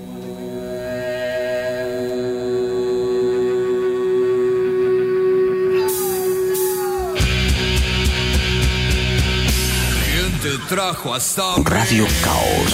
Trajo 10.81 11.13
hasta 11.13 11.43
Radio 11.65 12.07
Caos. 12.23 12.71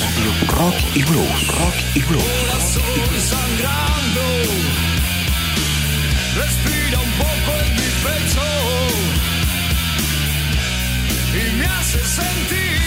Rock 0.47 0.75
y 0.95 1.03
blues. 1.03 1.47
Rock 1.59 1.75
y 1.95 1.99
blues. 2.03 2.23
Estoy 2.57 3.19
sangrando. 3.33 4.25
Respira 6.41 6.99
un 7.07 7.11
poco 7.23 7.51
en 7.63 7.69
mi 7.79 7.89
pecho 8.05 8.47
y 11.33 11.43
me 11.57 11.65
hace 11.65 12.01
sentir 12.19 12.77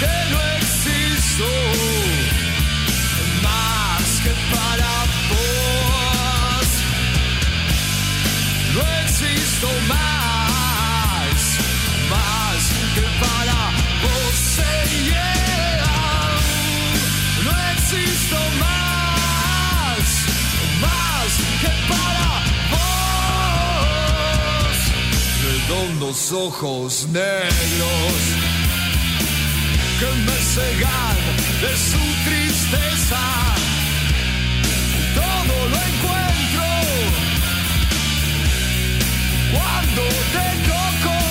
que 0.00 0.14
no 0.32 0.38
existo 0.56 1.48
más 3.42 4.04
que 4.24 4.32
para 4.54 4.92
vos. 5.30 6.68
existo 9.04 9.68
más, 9.88 10.07
Redondos 26.08 26.32
ojos 26.32 27.06
negros 27.08 28.12
que 30.00 30.06
me 30.24 30.38
cegan 30.54 31.16
de 31.60 31.76
su 31.76 32.02
tristeza. 32.24 33.20
Todo 35.14 35.68
lo 35.68 35.76
encuentro 35.76 36.64
cuando 39.52 40.02
te 40.32 40.46
toco. 40.70 41.27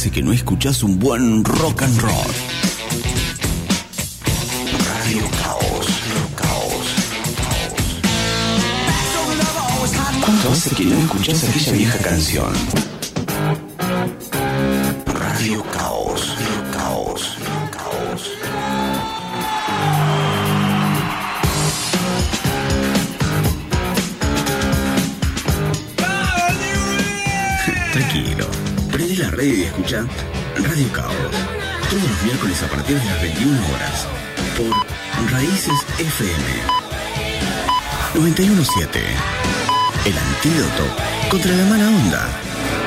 Hace 0.00 0.10
que 0.10 0.22
no 0.22 0.32
escuchás 0.32 0.82
un 0.82 0.98
buen 0.98 1.44
rock 1.44 1.82
and 1.82 2.00
roll? 2.00 2.14
Radio 4.88 5.22
Caos, 5.42 5.86
Caos, 6.36 6.86
Caos. 7.36 8.00
¿Cuánto 10.24 10.52
hace 10.52 10.70
que 10.74 10.84
no 10.86 10.98
escuchás 11.00 11.44
aquella 11.44 11.72
vieja 11.72 11.98
canción? 11.98 12.89
Escucha 29.90 30.06
Radio 30.54 30.92
Caos. 30.92 31.14
Todos 31.88 32.02
los 32.02 32.22
miércoles 32.22 32.62
a 32.62 32.68
partir 32.68 32.98
de 32.98 33.04
las 33.04 33.22
21 33.22 33.58
horas. 33.74 34.06
Por 34.56 35.32
Raíces 35.32 35.80
FM 35.98 36.44
917. 38.14 39.00
El 40.04 40.18
antídoto 40.18 40.84
contra 41.28 41.52
la 41.52 41.64
mala 41.64 41.88
onda. 41.88 42.28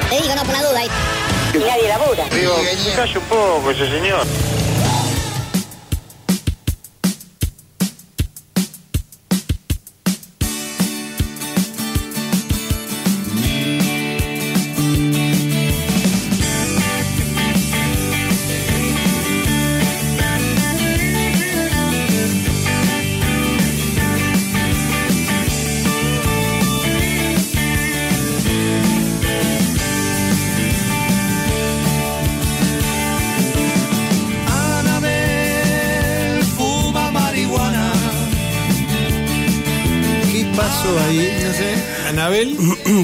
Te 0.10 0.22
digo, 0.22 0.36
no 0.36 0.43
por 0.43 0.54
la 0.54 0.64
duda. 0.64 0.84
Y 1.54 1.58
nadie 1.58 1.88
labura. 1.89 2.24
Digo, 2.30 2.56
calle 2.95 3.18
un 3.18 3.26
poco 3.26 3.72
ese 3.72 3.89
señor. 3.89 4.26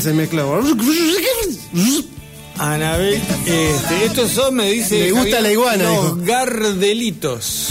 Se 0.09 0.15
mezcló. 0.15 0.59
Anabel. 2.57 3.21
Este, 3.45 4.05
estos 4.05 4.31
son, 4.31 4.55
me 4.55 4.71
dice. 4.71 4.97
Le 4.99 5.11
gusta 5.11 5.23
Javier, 5.37 5.43
la 5.43 5.51
iguana, 5.51 5.83
Los 5.83 6.03
dijo. 6.03 6.17
gardelitos. 6.25 7.67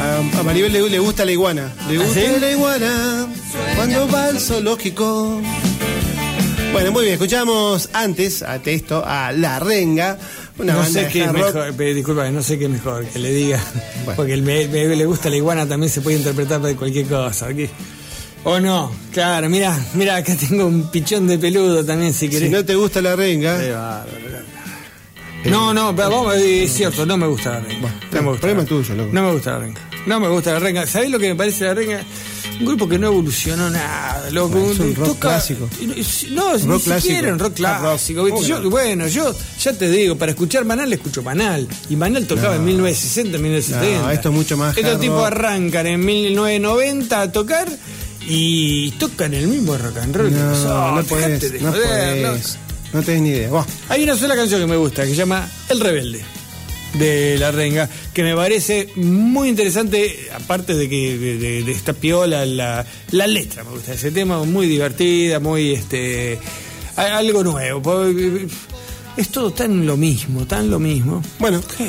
A, 0.00 0.38
a 0.40 0.42
Maribel 0.42 0.72
le, 0.72 0.88
le 0.88 0.98
gusta 0.98 1.24
la 1.26 1.32
iguana. 1.32 1.74
Le 1.90 1.96
¿Ah, 1.98 2.02
gusta 2.04 2.20
sí? 2.20 2.26
la 2.40 2.50
iguana 2.50 3.26
cuando 3.76 4.08
va 4.08 4.24
al 4.24 4.40
zoológico. 4.40 5.40
Bueno, 6.72 6.92
muy 6.92 7.02
bien, 7.04 7.14
escuchamos 7.14 7.90
antes 7.92 8.42
a 8.42 8.56
esto 8.56 9.02
a 9.06 9.32
La 9.32 9.58
Renga, 9.60 10.18
una 10.58 10.72
no 10.74 10.78
banda 10.80 11.00
sé 11.02 11.08
qué 11.08 11.26
mejor, 11.28 11.74
pero 11.76 11.94
disculpa, 11.94 12.28
no 12.30 12.42
sé 12.42 12.58
qué 12.58 12.68
mejor 12.68 13.04
que 13.06 13.18
le 13.18 13.32
diga. 13.32 13.62
Bueno. 14.04 14.16
Porque 14.16 14.32
el 14.34 14.42
me, 14.42 14.66
me- 14.68 14.94
le 14.96 15.06
gusta 15.06 15.28
la 15.30 15.36
iguana 15.36 15.66
también 15.66 15.90
se 15.92 16.00
puede 16.00 16.16
interpretar 16.18 16.60
de 16.62 16.74
cualquier 16.74 17.06
cosa. 17.06 17.48
¿qué? 17.54 17.68
O 18.48 18.60
no, 18.60 18.92
claro, 19.12 19.48
mira, 19.50 19.76
mira, 19.94 20.14
acá 20.16 20.36
tengo 20.36 20.66
un 20.66 20.88
pichón 20.90 21.26
de 21.26 21.36
peludo 21.36 21.84
también 21.84 22.12
si 22.14 22.26
Si 22.26 22.28
querés. 22.30 22.50
no 22.50 22.64
te 22.64 22.76
gusta 22.76 23.02
la 23.02 23.16
renga. 23.16 24.04
No, 25.46 25.74
no, 25.74 25.94
pero 25.94 26.10
vamos, 26.10 26.34
es 26.36 26.72
cierto, 26.72 27.04
no 27.06 27.16
me 27.16 27.26
gusta 27.26 27.50
la 27.54 27.60
renga. 27.60 27.92
No 28.12 28.22
me 28.22 28.28
gusta 28.28 28.40
problema 28.40 28.64
tuyo, 28.64 28.94
loco. 28.94 29.10
No 29.12 29.22
me 29.24 29.32
gusta 29.32 29.52
la 29.52 29.58
renga. 29.58 29.80
No 30.06 30.20
me 30.20 30.28
gusta 30.28 30.52
la 30.52 30.58
renga. 30.60 30.86
¿Sabés 30.86 31.10
lo 31.10 31.18
que 31.18 31.28
me 31.28 31.34
parece 31.34 31.64
la 31.64 31.74
renga? 31.74 32.00
Un 32.60 32.64
grupo 32.66 32.88
que 32.88 32.98
no 32.98 33.08
evolucionó 33.08 33.68
nada, 33.68 34.30
loco. 34.30 34.58
Es 34.70 34.78
un 34.78 34.94
rock 34.94 35.06
Toca- 35.08 35.28
clásico. 35.28 35.68
No, 36.30 36.56
ni 36.56 36.62
Rock 36.66 36.80
siquiera 36.82 37.00
clásico. 37.00 37.32
un 37.32 37.38
rock 37.40 37.54
clásico. 37.54 38.28
bueno. 38.28 38.70
bueno, 38.70 39.08
yo 39.08 39.34
ya 39.60 39.72
te 39.72 39.88
digo, 39.90 40.16
para 40.16 40.30
escuchar 40.32 40.64
Manal 40.64 40.92
escucho 40.92 41.22
Manal. 41.22 41.66
Y 41.90 41.96
Manal 41.96 42.26
tocaba 42.26 42.54
en 42.56 42.64
1960, 42.64 43.38
1970. 43.38 44.02
No, 44.02 44.10
esto 44.10 44.28
es 44.30 44.34
mucho 44.34 44.56
más 44.56 44.76
Estos 44.76 45.00
tipos 45.00 45.24
arrancan 45.26 45.86
en 45.88 46.04
1990 46.04 47.20
a 47.20 47.32
tocar 47.32 47.68
y 48.28 48.90
tocan 48.92 49.32
el 49.34 49.48
mismo 49.48 49.76
rock 49.76 49.98
and 49.98 50.16
roll. 50.16 50.32
No, 50.32 50.38
nosotros. 50.50 50.94
no 50.96 51.04
podés, 51.04 51.52
de 51.52 51.60
no 51.60 51.72
joder, 51.72 52.22
¿no? 52.22 52.28
podés. 52.30 52.58
No 52.92 53.02
tenés 53.02 53.22
ni 53.22 53.28
idea. 53.30 53.48
Buah. 53.50 53.64
Hay 53.88 54.02
una 54.04 54.16
sola 54.16 54.34
canción 54.36 54.60
que 54.60 54.66
me 54.66 54.76
gusta, 54.76 55.02
que 55.04 55.10
se 55.10 55.16
llama 55.16 55.48
El 55.68 55.80
Rebelde, 55.80 56.22
de 56.94 57.36
La 57.38 57.50
Renga, 57.50 57.88
que 58.14 58.22
me 58.22 58.34
parece 58.34 58.88
muy 58.96 59.48
interesante, 59.48 60.28
aparte 60.34 60.74
de 60.74 60.88
que 60.88 61.18
de, 61.18 61.38
de- 61.38 61.62
de 61.62 61.72
esta 61.72 61.92
piola, 61.92 62.46
la, 62.46 62.86
la 63.10 63.26
letra 63.26 63.64
me 63.64 63.70
gusta 63.70 63.92
ese 63.94 64.10
tema, 64.12 64.42
muy 64.44 64.66
divertida, 64.66 65.40
muy 65.40 65.72
este 65.72 66.38
algo 66.96 67.44
nuevo. 67.44 68.06
Es 69.16 69.30
todo 69.30 69.50
tan 69.50 69.86
lo 69.86 69.96
mismo, 69.96 70.46
tan 70.46 70.70
lo 70.70 70.78
mismo. 70.78 71.22
Bueno, 71.38 71.62
Qué 71.78 71.88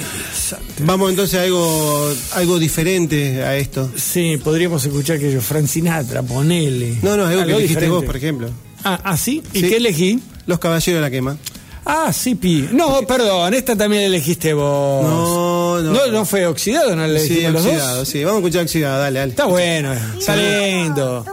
vamos 0.86 1.09
entonces 1.09 1.38
a 1.39 1.43
algo, 1.43 2.13
algo 2.36 2.57
diferente 2.57 3.43
a 3.43 3.57
esto. 3.57 3.91
Sí, 3.97 4.38
podríamos 4.41 4.86
escuchar 4.86 5.19
que 5.19 5.32
yo, 5.34 5.41
Frank 5.41 5.67
Sinatra, 5.67 6.23
ponele. 6.23 6.97
No, 7.01 7.17
no, 7.17 7.25
algo, 7.25 7.41
que 7.41 7.47
dijiste 7.47 7.67
diferente. 7.67 7.89
vos, 7.89 8.05
por 8.05 8.15
ejemplo. 8.15 8.49
Ah, 8.84 8.99
¿ah, 9.03 9.17
sí? 9.17 9.43
¿Y 9.53 9.59
Sí. 9.59 9.67
qué 9.69 9.78
elegí? 9.78 10.19
Los 10.45 10.59
Caballeros 10.59 10.97
de 10.99 11.01
la 11.01 11.11
Quema. 11.11 11.38
Ah, 11.86 12.11
sí, 12.13 12.36
Pi. 12.36 12.69
No, 12.71 13.01
perdón, 13.01 13.53
esta 13.53 13.75
también 13.75 14.03
la 14.03 14.07
elegiste 14.07 14.53
vos. 14.53 15.03
No, 15.03 15.82
no. 15.82 15.93
No, 15.93 16.07
no 16.07 16.25
fue 16.25 16.45
oxidado, 16.45 16.95
¿no 16.95 17.05
la 17.07 17.19
Sí, 17.19 17.41
los 17.41 17.65
oxidado, 17.65 17.97
dos? 17.99 18.07
sí. 18.07 18.23
Vamos 18.23 18.38
a 18.38 18.39
escuchar 18.45 18.63
oxidado, 18.63 18.99
dale, 19.01 19.19
dale. 19.19 19.32
Está 19.32 19.45
bueno, 19.45 19.93
está 20.17 20.36
lindo. 20.38 21.25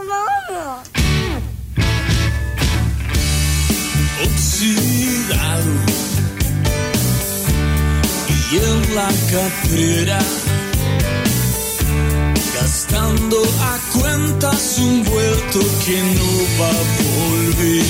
oxidado 4.55 5.84
y 8.51 8.57
en 8.57 8.95
la 8.95 9.09
catrera 9.31 10.19
gastando 12.61 13.41
a 13.61 13.99
cuentas 13.99 14.77
un 14.79 15.03
vuelto 15.03 15.59
que 15.85 16.01
no 16.01 16.31
va 16.59 16.69
a 16.69 16.83
volver. 17.19 17.85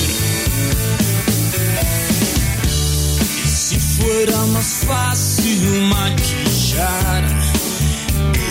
Y 3.44 3.48
si 3.48 3.78
fuera 3.78 4.38
más 4.46 4.84
fácil 4.86 5.82
maquillar 5.82 7.24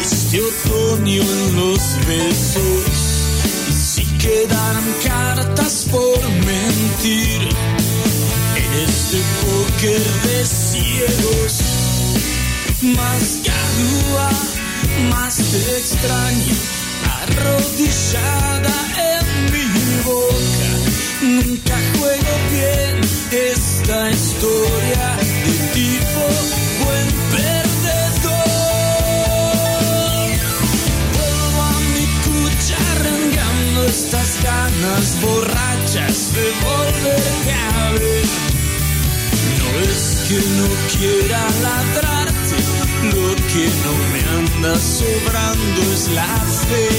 este 0.02 0.42
otoño 0.42 1.22
en 1.22 1.56
los 1.56 1.82
besos 2.08 2.86
y 3.70 3.74
si 3.74 4.06
quedaran 4.18 4.96
cartas 5.04 5.88
por 5.92 6.20
mentir 6.30 7.42
en 8.56 8.74
este 8.88 9.18
póker 9.42 10.02
de 10.24 10.46
ciegos 10.46 11.75
más 12.94 13.40
garúa, 13.44 14.30
más 15.10 15.36
te 15.38 15.78
extraño 15.78 16.56
arrodillada 17.22 18.76
en 19.14 19.26
mi 19.52 19.68
boca. 20.04 20.72
Nunca 21.22 21.76
juego 21.98 22.34
bien 22.52 22.94
esta 23.32 24.12
historia 24.12 25.18
de 25.46 25.56
tipo 25.74 26.24
buen 26.84 27.08
perdedor. 27.32 28.36
Vuelvo 31.16 31.62
a 31.62 31.66
mi 31.94 32.06
cucha 32.26 32.78
arrancando 32.94 33.80
estas 33.86 34.30
ganas 34.44 35.06
borrachas 35.22 36.18
de 36.34 36.48
volverte 36.64 37.54
a 37.54 37.92
ver. 37.92 38.28
No 39.60 39.68
es 39.92 40.02
que 40.28 40.38
no 40.58 40.68
quiera 40.98 41.42
ladrarte, 41.62 42.36
lo 42.36 42.45
que 43.56 43.70
no 43.86 43.94
me 44.12 44.22
anda 44.40 44.78
sobrando 44.78 45.82
es 45.94 46.10
la 46.10 46.36
fe. 46.68 46.90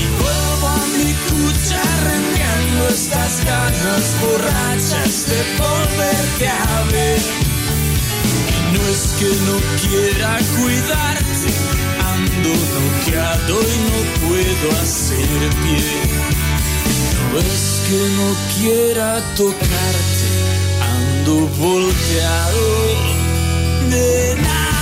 Y 0.00 0.04
vuelvo 0.20 0.66
a 0.68 0.82
mi 0.98 1.12
cucha 1.28 1.80
arrancando 1.96 2.88
estas 2.88 3.32
ganas 3.44 4.04
borrachas 4.20 5.14
de 5.30 5.40
volverte 5.62 6.46
a 6.48 6.82
ver. 6.92 7.22
No 8.74 8.80
es 8.92 9.02
que 9.18 9.30
no 9.48 9.56
quiera 9.82 10.30
cuidarte, 10.58 11.50
ando 12.12 12.52
noqueado 12.76 13.54
y 13.62 13.76
no 13.88 14.00
puedo 14.26 14.66
hacer 14.82 15.40
pie. 15.62 15.86
No 17.32 17.38
es 17.38 17.64
que 17.86 18.00
no 18.18 18.28
quiera 18.56 19.08
tocarte, 19.36 20.28
ando 20.92 21.34
volteado 21.56 22.66
de 23.90 24.36
nada. 24.42 24.73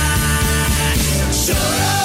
Sure. 1.43 2.02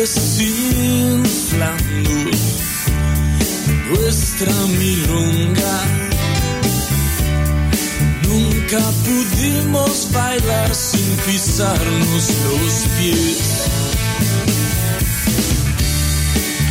Va 0.00 0.06
desinflando 0.06 1.70
nuestra 3.90 4.52
milonga. 4.78 5.76
Nunca 8.28 8.80
pudimos 9.04 10.08
bailar 10.12 10.74
sin 10.74 11.16
pisarnos 11.26 12.30
los 12.44 12.74
pies. 12.98 13.68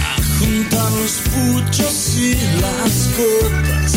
A 0.04 0.16
juntar 0.40 0.92
los 0.92 1.14
puchos 1.34 1.98
y 2.18 2.36
las 2.62 2.94
copas, 3.18 3.94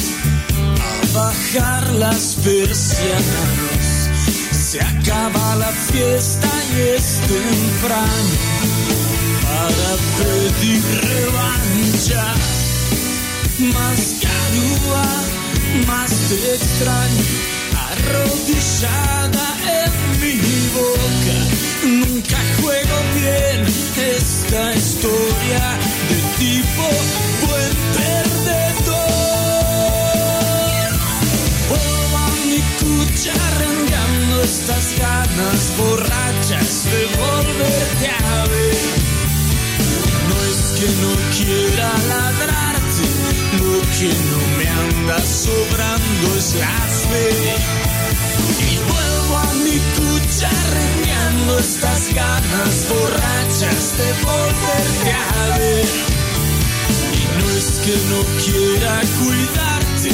a 0.81 1.19
bajar 1.19 1.85
las 1.95 2.37
persianas. 2.45 4.11
Se 4.53 4.81
acaba 4.81 5.57
la 5.57 5.73
fiesta 5.73 6.49
y 6.75 6.81
es 6.97 7.21
temprano 7.21 8.52
pedir 10.63 10.83
revancha. 11.03 12.25
Más 13.59 14.01
garúa, 14.23 15.09
más 15.87 16.11
te 16.29 16.37
extraño, 16.55 17.25
arrodillada 17.91 19.49
en 19.81 19.93
mi 20.21 20.37
boca. 20.79 21.37
Nunca 21.85 22.39
juego 22.61 22.97
bien 23.15 23.59
esta 24.17 24.63
historia 24.75 25.65
de 26.11 26.19
tipo 26.39 26.87
buen 27.47 27.75
perdedor. 27.99 29.03
Vuelvo 31.69 32.17
a 32.17 32.31
mi 32.47 32.61
cucha 32.81 33.33
arrancando 33.33 34.35
estas 34.43 34.87
ganas 34.99 35.61
borrachas 35.77 36.85
de 36.85 37.03
volverte 37.21 38.07
a 38.09 38.47
ver. 38.47 39.02
Que 40.83 40.89
no 40.89 41.15
quiera 41.39 41.93
ladrarte, 42.09 43.07
lo 43.63 43.79
que 43.97 44.11
no 44.31 44.41
me 44.59 44.67
anda 44.69 45.19
sobrando 45.25 46.37
es 46.37 46.57
la 46.57 46.77
fe. 47.07 47.29
Y 48.69 48.79
vuelvo 48.91 49.39
a 49.39 49.53
mi 49.63 49.79
cucha 49.95 50.51
arreglando 50.51 51.61
estas 51.61 52.13
ganas 52.13 52.75
borrachas 52.89 53.97
de 53.97 54.09
volverte 54.27 55.13
a 55.13 55.59
ver. 55.59 55.87
Y 57.15 57.23
no 57.39 57.47
es 57.59 57.69
que 57.85 57.95
no 58.11 58.21
quiera 58.43 58.95
cuidarte, 59.21 60.11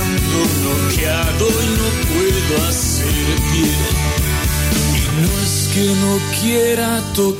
ando 0.00 0.40
noqueado 0.66 1.46
y 1.46 1.68
no 1.78 1.88
puedo 2.10 2.68
hacer 2.68 3.28
bien. 3.52 4.10
Y 4.96 5.22
no 5.22 5.30
es 5.44 5.68
que 5.72 5.86
no 6.02 6.12
quiera 6.40 6.96
ando 6.96 7.36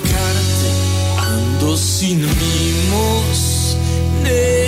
sin 1.76 2.18
mimos, 2.20 3.76
nena. 4.22 4.59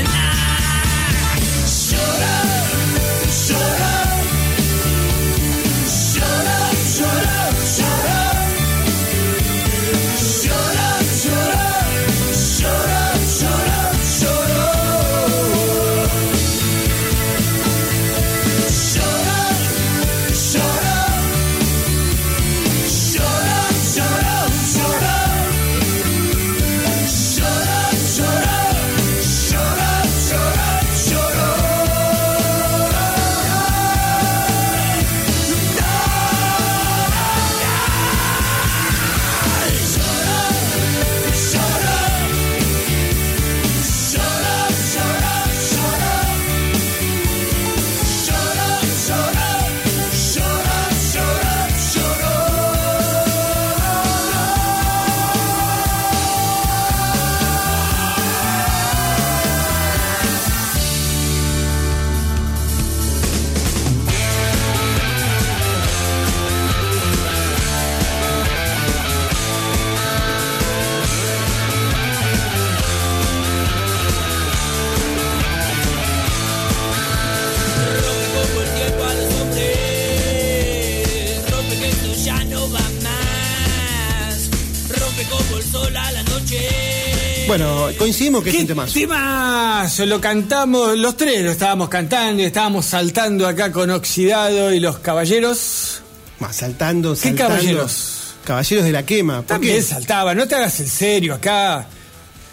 Coincidimos 87.97 88.43
que 88.43 88.51
es 88.51 88.57
un 88.61 88.67
temazo. 88.67 88.95
temazo? 88.95 90.07
Lo 90.07 90.21
cantamos, 90.21 90.99
los 90.99 91.17
tres 91.17 91.43
lo 91.43 91.51
estábamos 91.51 91.89
cantando 91.89 92.43
y 92.43 92.47
estábamos 92.47 92.87
saltando 92.87 93.47
acá 93.47 93.73
con 93.73 93.91
Oxidado 93.91 94.73
y 94.73 94.81
los 94.81 94.99
caballeros. 94.99 96.01
Más, 96.41 96.57
saltando, 96.57 97.17
¿Qué 97.21 97.35
caballeros? 97.35 98.35
Caballeros 98.45 98.85
de 98.85 98.93
la 98.93 99.07
quema. 99.07 99.37
¿Por 99.37 99.47
También 99.47 99.77
qué? 99.77 99.83
saltaba, 99.83 100.35
no 100.35 100.49
te 100.49 100.57
hagas 100.57 100.81
en 100.81 100.89
serio 100.89 101.35
acá. 101.35 101.87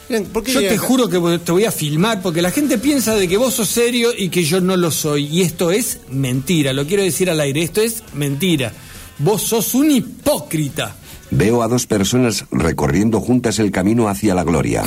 Miren, 0.09 0.25
¿por 0.25 0.43
qué 0.43 0.51
Yo 0.53 0.59
te 0.61 0.77
juro 0.77 1.07
que 1.09 1.39
te 1.39 1.51
voy 1.51 1.65
a 1.65 1.71
filmar 1.71 2.21
porque 2.21 2.41
la 2.41 2.51
gente 2.51 2.77
piensa 2.77 3.15
de 3.15 3.27
que 3.27 3.37
vos 3.37 3.53
sos 3.53 3.69
serio 3.69 4.11
y 4.15 4.29
que 4.29 4.43
yo 4.43 4.59
no 4.61 4.75
lo 4.77 4.91
soy. 4.91 5.25
Y 5.25 5.41
esto 5.41 5.71
es 5.71 5.99
mentira, 6.09 6.73
lo 6.73 6.85
quiero 6.87 7.03
decir 7.03 7.29
al 7.29 7.39
aire, 7.39 7.61
esto 7.63 7.81
es 7.81 8.03
mentira. 8.13 8.71
Vos 9.19 9.43
sos 9.43 9.73
un 9.75 9.91
hipócrita. 9.91 10.95
Veo 11.31 11.61
a 11.61 11.67
dos 11.67 11.85
personas 11.85 12.45
recorriendo 12.51 13.21
juntas 13.21 13.59
el 13.59 13.69
camino 13.71 14.09
hacia 14.09 14.33
la 14.33 14.43
gloria. 14.43 14.83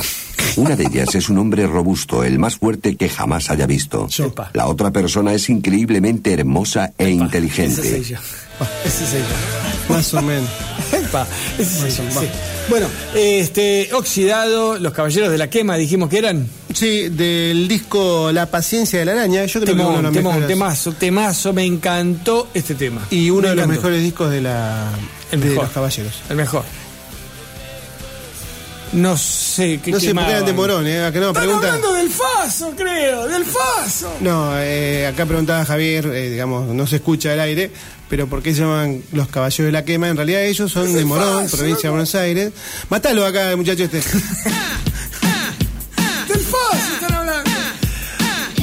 Una 0.55 0.75
de 0.75 0.83
ellas 0.85 1.15
es 1.15 1.29
un 1.29 1.37
hombre 1.39 1.65
robusto, 1.67 2.23
el 2.23 2.37
más 2.39 2.57
fuerte 2.57 2.95
que 2.95 3.09
jamás 3.09 3.49
haya 3.49 3.65
visto. 3.65 4.07
La 4.53 4.67
otra 4.67 4.91
persona 4.91 5.33
es 5.33 5.49
increíblemente 5.49 6.33
hermosa 6.33 6.93
e 6.97 7.03
Esa 7.03 7.09
es 7.09 7.15
inteligente. 7.21 7.97
ella. 7.97 8.19
Esa 8.85 9.03
es 9.03 9.13
ella. 9.13 9.25
Más 9.89 10.13
o 10.13 10.21
menos. 10.21 10.49
Epa, 10.93 11.27
esa 11.57 11.87
es 11.87 11.99
ella, 11.99 12.11
sí. 12.11 12.27
Bueno, 12.69 12.87
este, 13.15 13.89
Oxidado, 13.93 14.77
los 14.79 14.93
caballeros 14.93 15.31
de 15.31 15.37
la 15.37 15.49
quema, 15.49 15.75
dijimos 15.75 16.09
que 16.09 16.19
eran. 16.19 16.47
Sí, 16.73 17.09
del 17.09 17.67
disco 17.67 18.31
La 18.31 18.47
paciencia 18.49 18.97
de 18.99 19.05
la 19.05 19.11
araña, 19.13 19.45
yo 19.45 19.59
creo 19.61 19.75
que 19.75 19.81
uno 19.81 19.83
de 19.83 19.89
Temón, 19.91 20.03
los 20.03 20.13
temón, 20.13 20.31
mejores. 20.35 20.47
temazo, 20.47 20.91
temazo, 20.93 21.53
me 21.53 21.65
encantó 21.65 22.47
este 22.53 22.75
tema. 22.75 23.05
Y 23.09 23.29
uno 23.29 23.41
Me 23.43 23.49
de 23.49 23.55
los 23.55 23.67
mejores 23.67 24.01
discos 24.01 24.29
de 24.31 24.41
la 24.41 24.89
El 25.31 25.41
de 25.41 25.47
mejor. 25.49 25.63
los 25.65 25.73
caballeros. 25.73 26.13
El 26.29 26.35
mejor. 26.37 26.63
No 28.93 29.17
sé 29.17 29.79
qué 29.83 29.91
No 29.91 29.99
sé 29.99 30.13
por 30.13 30.23
qué 30.25 30.29
eran 30.31 30.45
quemaban. 30.45 30.45
de 30.45 30.53
Morón, 30.53 30.87
¿eh? 30.87 31.03
Acá 31.03 31.19
no 31.19 31.27
Están 31.29 31.43
pregunta. 31.43 31.67
hablando 31.67 31.93
del 31.93 32.09
Faso, 32.09 32.73
creo, 32.77 33.27
del 33.27 33.43
Faso. 33.45 34.13
No, 34.21 34.51
eh, 34.59 35.07
acá 35.07 35.25
preguntaba 35.25 35.65
Javier, 35.65 36.05
eh, 36.07 36.29
digamos, 36.29 36.67
no 36.67 36.85
se 36.87 36.97
escucha 36.97 37.33
al 37.33 37.39
aire, 37.39 37.71
pero 38.09 38.27
¿por 38.27 38.43
qué 38.43 38.53
se 38.53 38.61
llaman 38.61 39.01
los 39.11 39.27
caballeros 39.29 39.65
de 39.65 39.71
la 39.71 39.83
quema? 39.83 40.09
En 40.09 40.15
realidad 40.17 40.43
ellos 40.43 40.71
son 40.71 40.93
de 40.93 41.03
Morón, 41.05 41.47
provincia 41.49 41.83
de 41.83 41.89
Buenos 41.89 42.13
Aires. 42.15 42.51
Matalo 42.89 43.25
acá, 43.25 43.49
el 43.51 43.57
muchacho 43.57 43.83
este. 43.83 44.01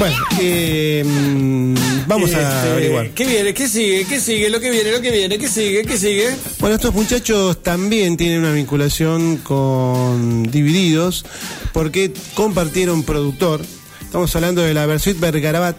Bueno, 0.00 0.16
eh, 0.40 1.04
mm, 1.04 1.74
vamos 2.06 2.32
a 2.32 2.40
Este, 2.40 2.70
averiguar. 2.72 3.10
¿Qué 3.10 3.26
viene? 3.26 3.52
¿Qué 3.52 3.68
sigue? 3.68 4.06
¿Qué 4.06 4.18
sigue? 4.18 4.48
Lo 4.48 4.58
que 4.58 4.70
viene, 4.70 4.92
lo 4.92 5.02
que 5.02 5.10
viene, 5.10 5.36
¿qué 5.36 5.46
sigue? 5.46 5.82
¿Qué 5.84 5.98
sigue? 5.98 6.30
Bueno, 6.58 6.76
estos 6.76 6.94
muchachos 6.94 7.62
también 7.62 8.16
tienen 8.16 8.38
una 8.38 8.52
vinculación 8.52 9.36
con 9.36 10.44
Divididos 10.44 11.26
porque 11.74 12.14
compartieron 12.32 13.02
productor. 13.02 13.60
Estamos 14.00 14.34
hablando 14.34 14.62
de 14.62 14.72
la 14.72 14.86
Versuit 14.86 15.20
Bergarabat, 15.20 15.76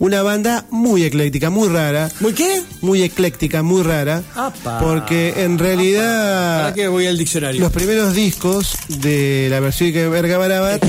una 0.00 0.24
banda 0.24 0.66
muy 0.72 1.04
ecléctica, 1.04 1.48
muy 1.48 1.68
rara. 1.68 2.10
¿Muy 2.18 2.32
qué? 2.32 2.60
Muy 2.80 3.04
ecléctica, 3.04 3.62
muy 3.62 3.84
rara. 3.84 4.24
Apa. 4.34 4.80
Porque 4.80 5.44
en 5.44 5.60
realidad 5.60 6.62
Ahora 6.62 6.74
que 6.74 6.88
voy 6.88 7.06
al 7.06 7.16
diccionario. 7.16 7.60
los 7.60 7.70
primeros 7.70 8.14
discos 8.16 8.76
de 8.88 9.46
la 9.48 9.60
Versuit 9.60 9.94
Bergarabat 9.94 10.84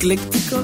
Ecléctico, 0.00 0.62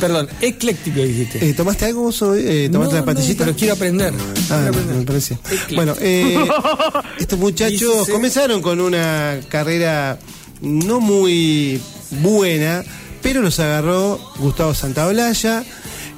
perdón, 0.00 0.28
ecléctico 0.40 1.00
dijiste. 1.00 1.48
eh, 1.48 1.54
¿Tomaste 1.54 1.84
algo 1.86 2.02
vos 2.02 2.20
hoy? 2.22 2.42
Eh, 2.44 2.68
¿Tomaste 2.70 2.94
No, 2.94 3.00
la 3.00 3.06
pastillita? 3.06 3.44
no, 3.44 3.46
pero 3.46 3.56
quiero 3.58 3.74
aprender. 3.74 4.12
Ah, 4.14 4.46
Quiero 4.46 4.68
aprender. 4.68 4.96
me 4.96 5.02
parece. 5.04 5.34
Ecléctico. 5.34 5.74
Bueno, 5.76 5.94
eh, 6.00 6.36
estos 7.20 7.38
muchachos 7.38 8.08
comenzaron 8.08 8.60
con 8.62 8.80
una 8.80 9.38
carrera 9.48 10.18
no 10.60 11.00
muy 11.00 11.80
buena, 12.20 12.82
pero 13.22 13.42
los 13.42 13.60
agarró 13.60 14.18
Gustavo 14.38 14.74
Santaolalla 14.74 15.62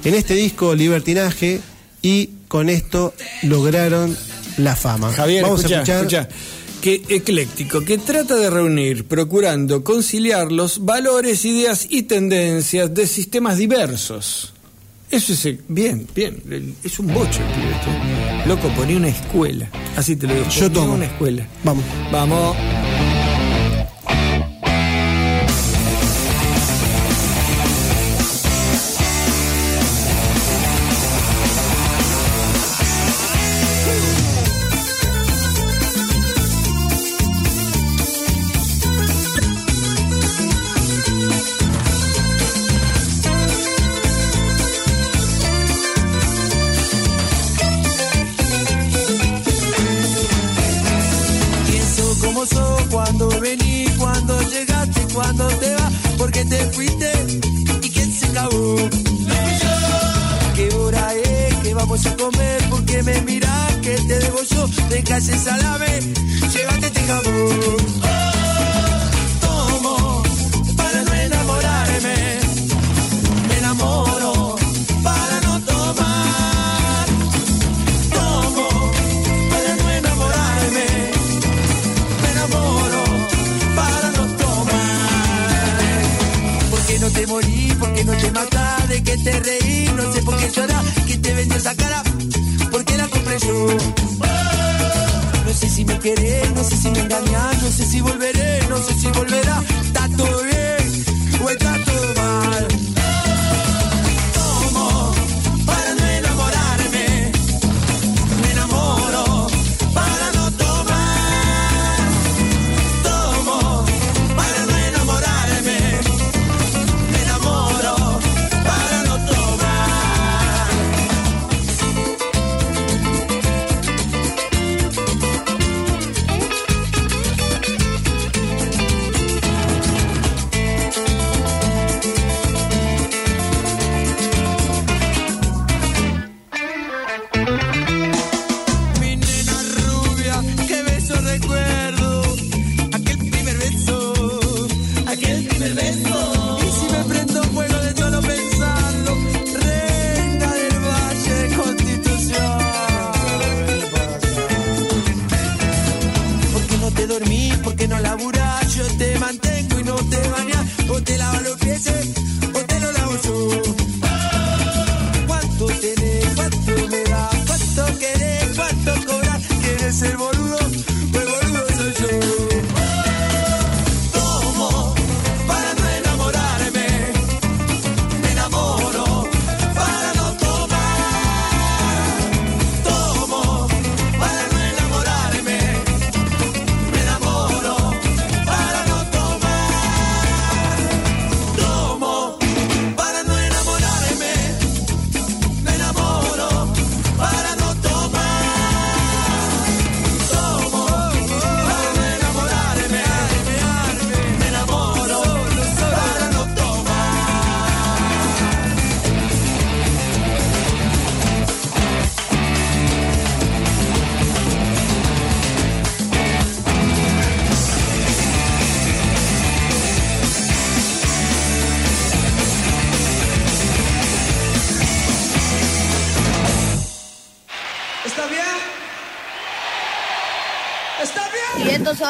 en 0.03 0.13
este 0.15 0.33
disco 0.33 0.73
Libertinaje 0.75 1.61
y 2.01 2.29
con 2.47 2.69
esto 2.69 3.13
lograron 3.43 4.17
la 4.57 4.75
fama. 4.75 5.11
Javier, 5.13 5.43
Vamos 5.43 5.59
escucha, 5.59 5.79
a 5.79 5.81
escuchar. 5.83 6.23
escucha. 6.23 6.29
Que 6.83 7.01
ecléctico, 7.07 7.79
que 7.79 7.97
trata 7.97 8.35
de 8.35 8.49
reunir, 8.49 9.05
procurando 9.07 9.85
conciliar 9.85 10.51
los 10.51 10.83
valores, 10.83 11.45
ideas 11.45 11.87
y 11.89 12.03
tendencias 12.03 12.93
de 12.93 13.07
sistemas 13.07 13.57
diversos. 13.57 14.53
Eso 15.09 15.31
es 15.31 15.45
eh, 15.45 15.59
bien, 15.69 16.05
bien. 16.13 16.75
Es 16.83 16.99
un 16.99 17.07
bocho 17.07 17.39
el 17.39 17.47
pibe. 17.53 18.47
Loco, 18.47 18.67
ponía 18.75 18.97
una 18.97 19.07
escuela. 19.07 19.69
Así 19.95 20.17
te 20.17 20.27
lo 20.27 20.33
digo. 20.33 20.49
Yo 20.49 20.69
tomo. 20.69 20.95
una 20.95 21.05
escuela. 21.05 21.47
Vamos. 21.63 21.85
Vamos. 22.11 22.57
De 64.89 65.01
calle 65.03 65.37
salame, 65.37 65.99
llévate 66.41 66.47
este 66.47 66.52
no 97.21 97.52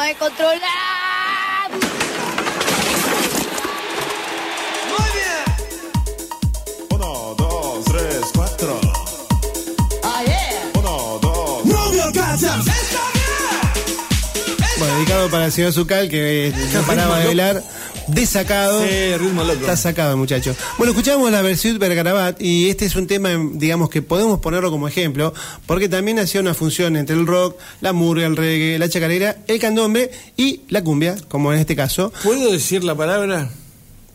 a 0.04 0.14
controlar. 0.18 1.70
Muy 4.90 5.08
bien. 5.14 5.44
Uno, 6.90 7.34
dos, 7.38 7.84
tres, 7.86 8.20
cuatro. 8.34 8.80
Uno, 10.74 11.18
dos. 11.22 11.64
¿Está 11.64 12.36
bien? 12.36 12.62
Bueno, 14.78 14.94
dedicado 14.96 15.30
para 15.30 15.46
el 15.46 15.52
señor 15.52 15.72
Zucal, 15.72 16.08
que 16.10 16.52
no 16.72 16.82
paraba 16.82 17.20
de 17.20 17.28
velar. 17.28 17.62
Desacado. 18.08 18.82
Sí, 18.82 19.16
ritmo 19.18 19.44
loco. 19.44 19.60
Está 19.60 19.76
sacado 19.76 20.16
muchacho. 20.16 20.54
Bueno, 20.78 20.92
escuchamos 20.92 21.30
la 21.30 21.42
versión 21.42 21.78
Bergarabat 21.78 22.40
y 22.40 22.68
este 22.68 22.84
es 22.86 22.96
un 22.96 23.06
tema, 23.06 23.30
digamos, 23.54 23.90
que 23.90 24.02
podemos 24.02 24.40
ponerlo 24.40 24.70
como 24.70 24.88
ejemplo, 24.88 25.32
porque 25.66 25.88
también 25.88 26.18
hacía 26.18 26.40
una 26.40 26.54
función 26.54 26.96
entre 26.96 27.16
el 27.16 27.26
rock, 27.26 27.58
la 27.80 27.92
murga, 27.92 28.26
el 28.26 28.36
reggae, 28.36 28.78
la 28.78 28.88
chacarera, 28.88 29.38
el 29.46 29.58
candombe 29.58 30.10
y 30.36 30.60
la 30.68 30.82
cumbia, 30.82 31.16
como 31.28 31.52
en 31.52 31.58
este 31.58 31.74
caso. 31.76 32.12
¿Puedo 32.22 32.52
decir 32.52 32.84
la 32.84 32.94
palabra? 32.94 33.50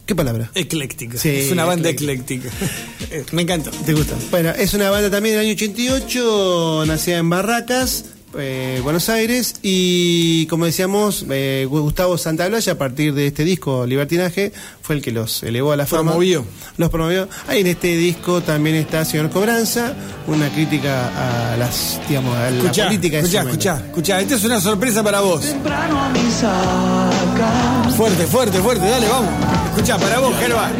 ¿Qué 0.05 0.15
palabra? 0.15 0.49
Ecléctica. 0.55 1.17
Sí, 1.19 1.29
es 1.29 1.51
una 1.51 1.65
banda 1.65 1.89
ecléctica. 1.89 2.47
ecléctica. 2.47 2.75
Eh, 3.11 3.25
Me 3.31 3.41
encantó. 3.41 3.71
¿Te 3.71 3.93
gusta? 3.93 4.13
Bueno, 4.29 4.51
es 4.51 4.75
una 4.75 4.91
banda 4.91 5.09
también 5.09 5.33
del 5.35 5.45
año 5.45 5.53
88, 5.55 6.83
nacida 6.85 7.17
en 7.17 7.27
Barracas, 7.27 8.05
eh, 8.37 8.79
Buenos 8.83 9.09
Aires, 9.09 9.55
y 9.61 10.45
como 10.47 10.65
decíamos, 10.65 11.25
eh, 11.29 11.65
Gustavo 11.69 12.17
Santaolalla, 12.17 12.73
a 12.73 12.77
partir 12.77 13.13
de 13.13 13.27
este 13.27 13.43
disco, 13.43 13.85
Libertinaje, 13.85 14.51
fue 14.81 14.95
el 14.95 15.01
que 15.01 15.11
los 15.11 15.43
elevó 15.43 15.71
a 15.71 15.75
la 15.77 15.85
fama. 15.85 16.11
Promovió. 16.11 16.45
Los 16.77 16.89
promovió. 16.89 17.27
Ahí 17.47 17.61
en 17.61 17.67
este 17.67 17.95
disco 17.97 18.41
también 18.41 18.75
está 18.75 19.05
Señor 19.05 19.29
Cobranza, 19.29 19.93
una 20.27 20.49
crítica 20.49 21.53
a 21.53 21.57
las, 21.57 21.99
digamos, 22.07 22.35
a 22.35 22.49
la 22.51 22.57
Escuchá, 22.57 22.85
política 22.85 23.17
escuchá, 23.19 23.41
escuchá, 23.41 23.83
escuchá. 23.87 24.21
Esta 24.21 24.35
es 24.35 24.43
una 24.43 24.61
sorpresa 24.61 25.03
para 25.03 25.21
vos. 25.21 25.41
Temprano 25.41 25.99
a 25.99 26.09
mi 26.09 26.31
saca. 26.31 27.89
Fuerte, 27.95 28.27
fuerte, 28.27 28.59
fuerte. 28.59 28.89
Dale, 28.89 29.07
vamos. 29.07 29.29
Escuchá, 29.71 29.97
para 29.97 30.19
vos, 30.19 30.35
Gerba. 30.39 30.71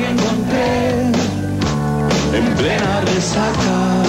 En 2.31 2.55
plena 2.55 3.01
resaca. 3.01 4.08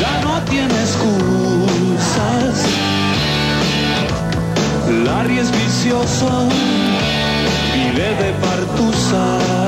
Ya 0.00 0.20
no 0.24 0.42
tiene 0.50 0.74
excusas. 0.80 2.56
Larry 5.04 5.38
es 5.38 5.50
vicioso, 5.50 6.48
vive 7.74 8.14
de 8.22 8.32
partusa. 8.44 9.59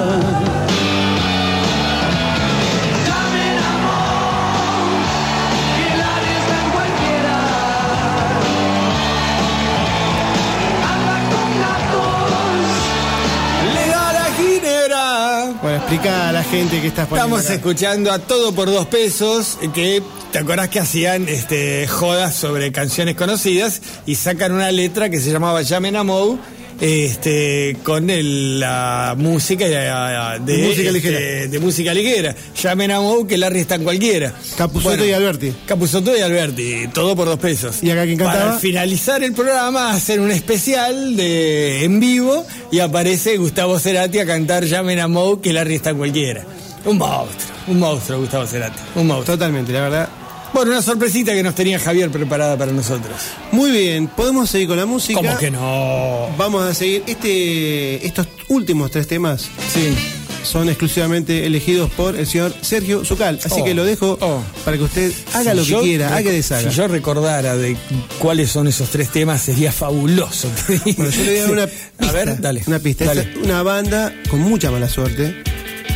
Explica 15.94 16.30
a 16.30 16.32
la 16.32 16.42
gente 16.42 16.80
que 16.80 16.86
estás 16.86 17.06
poniendo 17.06 17.36
Estamos 17.36 17.44
acá. 17.44 17.54
escuchando 17.54 18.12
a 18.12 18.18
todo 18.18 18.54
por 18.54 18.70
dos 18.70 18.86
pesos, 18.86 19.58
que 19.74 20.02
te 20.30 20.38
acordás 20.38 20.70
que 20.70 20.80
hacían 20.80 21.28
este, 21.28 21.86
jodas 21.86 22.34
sobre 22.34 22.72
canciones 22.72 23.14
conocidas 23.14 23.82
y 24.06 24.14
sacan 24.14 24.52
una 24.52 24.70
letra 24.70 25.10
que 25.10 25.20
se 25.20 25.30
llamaba 25.30 25.60
Llamen 25.60 25.96
a 25.96 26.02
Mou, 26.02 26.38
este, 26.80 27.76
con 27.82 28.10
el- 28.10 28.60
la 28.60 29.14
música 29.16 29.64
eh, 29.66 30.40
de, 30.40 30.52
De 30.56 30.62
música 30.68 30.82
este, 30.82 30.92
ligera. 30.92 31.46
de 31.48 31.58
música 31.60 31.94
ligera. 31.94 32.34
Llamen 32.60 32.90
a 32.90 33.00
Mou, 33.00 33.26
que 33.26 33.36
Larry 33.38 33.60
está 33.60 33.76
en 33.76 33.84
cualquiera. 33.84 34.32
Capusotto 34.56 35.04
y 35.04 35.12
Alberti. 35.12 35.52
Capusotto 35.66 36.16
y 36.16 36.20
Alberti, 36.20 36.88
todo 36.92 37.14
por 37.16 37.26
dos 37.26 37.38
pesos. 37.38 37.82
¿Y 37.82 37.90
acá 37.90 38.04
quién 38.04 38.18
cantaba? 38.18 38.44
Para 38.46 38.58
finalizar 38.58 39.22
el 39.22 39.32
programa, 39.32 39.90
hacer 39.92 40.20
un 40.20 40.30
especial 40.30 41.16
de 41.16 41.84
en 41.84 42.00
vivo 42.00 42.44
y 42.70 42.80
aparece 42.80 43.36
Gustavo 43.36 43.78
Cerati 43.78 44.18
a 44.18 44.26
cantar 44.26 44.64
Llamen 44.64 45.00
a 45.00 45.08
Mou, 45.08 45.40
que 45.40 45.52
Larry 45.52 45.76
está 45.76 45.90
en 45.90 45.98
cualquiera. 45.98 46.44
Un 46.84 46.98
monstruo, 46.98 47.52
un 47.68 47.78
monstruo 47.78 48.18
Gustavo 48.18 48.46
Cerati, 48.46 48.78
un 48.96 49.06
monstruo. 49.06 49.36
Totalmente, 49.36 49.72
la 49.72 49.80
verdad. 49.82 50.08
Bueno, 50.52 50.70
una 50.72 50.82
sorpresita 50.82 51.32
que 51.32 51.42
nos 51.42 51.54
tenía 51.54 51.78
Javier 51.78 52.10
preparada 52.10 52.58
para 52.58 52.72
nosotros. 52.72 53.16
Muy 53.52 53.70
bien, 53.70 54.06
podemos 54.08 54.50
seguir 54.50 54.68
con 54.68 54.76
la 54.76 54.84
música. 54.84 55.18
¿Cómo 55.18 55.38
que 55.38 55.50
no? 55.50 56.28
Vamos 56.36 56.62
a 56.64 56.74
seguir. 56.74 57.02
Este, 57.06 58.06
estos 58.06 58.28
últimos 58.48 58.90
tres 58.90 59.06
temas 59.06 59.48
sí. 59.72 59.94
son 60.42 60.68
exclusivamente 60.68 61.46
elegidos 61.46 61.90
por 61.92 62.16
el 62.16 62.26
señor 62.26 62.52
Sergio 62.60 63.02
Zucal. 63.02 63.40
Así 63.42 63.64
que 63.64 63.70
oh, 63.70 63.74
lo 63.74 63.84
dejo 63.84 64.18
oh. 64.20 64.42
para 64.62 64.76
que 64.76 64.82
usted 64.82 65.12
haga 65.32 65.54
lo 65.54 65.64
que 65.64 65.74
quiera, 65.80 66.08
haga 66.08 66.22
que 66.22 66.32
deshaga. 66.32 66.70
Si 66.70 66.76
yo 66.76 66.86
recordara 66.86 67.56
de 67.56 67.74
cuáles 68.18 68.50
son 68.50 68.68
esos 68.68 68.90
tres 68.90 69.08
temas, 69.08 69.40
sería 69.40 69.72
fabuloso. 69.72 70.50
bueno, 70.68 71.10
yo 71.10 71.24
le 71.24 71.30
voy 71.30 71.40
a 71.40 71.52
una 71.52 71.66
pista. 71.66 72.12
Ver, 72.12 72.40
dale. 72.40 72.62
Una 72.66 72.78
pista. 72.78 73.10
Una 73.42 73.62
banda 73.62 74.12
con 74.28 74.40
mucha 74.40 74.70
mala 74.70 74.90
suerte. 74.90 75.42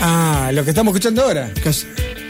Ah, 0.01 0.51
lo 0.55 0.65
que 0.65 0.70
estamos 0.70 0.95
escuchando 0.95 1.23
ahora. 1.24 1.53
Casi 1.62 1.87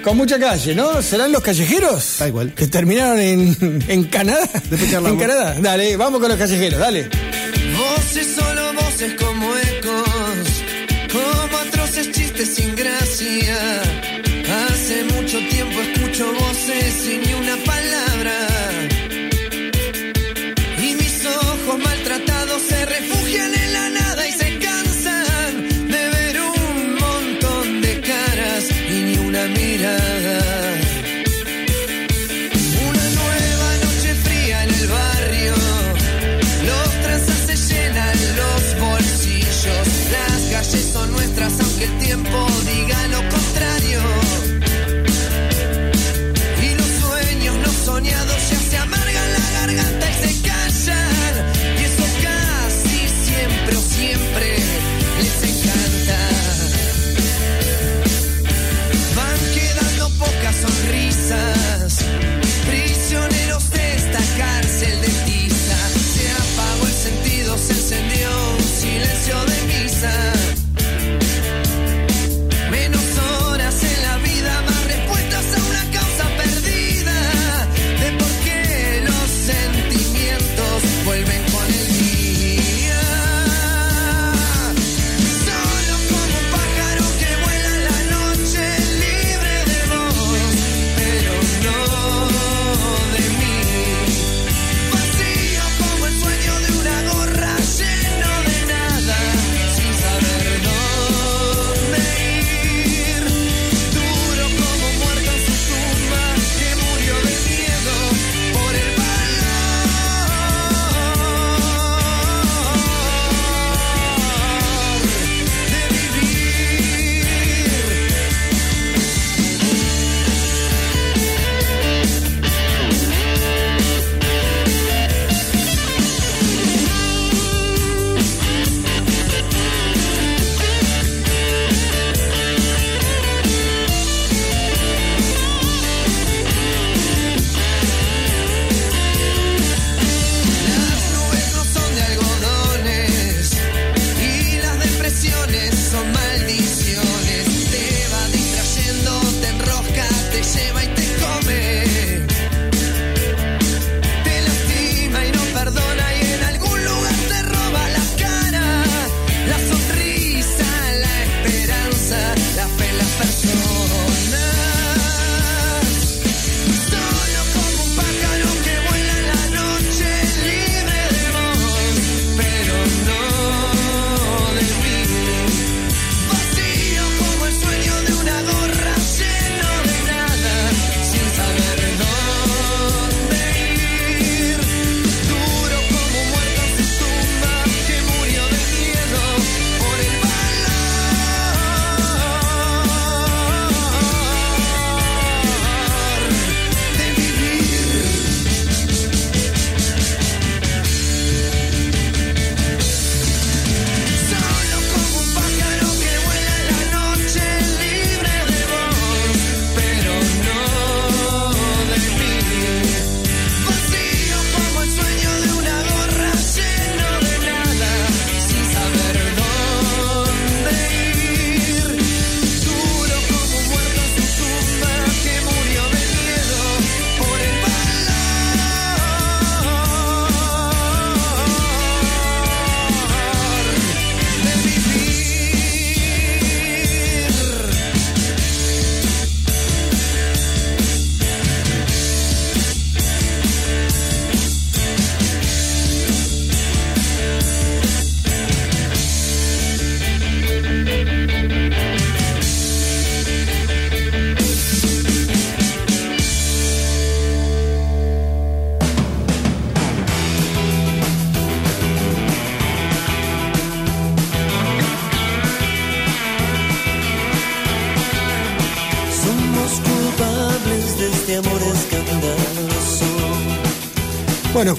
con 0.07 0.19
mucha 0.19 0.39
calle, 0.39 0.73
¿no? 0.73 1.03
¿Serán 1.03 1.33
los 1.33 1.43
callejeros? 1.43 2.19
Da 2.21 2.29
igual. 2.29 2.55
Que 2.55 2.69
terminaron 2.69 3.19
en, 3.19 3.83
en 3.89 4.05
Canadá. 4.05 4.49
Después 4.71 4.93
en 4.93 5.19
Canadá. 5.19 5.57
Dale, 5.61 5.97
vamos 5.97 6.21
con 6.21 6.29
los 6.29 6.39
callejeros, 6.39 6.79
dale. 6.79 7.11
Voces, 7.77 8.37
solo 8.37 8.73
voces 8.75 9.15
como 9.15 9.53
ecos, 9.57 10.49
como 11.11 11.59
atroces 11.59 12.13
chistes 12.13 12.55
sin 12.55 12.77
gracia. 12.77 13.83
Hace 14.69 15.03
mucho 15.13 15.39
tiempo 15.49 15.81
escucho 15.81 16.33
voces 16.35 16.95
sin 17.05 17.23
ni 17.23 17.35
una 17.35 17.57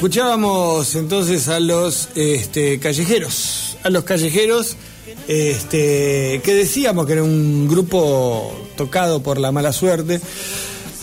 Escuchábamos 0.08 0.96
entonces 0.96 1.50
a 1.50 1.60
los 1.60 2.08
este, 2.16 2.80
callejeros, 2.80 3.78
a 3.84 3.90
los 3.90 4.06
callejeros 4.06 4.78
este, 5.28 6.40
que 6.46 6.54
decíamos 6.54 7.06
que 7.06 7.12
era 7.12 7.24
un 7.24 7.68
grupo 7.68 8.58
tocado 8.78 9.22
por 9.22 9.38
la 9.38 9.52
mala 9.52 9.74
suerte. 9.74 10.22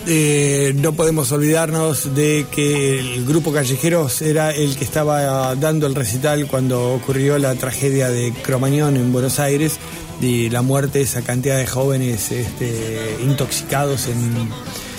Eh, 0.07 0.73
no 0.77 0.95
podemos 0.95 1.31
olvidarnos 1.33 2.15
de 2.15 2.47
que 2.51 2.99
el 2.99 3.27
grupo 3.27 3.53
Callejeros 3.53 4.23
era 4.23 4.53
el 4.53 4.75
que 4.75 4.85
estaba 4.85 5.55
dando 5.55 5.87
el 5.87 5.95
recital 5.95 6.47
cuando 6.47 6.95
ocurrió 6.95 7.37
la 7.37 7.55
tragedia 7.57 8.09
de 8.09 8.33
Cromañón 8.43 8.97
en 8.97 9.13
Buenos 9.13 9.39
Aires 9.39 9.77
y 10.23 10.49
la 10.49 10.63
muerte 10.63 11.01
de 11.01 11.05
esa 11.05 11.21
cantidad 11.21 11.59
de 11.59 11.67
jóvenes 11.67 12.33
este, 12.33 13.19
intoxicados 13.23 14.07
en 14.07 14.49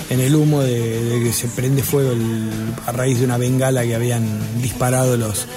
en 0.09 0.19
el 0.19 0.35
humo 0.35 0.61
de, 0.61 1.21
que 1.23 1.33
se 1.33 1.47
prende 1.47 1.81
fuego 1.83 2.11
el- 2.11 2.49
a 2.85 2.91
raíz 2.91 3.19
de 3.19 3.25
una 3.25 3.37
bengala 3.37 3.83
que 3.83 3.95
habían 3.95 4.27
disparado 4.61 5.17
los. 5.17 5.47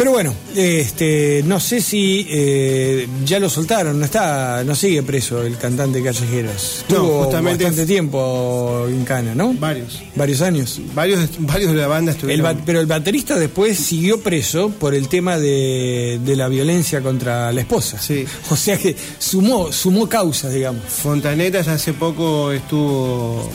Pero 0.00 0.12
bueno, 0.12 0.34
este, 0.56 1.42
no 1.44 1.60
sé 1.60 1.82
si 1.82 2.26
eh, 2.30 3.06
ya 3.26 3.38
lo 3.38 3.50
soltaron, 3.50 3.98
no 3.98 4.06
está, 4.06 4.64
no 4.64 4.74
sigue 4.74 5.02
preso 5.02 5.42
el 5.42 5.58
cantante 5.58 6.02
Callejeros. 6.02 6.86
No, 6.88 6.96
Tuvo 6.96 7.24
justamente- 7.24 7.64
bastante 7.64 7.86
tiempo 7.92 8.86
en 8.88 9.04
Cana, 9.04 9.34
¿no? 9.34 9.52
Varios. 9.52 10.00
Varios 10.16 10.40
años. 10.40 10.80
Varios, 10.94 11.28
varios 11.40 11.72
de 11.72 11.78
la 11.78 11.86
banda 11.86 12.12
estuvieron. 12.12 12.62
pero 12.64 12.80
el 12.80 12.86
baterista 12.86 13.38
después 13.38 13.76
siguió 13.78 14.22
preso 14.22 14.70
por 14.70 14.94
el 14.94 15.06
tema 15.08 15.36
de, 15.38 16.18
de 16.24 16.34
la 16.34 16.48
violencia 16.48 17.02
contra 17.02 17.52
la 17.52 17.60
esposa. 17.60 17.98
Sí. 18.00 18.24
O 18.50 18.56
sea 18.56 18.78
que 18.78 18.96
sumó, 19.18 19.70
sumó 19.70 20.08
causas, 20.08 20.54
digamos. 20.54 20.82
Fontanetas 20.88 21.68
hace 21.68 21.92
poco 21.92 22.52
estuvo 22.52 23.50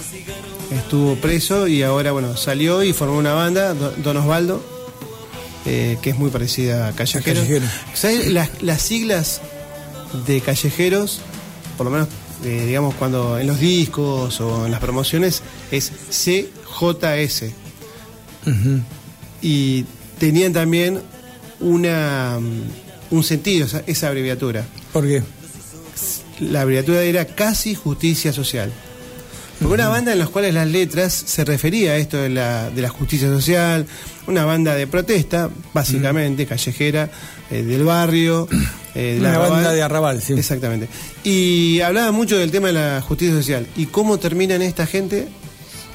estuvo 0.72 1.16
preso 1.16 1.68
y 1.68 1.82
ahora 1.82 2.12
bueno 2.12 2.38
salió 2.38 2.84
y 2.84 2.94
formó 2.94 3.18
una 3.18 3.34
banda, 3.34 3.74
Do- 3.74 3.94
Don 4.04 4.18
Osvaldo, 4.18 4.75
eh, 5.66 5.98
que 6.02 6.12
es 6.12 6.18
muy 6.18 6.30
parecida 6.30 6.88
a 6.88 6.92
Callejeros. 6.94 7.48
¿Sabes 7.94 8.28
las, 8.32 8.62
las 8.62 8.82
siglas 8.82 9.42
de 10.28 10.42
Callejeros? 10.42 11.22
Por 11.78 11.86
lo 11.86 11.92
menos, 11.92 12.08
eh, 12.44 12.66
digamos, 12.68 12.94
cuando 12.96 13.40
en 13.40 13.48
los 13.48 13.60
discos 13.60 14.40
o 14.42 14.66
en 14.66 14.72
las 14.72 14.80
promociones 14.80 15.42
es 15.72 15.92
CJS. 16.10 17.46
Y 19.42 19.86
tenían 20.20 20.54
también 20.54 21.02
una 21.60 22.38
mm, 22.40 23.16
un 23.16 23.24
sentido 23.24 23.66
esa, 23.66 23.84
esa 23.88 24.08
abreviatura. 24.08 24.66
¿Por 24.94 25.06
qué? 25.06 25.24
La 26.40 26.62
abreviatura 26.62 27.02
era 27.02 27.26
Casi 27.26 27.76
Justicia 27.76 28.34
Social. 28.34 28.72
Porque 29.60 29.74
una 29.74 29.88
banda 29.88 30.12
en 30.14 30.20
las 30.20 30.30
cuales 30.30 30.54
las 30.54 30.68
letras 30.68 31.14
se 31.14 31.46
refería 31.46 31.92
a 31.94 31.98
esto 31.98 32.18
de 32.18 32.30
la, 32.30 32.70
de 32.70 32.82
la 32.82 32.90
justicia 32.90 33.28
social, 33.30 33.86
una 34.28 34.44
banda 34.46 34.76
de 34.76 34.86
protesta, 34.88 35.50
básicamente, 35.74 36.46
callejera, 36.46 37.10
eh, 37.50 37.64
del 37.64 37.84
barrio. 37.86 38.48
eh, 38.94 39.14
del 39.14 39.20
Una 39.22 39.30
arrabal. 39.30 39.50
banda 39.52 39.72
de 39.74 39.82
arrabal, 39.82 40.22
sí. 40.22 40.34
Exactamente. 40.34 40.90
Y 41.24 41.80
hablaba 41.82 42.12
mucho 42.12 42.38
del 42.38 42.52
tema 42.52 42.68
de 42.68 42.74
la 42.74 43.02
justicia 43.02 43.34
social. 43.36 43.66
¿Y 43.78 43.86
cómo 43.88 44.18
terminan 44.20 44.62
esta 44.62 44.86
gente? 44.86 45.28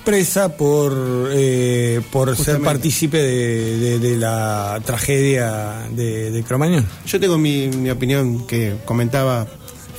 Presa 0.04 0.56
por, 0.56 1.28
eh, 1.32 2.00
por 2.10 2.34
ser 2.34 2.60
partícipe 2.62 3.18
de, 3.18 3.76
de- 3.78 3.98
de 3.98 4.16
la 4.16 4.80
tragedia 4.86 5.86
de, 5.90 6.30
de 6.30 6.42
Cromañón. 6.42 6.86
Yo 7.06 7.20
tengo 7.20 7.36
mi, 7.36 7.68
mi 7.68 7.90
opinión 7.90 8.46
que 8.46 8.76
comentaba 8.86 9.46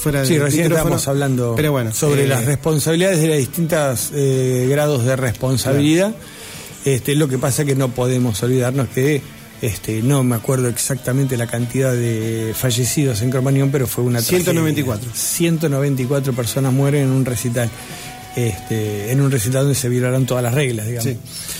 fuera 0.01 0.25
Sí, 0.25 0.37
recién 0.37 0.65
estábamos 0.65 1.07
hablando 1.07 1.53
pero 1.55 1.71
bueno, 1.71 1.93
sobre 1.93 2.23
eh, 2.23 2.27
las 2.27 2.45
responsabilidades 2.45 3.21
de 3.21 3.27
los 3.27 3.37
distintos 3.37 4.11
eh, 4.13 4.67
grados 4.69 5.05
de 5.05 5.15
responsabilidad. 5.15 6.13
Este, 6.83 7.15
lo 7.15 7.27
que 7.27 7.37
pasa 7.37 7.63
que 7.63 7.75
no 7.75 7.89
podemos 7.89 8.41
olvidarnos 8.41 8.87
que 8.89 9.21
este, 9.61 10.01
no 10.01 10.23
me 10.23 10.35
acuerdo 10.35 10.67
exactamente 10.67 11.37
la 11.37 11.45
cantidad 11.45 11.93
de 11.93 12.53
fallecidos 12.55 13.21
en 13.21 13.29
Cromañón, 13.29 13.69
pero 13.69 13.85
fue 13.85 14.03
una 14.03 14.19
tragedia. 14.19 14.45
194. 14.45 15.11
194 15.13 16.33
personas 16.33 16.73
mueren 16.73 17.03
en 17.03 17.11
un 17.11 17.25
recital. 17.25 17.69
Este, 18.35 19.11
en 19.11 19.19
un 19.19 19.29
recital 19.29 19.63
donde 19.63 19.75
se 19.75 19.89
violaron 19.89 20.25
todas 20.25 20.41
las 20.43 20.53
reglas, 20.53 20.87
digamos. 20.87 21.11
Sí. 21.11 21.17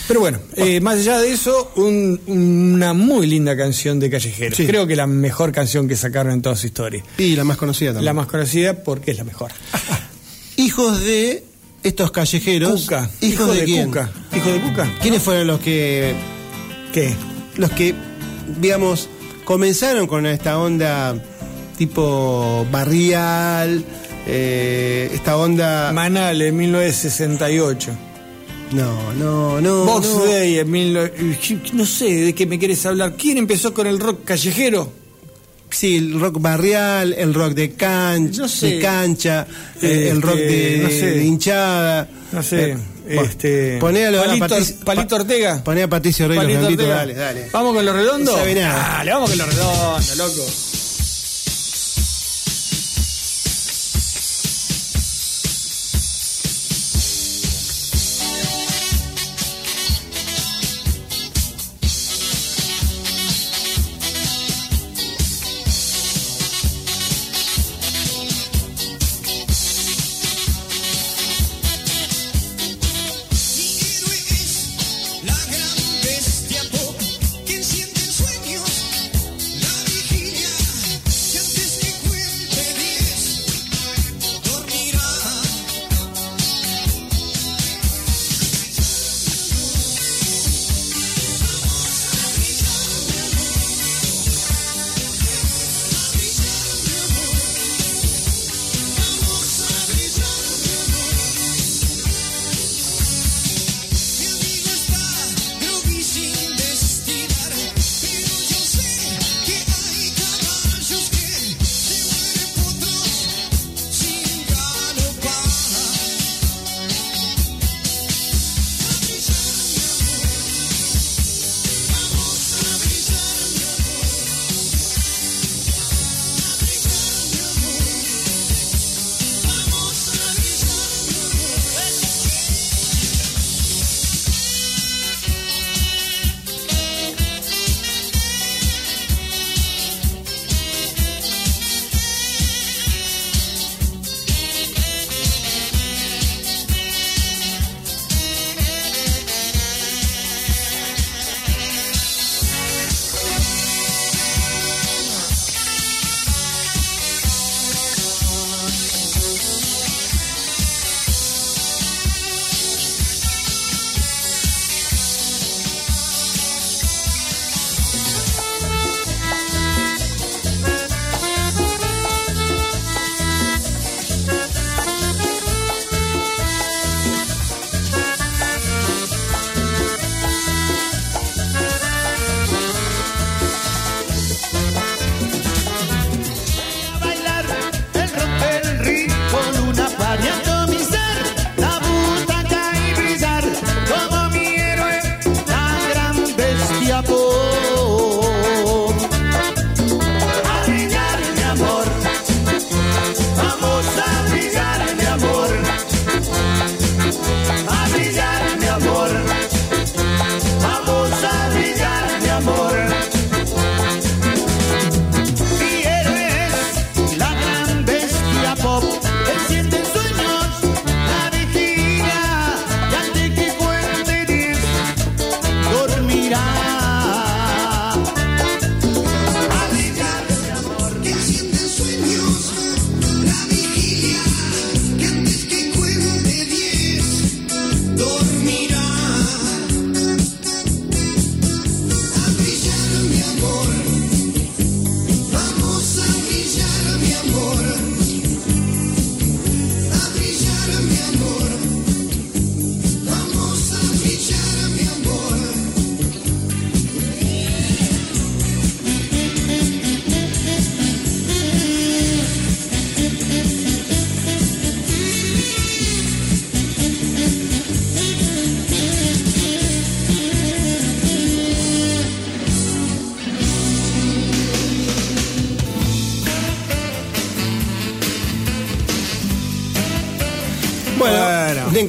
Pero 0.07 0.22
bueno, 0.22 0.39
eh, 0.56 0.80
más 0.80 0.95
allá 0.99 1.19
de 1.19 1.31
eso, 1.34 1.72
un- 1.76 2.19
una 2.27 2.93
muy 2.93 3.27
linda 3.27 3.57
canción 3.57 3.99
de 3.99 4.10
Callejeros. 4.10 4.56
Sí. 4.57 4.65
Creo 4.65 4.88
que 4.88 4.95
la 4.95 5.06
mejor 5.07 5.52
canción 5.52 5.88
que 5.88 5.95
sacaron 5.98 6.31
en 6.34 6.41
toda 6.41 6.56
su 6.56 6.68
historia. 6.68 7.03
Y 7.18 7.35
la 7.35 7.43
más 7.43 7.57
conocida 7.57 7.89
también. 7.89 8.06
La 8.06 8.14
más 8.14 8.27
conocida 8.27 8.84
porque 8.84 9.11
es 9.11 9.18
la 9.18 9.23
mejor. 9.26 9.52
Hijos 10.57 11.02
de 11.02 11.43
estos 11.84 12.11
callejeros. 12.11 12.81
Cuca. 12.84 13.10
¿Hijos 13.22 13.34
Hijo 13.34 13.53
de, 13.53 13.60
de 13.60 13.65
quién? 13.65 13.85
Cuca. 13.88 14.11
¿Hijo 14.35 14.52
de 14.52 14.60
Cuca? 14.61 14.98
¿Quiénes 15.02 15.22
fueron 15.22 15.48
los 15.48 15.60
que, 15.60 16.14
¿Qué? 16.93 17.14
los 17.57 17.72
que, 17.72 17.93
digamos, 18.61 19.10
comenzaron 19.43 20.07
con 20.07 20.26
esta 20.26 20.57
onda 20.57 21.15
tipo 21.77 22.65
barrial, 22.72 23.84
eh, 24.34 25.10
esta 25.14 25.36
onda... 25.38 25.91
Manal 25.91 26.41
en 26.41 26.56
1968. 26.56 27.91
No, 28.72 29.14
no, 29.14 29.60
no. 29.60 29.84
Box 29.86 30.08
no. 30.08 30.26
Day 30.26 30.60
en 30.60 30.72
19... 30.72 31.14
No 31.74 31.86
sé 31.86 32.06
de 32.06 32.34
qué 32.34 32.45
me 32.45 32.58
quieres 32.58 32.86
hablar. 32.86 33.16
¿Quién 33.18 33.38
empezó 33.38 33.74
con 33.74 33.86
el 33.88 33.99
rock 33.99 34.24
callejero? 34.24 34.94
Sí, 35.70 35.98
el 35.98 36.20
rock 36.20 36.40
barrial, 36.41 37.14
el 37.14 37.34
rock 37.34 37.53
de, 37.53 37.72
can- 37.74 38.32
No 38.38 38.48
sé. 38.48 38.68
de 38.76 38.80
cancha, 38.80 39.48
eh, 39.82 40.10
el 40.12 40.18
Este, 40.18 40.22
rock 40.28 40.36
de, 40.36 40.80
no 40.84 40.90
sé. 40.90 41.06
de 41.12 41.24
hinchada. 41.26 42.10
No 42.34 42.44
sé. 42.44 42.72
Eh, 42.72 42.78
bueno, 43.06 43.22
este, 43.24 43.78
poné 43.80 44.06
a, 44.06 44.12
lo- 44.12 44.22
a 44.22 44.26
Palito, 44.26 44.48
Patricio- 44.48 44.76
Palito 44.86 45.08
pa- 45.08 45.16
Ortega. 45.22 45.64
Poné 45.64 45.84
a 45.84 45.88
Patricio 45.90 46.28
Rey 46.28 46.36
los 46.38 46.44
Palito 46.45 46.60
Redonditos, 46.60 46.86
Ortega. 46.86 46.98
dale, 46.99 47.14
dale. 47.14 47.49
¿Vamos 47.53 47.74
con? 47.74 47.86
No 47.86 48.32
sabe 48.34 48.56
nada. 48.56 48.98
Dale, 48.98 49.12
vamos 49.12 49.30
con 49.30 49.40
los 49.40 49.48
redondos, 49.56 50.18
loco. 50.18 50.45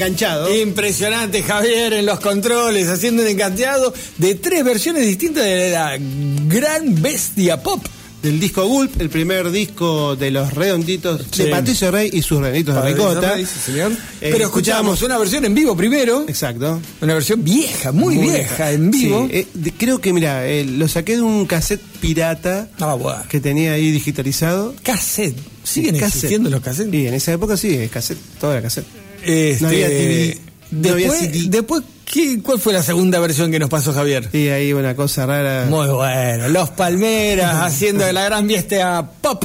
Enganchado. 0.06 0.54
Impresionante 0.54 1.42
Javier 1.42 1.92
en 1.94 2.06
los 2.06 2.20
controles, 2.20 2.88
haciendo 2.88 3.22
un 3.22 3.28
encanteado 3.28 3.92
de 4.18 4.34
tres 4.34 4.64
versiones 4.64 5.06
distintas 5.06 5.44
de 5.44 5.70
la 5.70 5.96
gran 5.98 7.00
bestia 7.00 7.62
pop. 7.62 7.84
Del 8.22 8.38
disco 8.38 8.64
Gulp, 8.64 9.00
el 9.00 9.10
primer 9.10 9.50
disco 9.50 10.14
de 10.14 10.30
los 10.30 10.54
redonditos 10.54 11.22
Sí. 11.32 11.42
de 11.42 11.50
Patricio 11.50 11.90
Rey 11.90 12.08
y 12.12 12.22
sus 12.22 12.38
redonditos 12.38 12.72
de 12.76 12.82
ricota. 12.92 13.34
Rey, 13.34 13.44
sí. 13.44 13.72
Eh, 13.80 13.88
Pero 14.20 14.44
escuchamos 14.44 15.02
una 15.02 15.18
versión 15.18 15.44
en 15.44 15.52
vivo 15.56 15.76
primero, 15.76 16.24
Exacto. 16.28 16.80
una 17.00 17.14
versión 17.14 17.42
vieja, 17.42 17.90
muy, 17.90 18.18
vieja, 18.18 18.70
en 18.70 18.92
vivo. 18.92 19.26
Sí, 19.28 19.38
eh, 19.38 19.46
de- 19.54 19.72
creo 19.72 20.00
que, 20.00 20.12
mira, 20.12 20.46
eh, 20.46 20.64
lo 20.64 20.86
saqué 20.86 21.16
de 21.16 21.22
un 21.22 21.46
cassette 21.46 21.82
pirata 22.00 22.68
Ah, 22.78 22.94
bueno. 22.94 23.24
que 23.28 23.40
tenía 23.40 23.72
ahí 23.72 23.90
digitalizado. 23.90 24.72
Cassette. 24.84 25.36
¿Siguen 25.64 25.96
Cassette. 25.96 26.14
existiendo 26.16 26.48
los 26.48 26.60
cassettes? 26.60 26.94
Y 26.94 27.08
en 27.08 27.14
esa 27.14 27.32
época 27.32 27.56
sí, 27.56 27.74
es 27.74 27.90
cassette, 27.90 28.18
todo 28.40 28.52
era 28.52 28.62
cassette. 28.62 28.86
Este, 29.24 29.62
No 29.62 29.68
había 29.68 29.88
TV, 29.88 30.38
no 30.72 30.88
había 30.92 31.06
Después, 31.10 31.32
CD. 31.32 31.48
después 31.48 31.82
¿qué, 32.04 32.40
¿cuál 32.42 32.58
fue 32.58 32.72
la 32.72 32.82
segunda 32.82 33.18
versión 33.20 33.50
que 33.50 33.58
nos 33.58 33.68
pasó 33.70 33.92
Javier? 33.92 34.28
Y 34.32 34.48
ahí 34.48 34.72
una 34.72 34.94
cosa 34.96 35.26
rara. 35.26 35.66
Muy 35.68 35.88
bueno, 35.88 36.48
Los 36.48 36.70
Palmeras 36.70 37.54
haciendo 37.62 38.10
la 38.12 38.24
gran 38.24 38.46
fiesta 38.46 39.10
pop. 39.20 39.44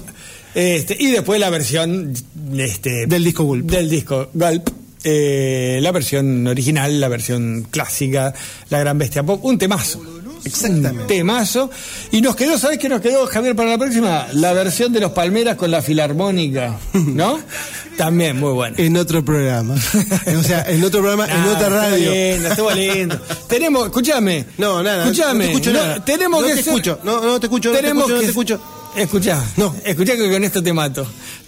Este, 0.56 0.96
y 1.00 1.12
después 1.12 1.40
la 1.40 1.50
versión 1.52 2.14
este, 2.58 3.06
Del 3.06 3.24
disco 3.24 3.44
Gulp. 3.44 3.70
Del 3.70 3.90
disco 3.90 4.30
Gulp. 4.34 4.70
eh, 5.04 5.80
la 5.82 5.92
versión 5.92 6.48
original, 6.48 7.00
la 7.00 7.08
versión 7.10 7.68
clásica, 7.70 8.34
la 8.70 8.80
gran 8.80 8.98
bestia 8.98 9.22
pop, 9.24 9.44
un 9.46 9.58
temazo. 9.60 10.02
Exactamente. 10.48 11.02
Un 11.02 11.08
temazo. 11.08 11.70
Y 12.12 12.22
nos 12.22 12.36
quedó, 12.36 12.58
¿sabes 12.58 12.78
qué 12.80 12.90
nos 12.90 13.02
quedó, 13.02 13.26
Javier, 13.28 13.56
para 13.56 13.70
la 13.72 13.78
próxima? 13.78 14.28
La 14.34 14.54
versión 14.54 14.92
de 14.94 15.00
los 15.00 15.12
Palmeras 15.12 15.56
con 15.58 15.70
la 15.72 15.82
filarmónica, 15.82 16.78
¿no? 16.94 17.40
También 17.98 18.40
muy 18.40 18.52
buena. 18.54 18.76
En 18.78 18.96
otro 18.98 19.26
programa. 19.26 19.74
o 19.76 20.44
sea, 20.44 20.64
en 20.68 20.84
otro 20.84 21.02
programa, 21.02 21.26
en 21.34 21.44
otra 21.56 21.70
radio. 21.70 22.12
Estuvo 22.12 22.36
lindo, 22.44 22.50
estuvo 22.50 22.72
lindo. 22.72 23.22
tenemos, 23.48 23.86
escúchame. 23.88 24.46
No, 24.58 24.84
nada. 24.84 25.04
Escúchame. 25.04 25.46
No 25.46 25.52
te 25.52 25.58
escucho 25.58 25.74
no, 25.74 25.80
nada. 25.80 26.06
Tenemos 26.06 26.42
no 26.42 26.48
que 26.48 26.54
te 26.56 26.64
ser- 26.64 26.68
escucho. 26.74 27.00
No, 27.04 27.22
no 27.22 27.40
te 27.40 27.46
escucho. 27.48 27.70
No 27.70 27.76
te 27.76 27.82
tenemos 27.82 28.04
escucho. 28.04 28.14
No 28.14 28.20
que 28.20 28.26
te 28.26 28.30
escucho. 28.32 28.62
Escuchá, 28.96 29.44
No. 29.58 29.76
escuchá 29.84 30.16
que 30.16 30.32
con 30.32 30.44
esto 30.44 30.62
te 30.64 30.74
mato. 30.74 31.06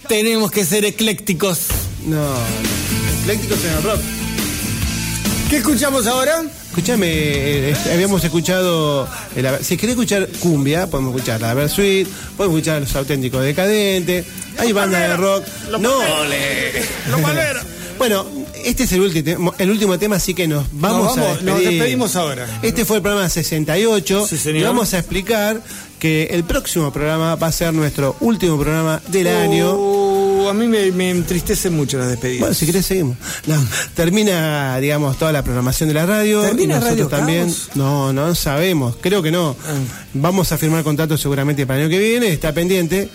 Tenemos 0.08 0.50
que 0.50 0.64
ser 0.64 0.84
eclécticos. 0.84 1.58
No. 2.06 2.26
Eclécticos 3.22 3.58
en 3.64 3.70
el 3.76 3.82
rock. 3.82 4.00
¿Qué 5.48 5.56
escuchamos 5.56 6.06
ahora? 6.06 6.42
Escúchame, 6.80 7.08
eh, 7.12 7.76
habíamos 7.92 8.24
escuchado. 8.24 9.06
eh, 9.36 9.42
la- 9.42 9.62
si 9.62 9.76
querés 9.76 9.96
escuchar 9.96 10.26
cumbia, 10.40 10.86
podemos 10.86 11.14
escuchar 11.14 11.38
la 11.38 11.52
Versuit, 11.52 12.08
podemos 12.38 12.56
escuchar 12.56 12.80
los 12.80 12.96
auténticos 12.96 13.44
decadentes. 13.44 14.24
Hay 14.56 14.72
bandas 14.72 15.02
de 15.02 15.16
rock. 15.18 15.44
no. 15.78 15.98
bueno, 17.98 18.24
este 18.64 18.84
es 18.84 18.92
el 18.92 19.02
último, 19.02 19.54
el 19.58 19.70
último 19.70 19.98
tema, 19.98 20.16
así 20.16 20.32
que 20.32 20.48
nos 20.48 20.64
vamos, 20.72 21.04
Nos 21.04 21.16
vamos, 21.16 21.28
a 21.28 21.42
nos 21.42 21.56
despedir. 21.58 21.68
despedimos 21.80 22.16
ahora. 22.16 22.46
Este 22.62 22.86
fue 22.86 22.96
el 22.96 23.02
programa 23.02 23.28
68. 23.28 24.26
Sí, 24.26 24.38
señor. 24.38 24.60
y 24.60 24.64
vamos 24.64 24.94
a 24.94 24.98
explicar 25.00 25.60
que 25.98 26.28
el 26.30 26.44
próximo 26.44 26.90
programa 26.90 27.34
va 27.34 27.48
a 27.48 27.52
ser 27.52 27.74
nuestro 27.74 28.16
último 28.20 28.58
programa 28.58 29.02
del 29.08 29.26
año. 29.28 29.76
Uh, 30.40 30.48
a 30.48 30.54
mí 30.54 30.66
me, 30.66 30.90
me 30.92 31.10
entristece 31.10 31.70
mucho 31.70 31.98
las 31.98 32.08
despedidas. 32.08 32.40
Bueno, 32.40 32.54
si 32.54 32.66
querés 32.66 32.86
seguimos. 32.86 33.16
No, 33.46 33.56
termina, 33.94 34.78
digamos, 34.78 35.18
toda 35.18 35.32
la 35.32 35.42
programación 35.42 35.88
de 35.88 35.94
la 35.94 36.06
radio. 36.06 36.42
¿Termina 36.42 36.76
nosotros 36.76 36.98
Radio 36.98 37.08
también. 37.08 37.54
No, 37.74 38.12
no 38.12 38.34
sabemos. 38.34 38.96
Creo 39.00 39.22
que 39.22 39.30
no. 39.30 39.56
Ah. 39.66 39.74
Vamos 40.14 40.52
a 40.52 40.58
firmar 40.58 40.82
contrato 40.84 41.16
seguramente 41.16 41.66
para 41.66 41.80
el 41.80 41.86
año 41.86 41.90
que 41.90 41.98
viene. 41.98 42.32
Está 42.32 42.52
pendiente. 42.52 43.08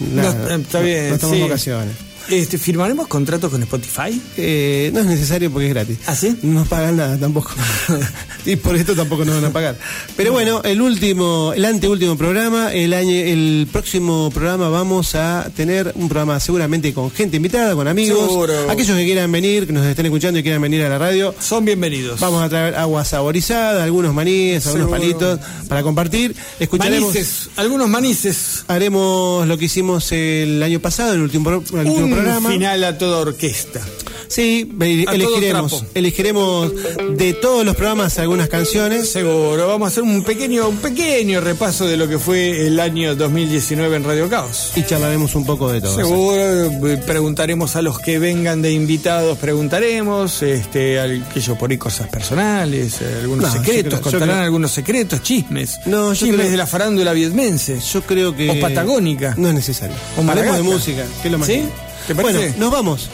No, 0.00 0.22
está 0.56 0.80
bien. 0.80 1.08
No, 1.08 1.14
estamos 1.14 1.36
sí. 1.36 1.42
en 1.42 1.48
vacaciones. 1.48 2.07
Este, 2.30 2.58
¿Firmaremos 2.58 3.06
contratos 3.08 3.50
con 3.50 3.62
Spotify? 3.62 4.20
Eh, 4.36 4.90
no 4.92 5.00
es 5.00 5.06
necesario 5.06 5.50
porque 5.50 5.68
es 5.68 5.74
gratis. 5.74 5.98
¿Ah, 6.06 6.14
sí? 6.14 6.36
No 6.42 6.60
nos 6.60 6.68
pagan 6.68 6.96
nada 6.96 7.16
tampoco. 7.16 7.52
y 8.44 8.56
por 8.56 8.76
esto 8.76 8.94
tampoco 8.94 9.24
nos 9.24 9.36
van 9.36 9.46
a 9.46 9.52
pagar. 9.52 9.76
Pero 10.14 10.32
bueno, 10.32 10.60
el 10.62 10.82
último, 10.82 11.52
el 11.54 11.64
anteúltimo 11.64 12.18
programa, 12.18 12.72
el 12.74 12.92
año, 12.92 13.10
el 13.10 13.66
próximo 13.72 14.30
programa 14.30 14.68
vamos 14.68 15.14
a 15.14 15.50
tener 15.56 15.92
un 15.94 16.08
programa 16.08 16.38
seguramente 16.38 16.92
con 16.92 17.10
gente 17.10 17.38
invitada, 17.38 17.74
con 17.74 17.88
amigos. 17.88 18.18
Seguro. 18.18 18.70
Aquellos 18.70 18.96
que 18.96 19.04
quieran 19.04 19.32
venir, 19.32 19.66
que 19.66 19.72
nos 19.72 19.86
estén 19.86 20.04
escuchando 20.06 20.38
y 20.38 20.42
quieran 20.42 20.60
venir 20.60 20.82
a 20.84 20.90
la 20.90 20.98
radio. 20.98 21.34
Son 21.40 21.64
bienvenidos. 21.64 22.20
Vamos 22.20 22.42
a 22.42 22.48
traer 22.50 22.74
agua 22.74 23.06
saborizada, 23.06 23.82
algunos 23.84 24.12
maníes, 24.12 24.66
algunos 24.66 24.90
Seguro. 24.90 25.00
palitos 25.00 25.40
para 25.66 25.82
compartir. 25.82 26.36
Escucharemos. 26.60 27.08
Manices, 27.08 27.48
algunos 27.56 27.88
manices. 27.88 28.64
Haremos 28.68 29.46
lo 29.48 29.56
que 29.56 29.64
hicimos 29.64 30.12
el 30.12 30.62
año 30.62 30.78
pasado, 30.80 31.14
el 31.14 31.22
último, 31.22 31.48
el 31.48 31.56
último 31.56 31.80
Un 31.80 31.86
programa. 31.86 32.17
Final 32.48 32.84
a 32.84 32.98
toda 32.98 33.18
orquesta. 33.18 33.80
Sí, 34.28 34.70
A 34.78 34.84
elegiremos, 35.14 35.84
elegiremos 35.94 36.70
de 37.16 37.32
todos 37.32 37.64
los 37.64 37.74
programas 37.74 38.18
algunas 38.18 38.48
canciones. 38.50 39.10
Seguro, 39.10 39.66
vamos 39.66 39.86
a 39.86 39.88
hacer 39.88 40.02
un 40.02 40.22
pequeño, 40.22 40.68
un 40.68 40.76
pequeño 40.76 41.40
repaso 41.40 41.86
de 41.86 41.96
lo 41.96 42.06
que 42.08 42.18
fue 42.18 42.66
el 42.66 42.78
año 42.78 43.16
2019 43.16 43.96
en 43.96 44.04
Radio 44.04 44.28
Caos. 44.28 44.72
Y 44.76 44.82
charlaremos 44.82 45.34
un 45.34 45.46
poco 45.46 45.72
de 45.72 45.80
todo. 45.80 45.96
Seguro, 45.96 46.86
eh, 46.88 46.98
preguntaremos 47.06 47.74
a 47.76 47.80
los 47.80 47.98
que 48.00 48.18
vengan 48.18 48.60
de 48.60 48.70
invitados, 48.72 49.38
preguntaremos, 49.38 50.42
este, 50.42 51.00
aquellos 51.00 51.56
por 51.56 51.70
ahí 51.70 51.78
cosas 51.78 52.08
personales, 52.08 53.00
eh, 53.00 53.20
algunos 53.22 53.46
No, 53.46 53.52
secretos, 53.52 54.00
creo- 54.00 54.02
contarán 54.02 54.28
creo- 54.28 54.44
algunos 54.44 54.70
secretos, 54.72 55.22
chismes, 55.22 55.78
No, 55.86 56.14
chismes 56.14 56.36
creo- 56.36 56.50
de 56.50 56.56
la 56.58 56.66
farándula 56.66 57.14
vietmense. 57.14 57.80
Yo 57.80 58.02
creo 58.02 58.36
que. 58.36 58.50
O 58.50 58.60
patagónica. 58.60 59.34
No 59.38 59.48
es 59.48 59.54
necesario. 59.54 59.96
O 60.18 60.20
Hablemos 60.30 60.56
de 60.56 60.62
música, 60.62 61.06
que 61.22 61.28
es 61.28 61.32
lo 61.32 61.38
más. 61.38 61.48
¿Sí? 61.48 61.62
¿Te 62.08 62.14
parece? 62.14 62.38
Bueno, 62.38 62.54
nos 62.58 62.70
vamos. 62.72 63.08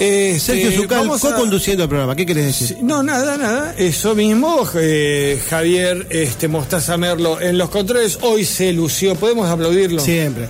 Este, 0.00 0.38
Sergio 0.38 0.72
Zucal, 0.82 1.00
vamos 1.00 1.24
a- 1.24 1.30
co-conduciendo 1.30 1.82
el 1.84 1.88
programa. 1.88 2.14
¿Qué 2.16 2.24
querés 2.24 2.46
decir? 2.46 2.68
Sí, 2.68 2.76
No, 2.82 3.02
nada, 3.02 3.36
nada. 3.36 3.74
Eso 3.76 4.14
mismo, 4.14 4.68
eh, 4.76 5.40
Javier 5.50 6.06
este, 6.10 6.46
Mostaza 6.48 6.96
Merlo 6.96 7.40
en 7.40 7.58
los 7.58 7.68
controles. 7.70 8.18
Hoy 8.22 8.44
se 8.44 8.72
lució. 8.72 9.14
¿Podemos 9.16 9.48
aplaudirlo? 9.50 10.00
Siempre. 10.00 10.48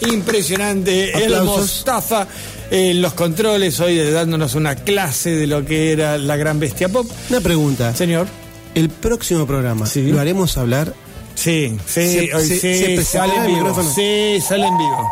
Impresionante. 0.00 1.10
El 1.16 1.34
Aplausos. 1.34 1.56
Mostaza 1.58 2.26
en 2.70 3.02
los 3.02 3.12
controles. 3.14 3.78
Hoy 3.80 3.98
dándonos 4.10 4.54
una 4.54 4.74
clase 4.74 5.30
de 5.30 5.46
lo 5.46 5.64
que 5.64 5.92
era 5.92 6.18
la 6.18 6.36
gran 6.36 6.58
bestia 6.58 6.88
pop. 6.88 7.06
Una 7.28 7.40
pregunta. 7.40 7.94
Señor. 7.94 8.26
El 8.74 8.88
próximo 8.88 9.46
programa, 9.46 9.86
Sí. 9.86 10.02
¿lo 10.10 10.20
haremos 10.20 10.56
hablar? 10.56 10.94
Sí, 11.34 11.76
sí, 11.86 11.92
Se- 12.28 12.30
hoy 12.34 12.46
se- 12.46 12.60
sí, 12.60 12.96
se 12.96 13.04
sale 13.04 13.34
en 13.34 13.42
el 13.44 13.54
vivo. 13.54 13.82
Sí, 13.94 14.38
sale 14.46 14.66
en 14.66 14.78
vivo. 14.78 15.10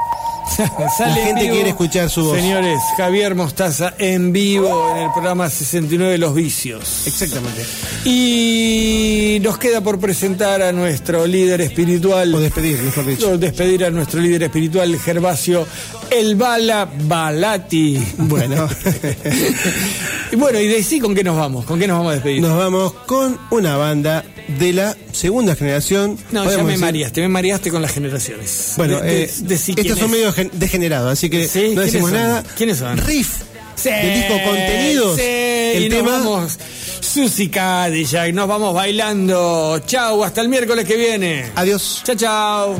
La 0.98 1.08
en 1.08 1.14
gente 1.14 1.42
vivo. 1.42 1.54
quiere 1.54 1.68
escuchar 1.70 2.10
su 2.10 2.24
voz. 2.24 2.36
Señores, 2.36 2.78
Javier 2.96 3.34
Mostaza 3.34 3.94
en 3.98 4.32
vivo 4.32 4.90
en 4.96 5.02
el 5.04 5.12
programa 5.12 5.48
69 5.48 6.18
Los 6.18 6.34
Vicios. 6.34 7.06
Exactamente. 7.06 7.64
Y 8.04 9.38
nos 9.42 9.58
queda 9.58 9.80
por 9.80 9.98
presentar 9.98 10.62
a 10.62 10.72
nuestro 10.72 11.26
líder 11.26 11.60
espiritual. 11.60 12.34
O 12.34 12.40
despedir, 12.40 12.78
mejor 12.82 13.06
dicho. 13.06 13.30
o 13.30 13.38
despedir 13.38 13.84
a 13.84 13.90
nuestro 13.90 14.20
líder 14.20 14.44
espiritual, 14.44 14.98
Gervasio 14.98 15.66
El 16.10 16.36
Bala 16.36 16.88
Balati. 17.04 17.98
Bueno, 18.18 18.68
Y 20.32 20.36
bueno, 20.36 20.58
y 20.60 20.66
decí 20.66 21.00
con 21.00 21.14
qué 21.14 21.24
nos 21.24 21.36
vamos, 21.36 21.64
con 21.64 21.78
qué 21.78 21.86
nos 21.86 21.98
vamos 21.98 22.10
a 22.10 22.14
despedir. 22.14 22.42
nos 22.42 22.56
vamos 22.58 22.92
con 23.06 23.38
una 23.50 23.76
banda 23.76 24.24
de 24.58 24.72
la 24.72 24.96
segunda 25.12 25.54
generación. 25.56 26.18
No, 26.32 26.44
ya 26.50 26.58
me 26.62 26.72
decir- 26.72 26.78
mareaste, 26.80 27.20
me 27.22 27.28
mareaste 27.28 27.70
con 27.70 27.80
las 27.82 27.92
generaciones. 27.92 28.74
Bueno, 28.76 29.00
De- 29.00 29.24
eh, 29.24 29.30
estos 29.76 29.98
son 29.98 30.10
medio 30.10 30.32
gen- 30.32 30.50
degenerados, 30.54 31.12
así 31.12 31.30
que 31.30 31.46
Sí, 31.48 31.72
no 31.74 31.80
decimos 31.82 32.12
nada. 32.12 32.42
¿Quiénes 32.56 32.78
son? 32.78 32.98
Riff 32.98 33.42
Sí, 33.74 33.90
del 33.90 34.14
disco 34.14 34.34
Contenidos. 34.44 35.16
sí, 35.16 35.22
el 35.22 35.84
y 35.84 35.88
nos 35.88 35.98
tema 35.98 36.10
vamos. 36.18 36.58
Susi 37.00 37.48
Cadillac, 37.48 38.32
nos 38.34 38.48
vamos 38.48 38.74
bailando. 38.74 39.80
Chau, 39.86 40.24
hasta 40.24 40.40
el 40.40 40.48
miércoles 40.48 40.84
que 40.84 40.96
viene. 40.96 41.46
Adiós. 41.54 42.02
Chao, 42.04 42.16
chao. 42.16 42.76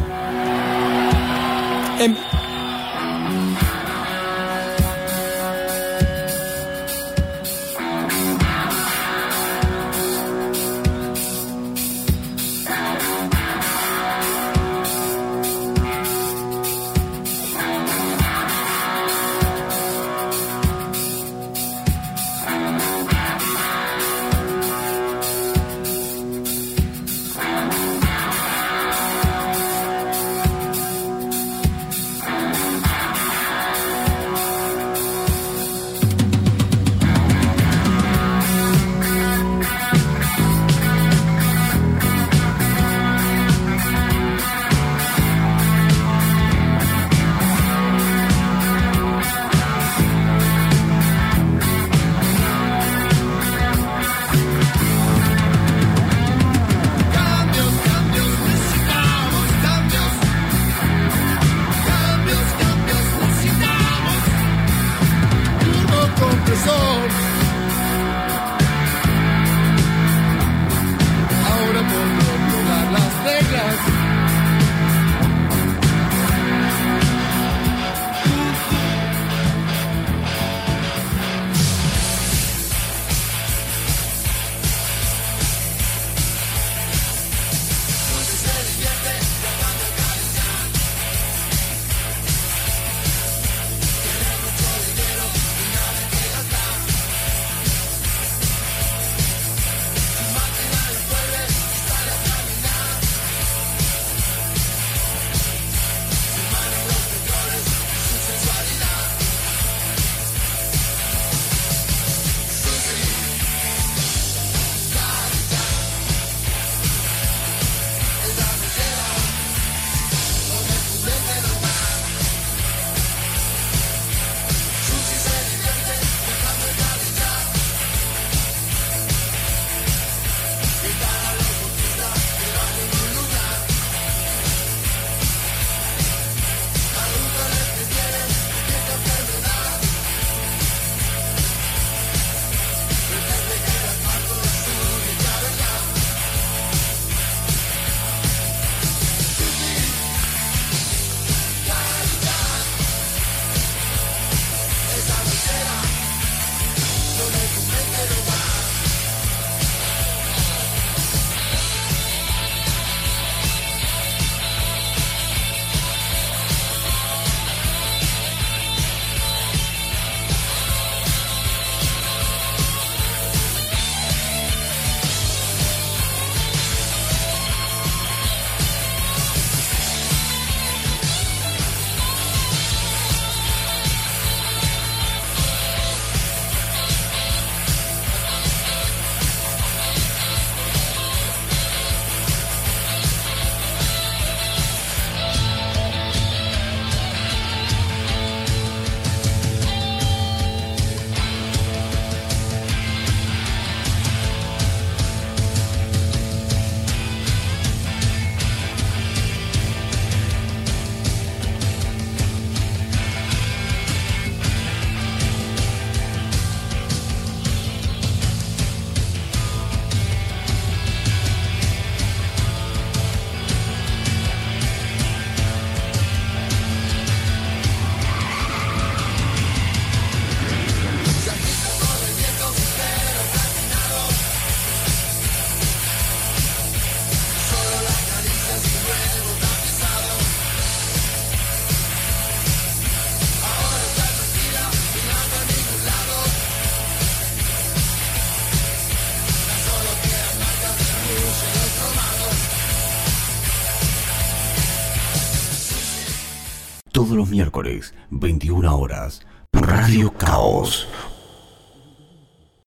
Los 257.19 257.31
miércoles, 257.31 257.95
21 258.11 258.79
horas, 258.79 259.27
Radio 259.53 260.13
Caos 260.13 260.87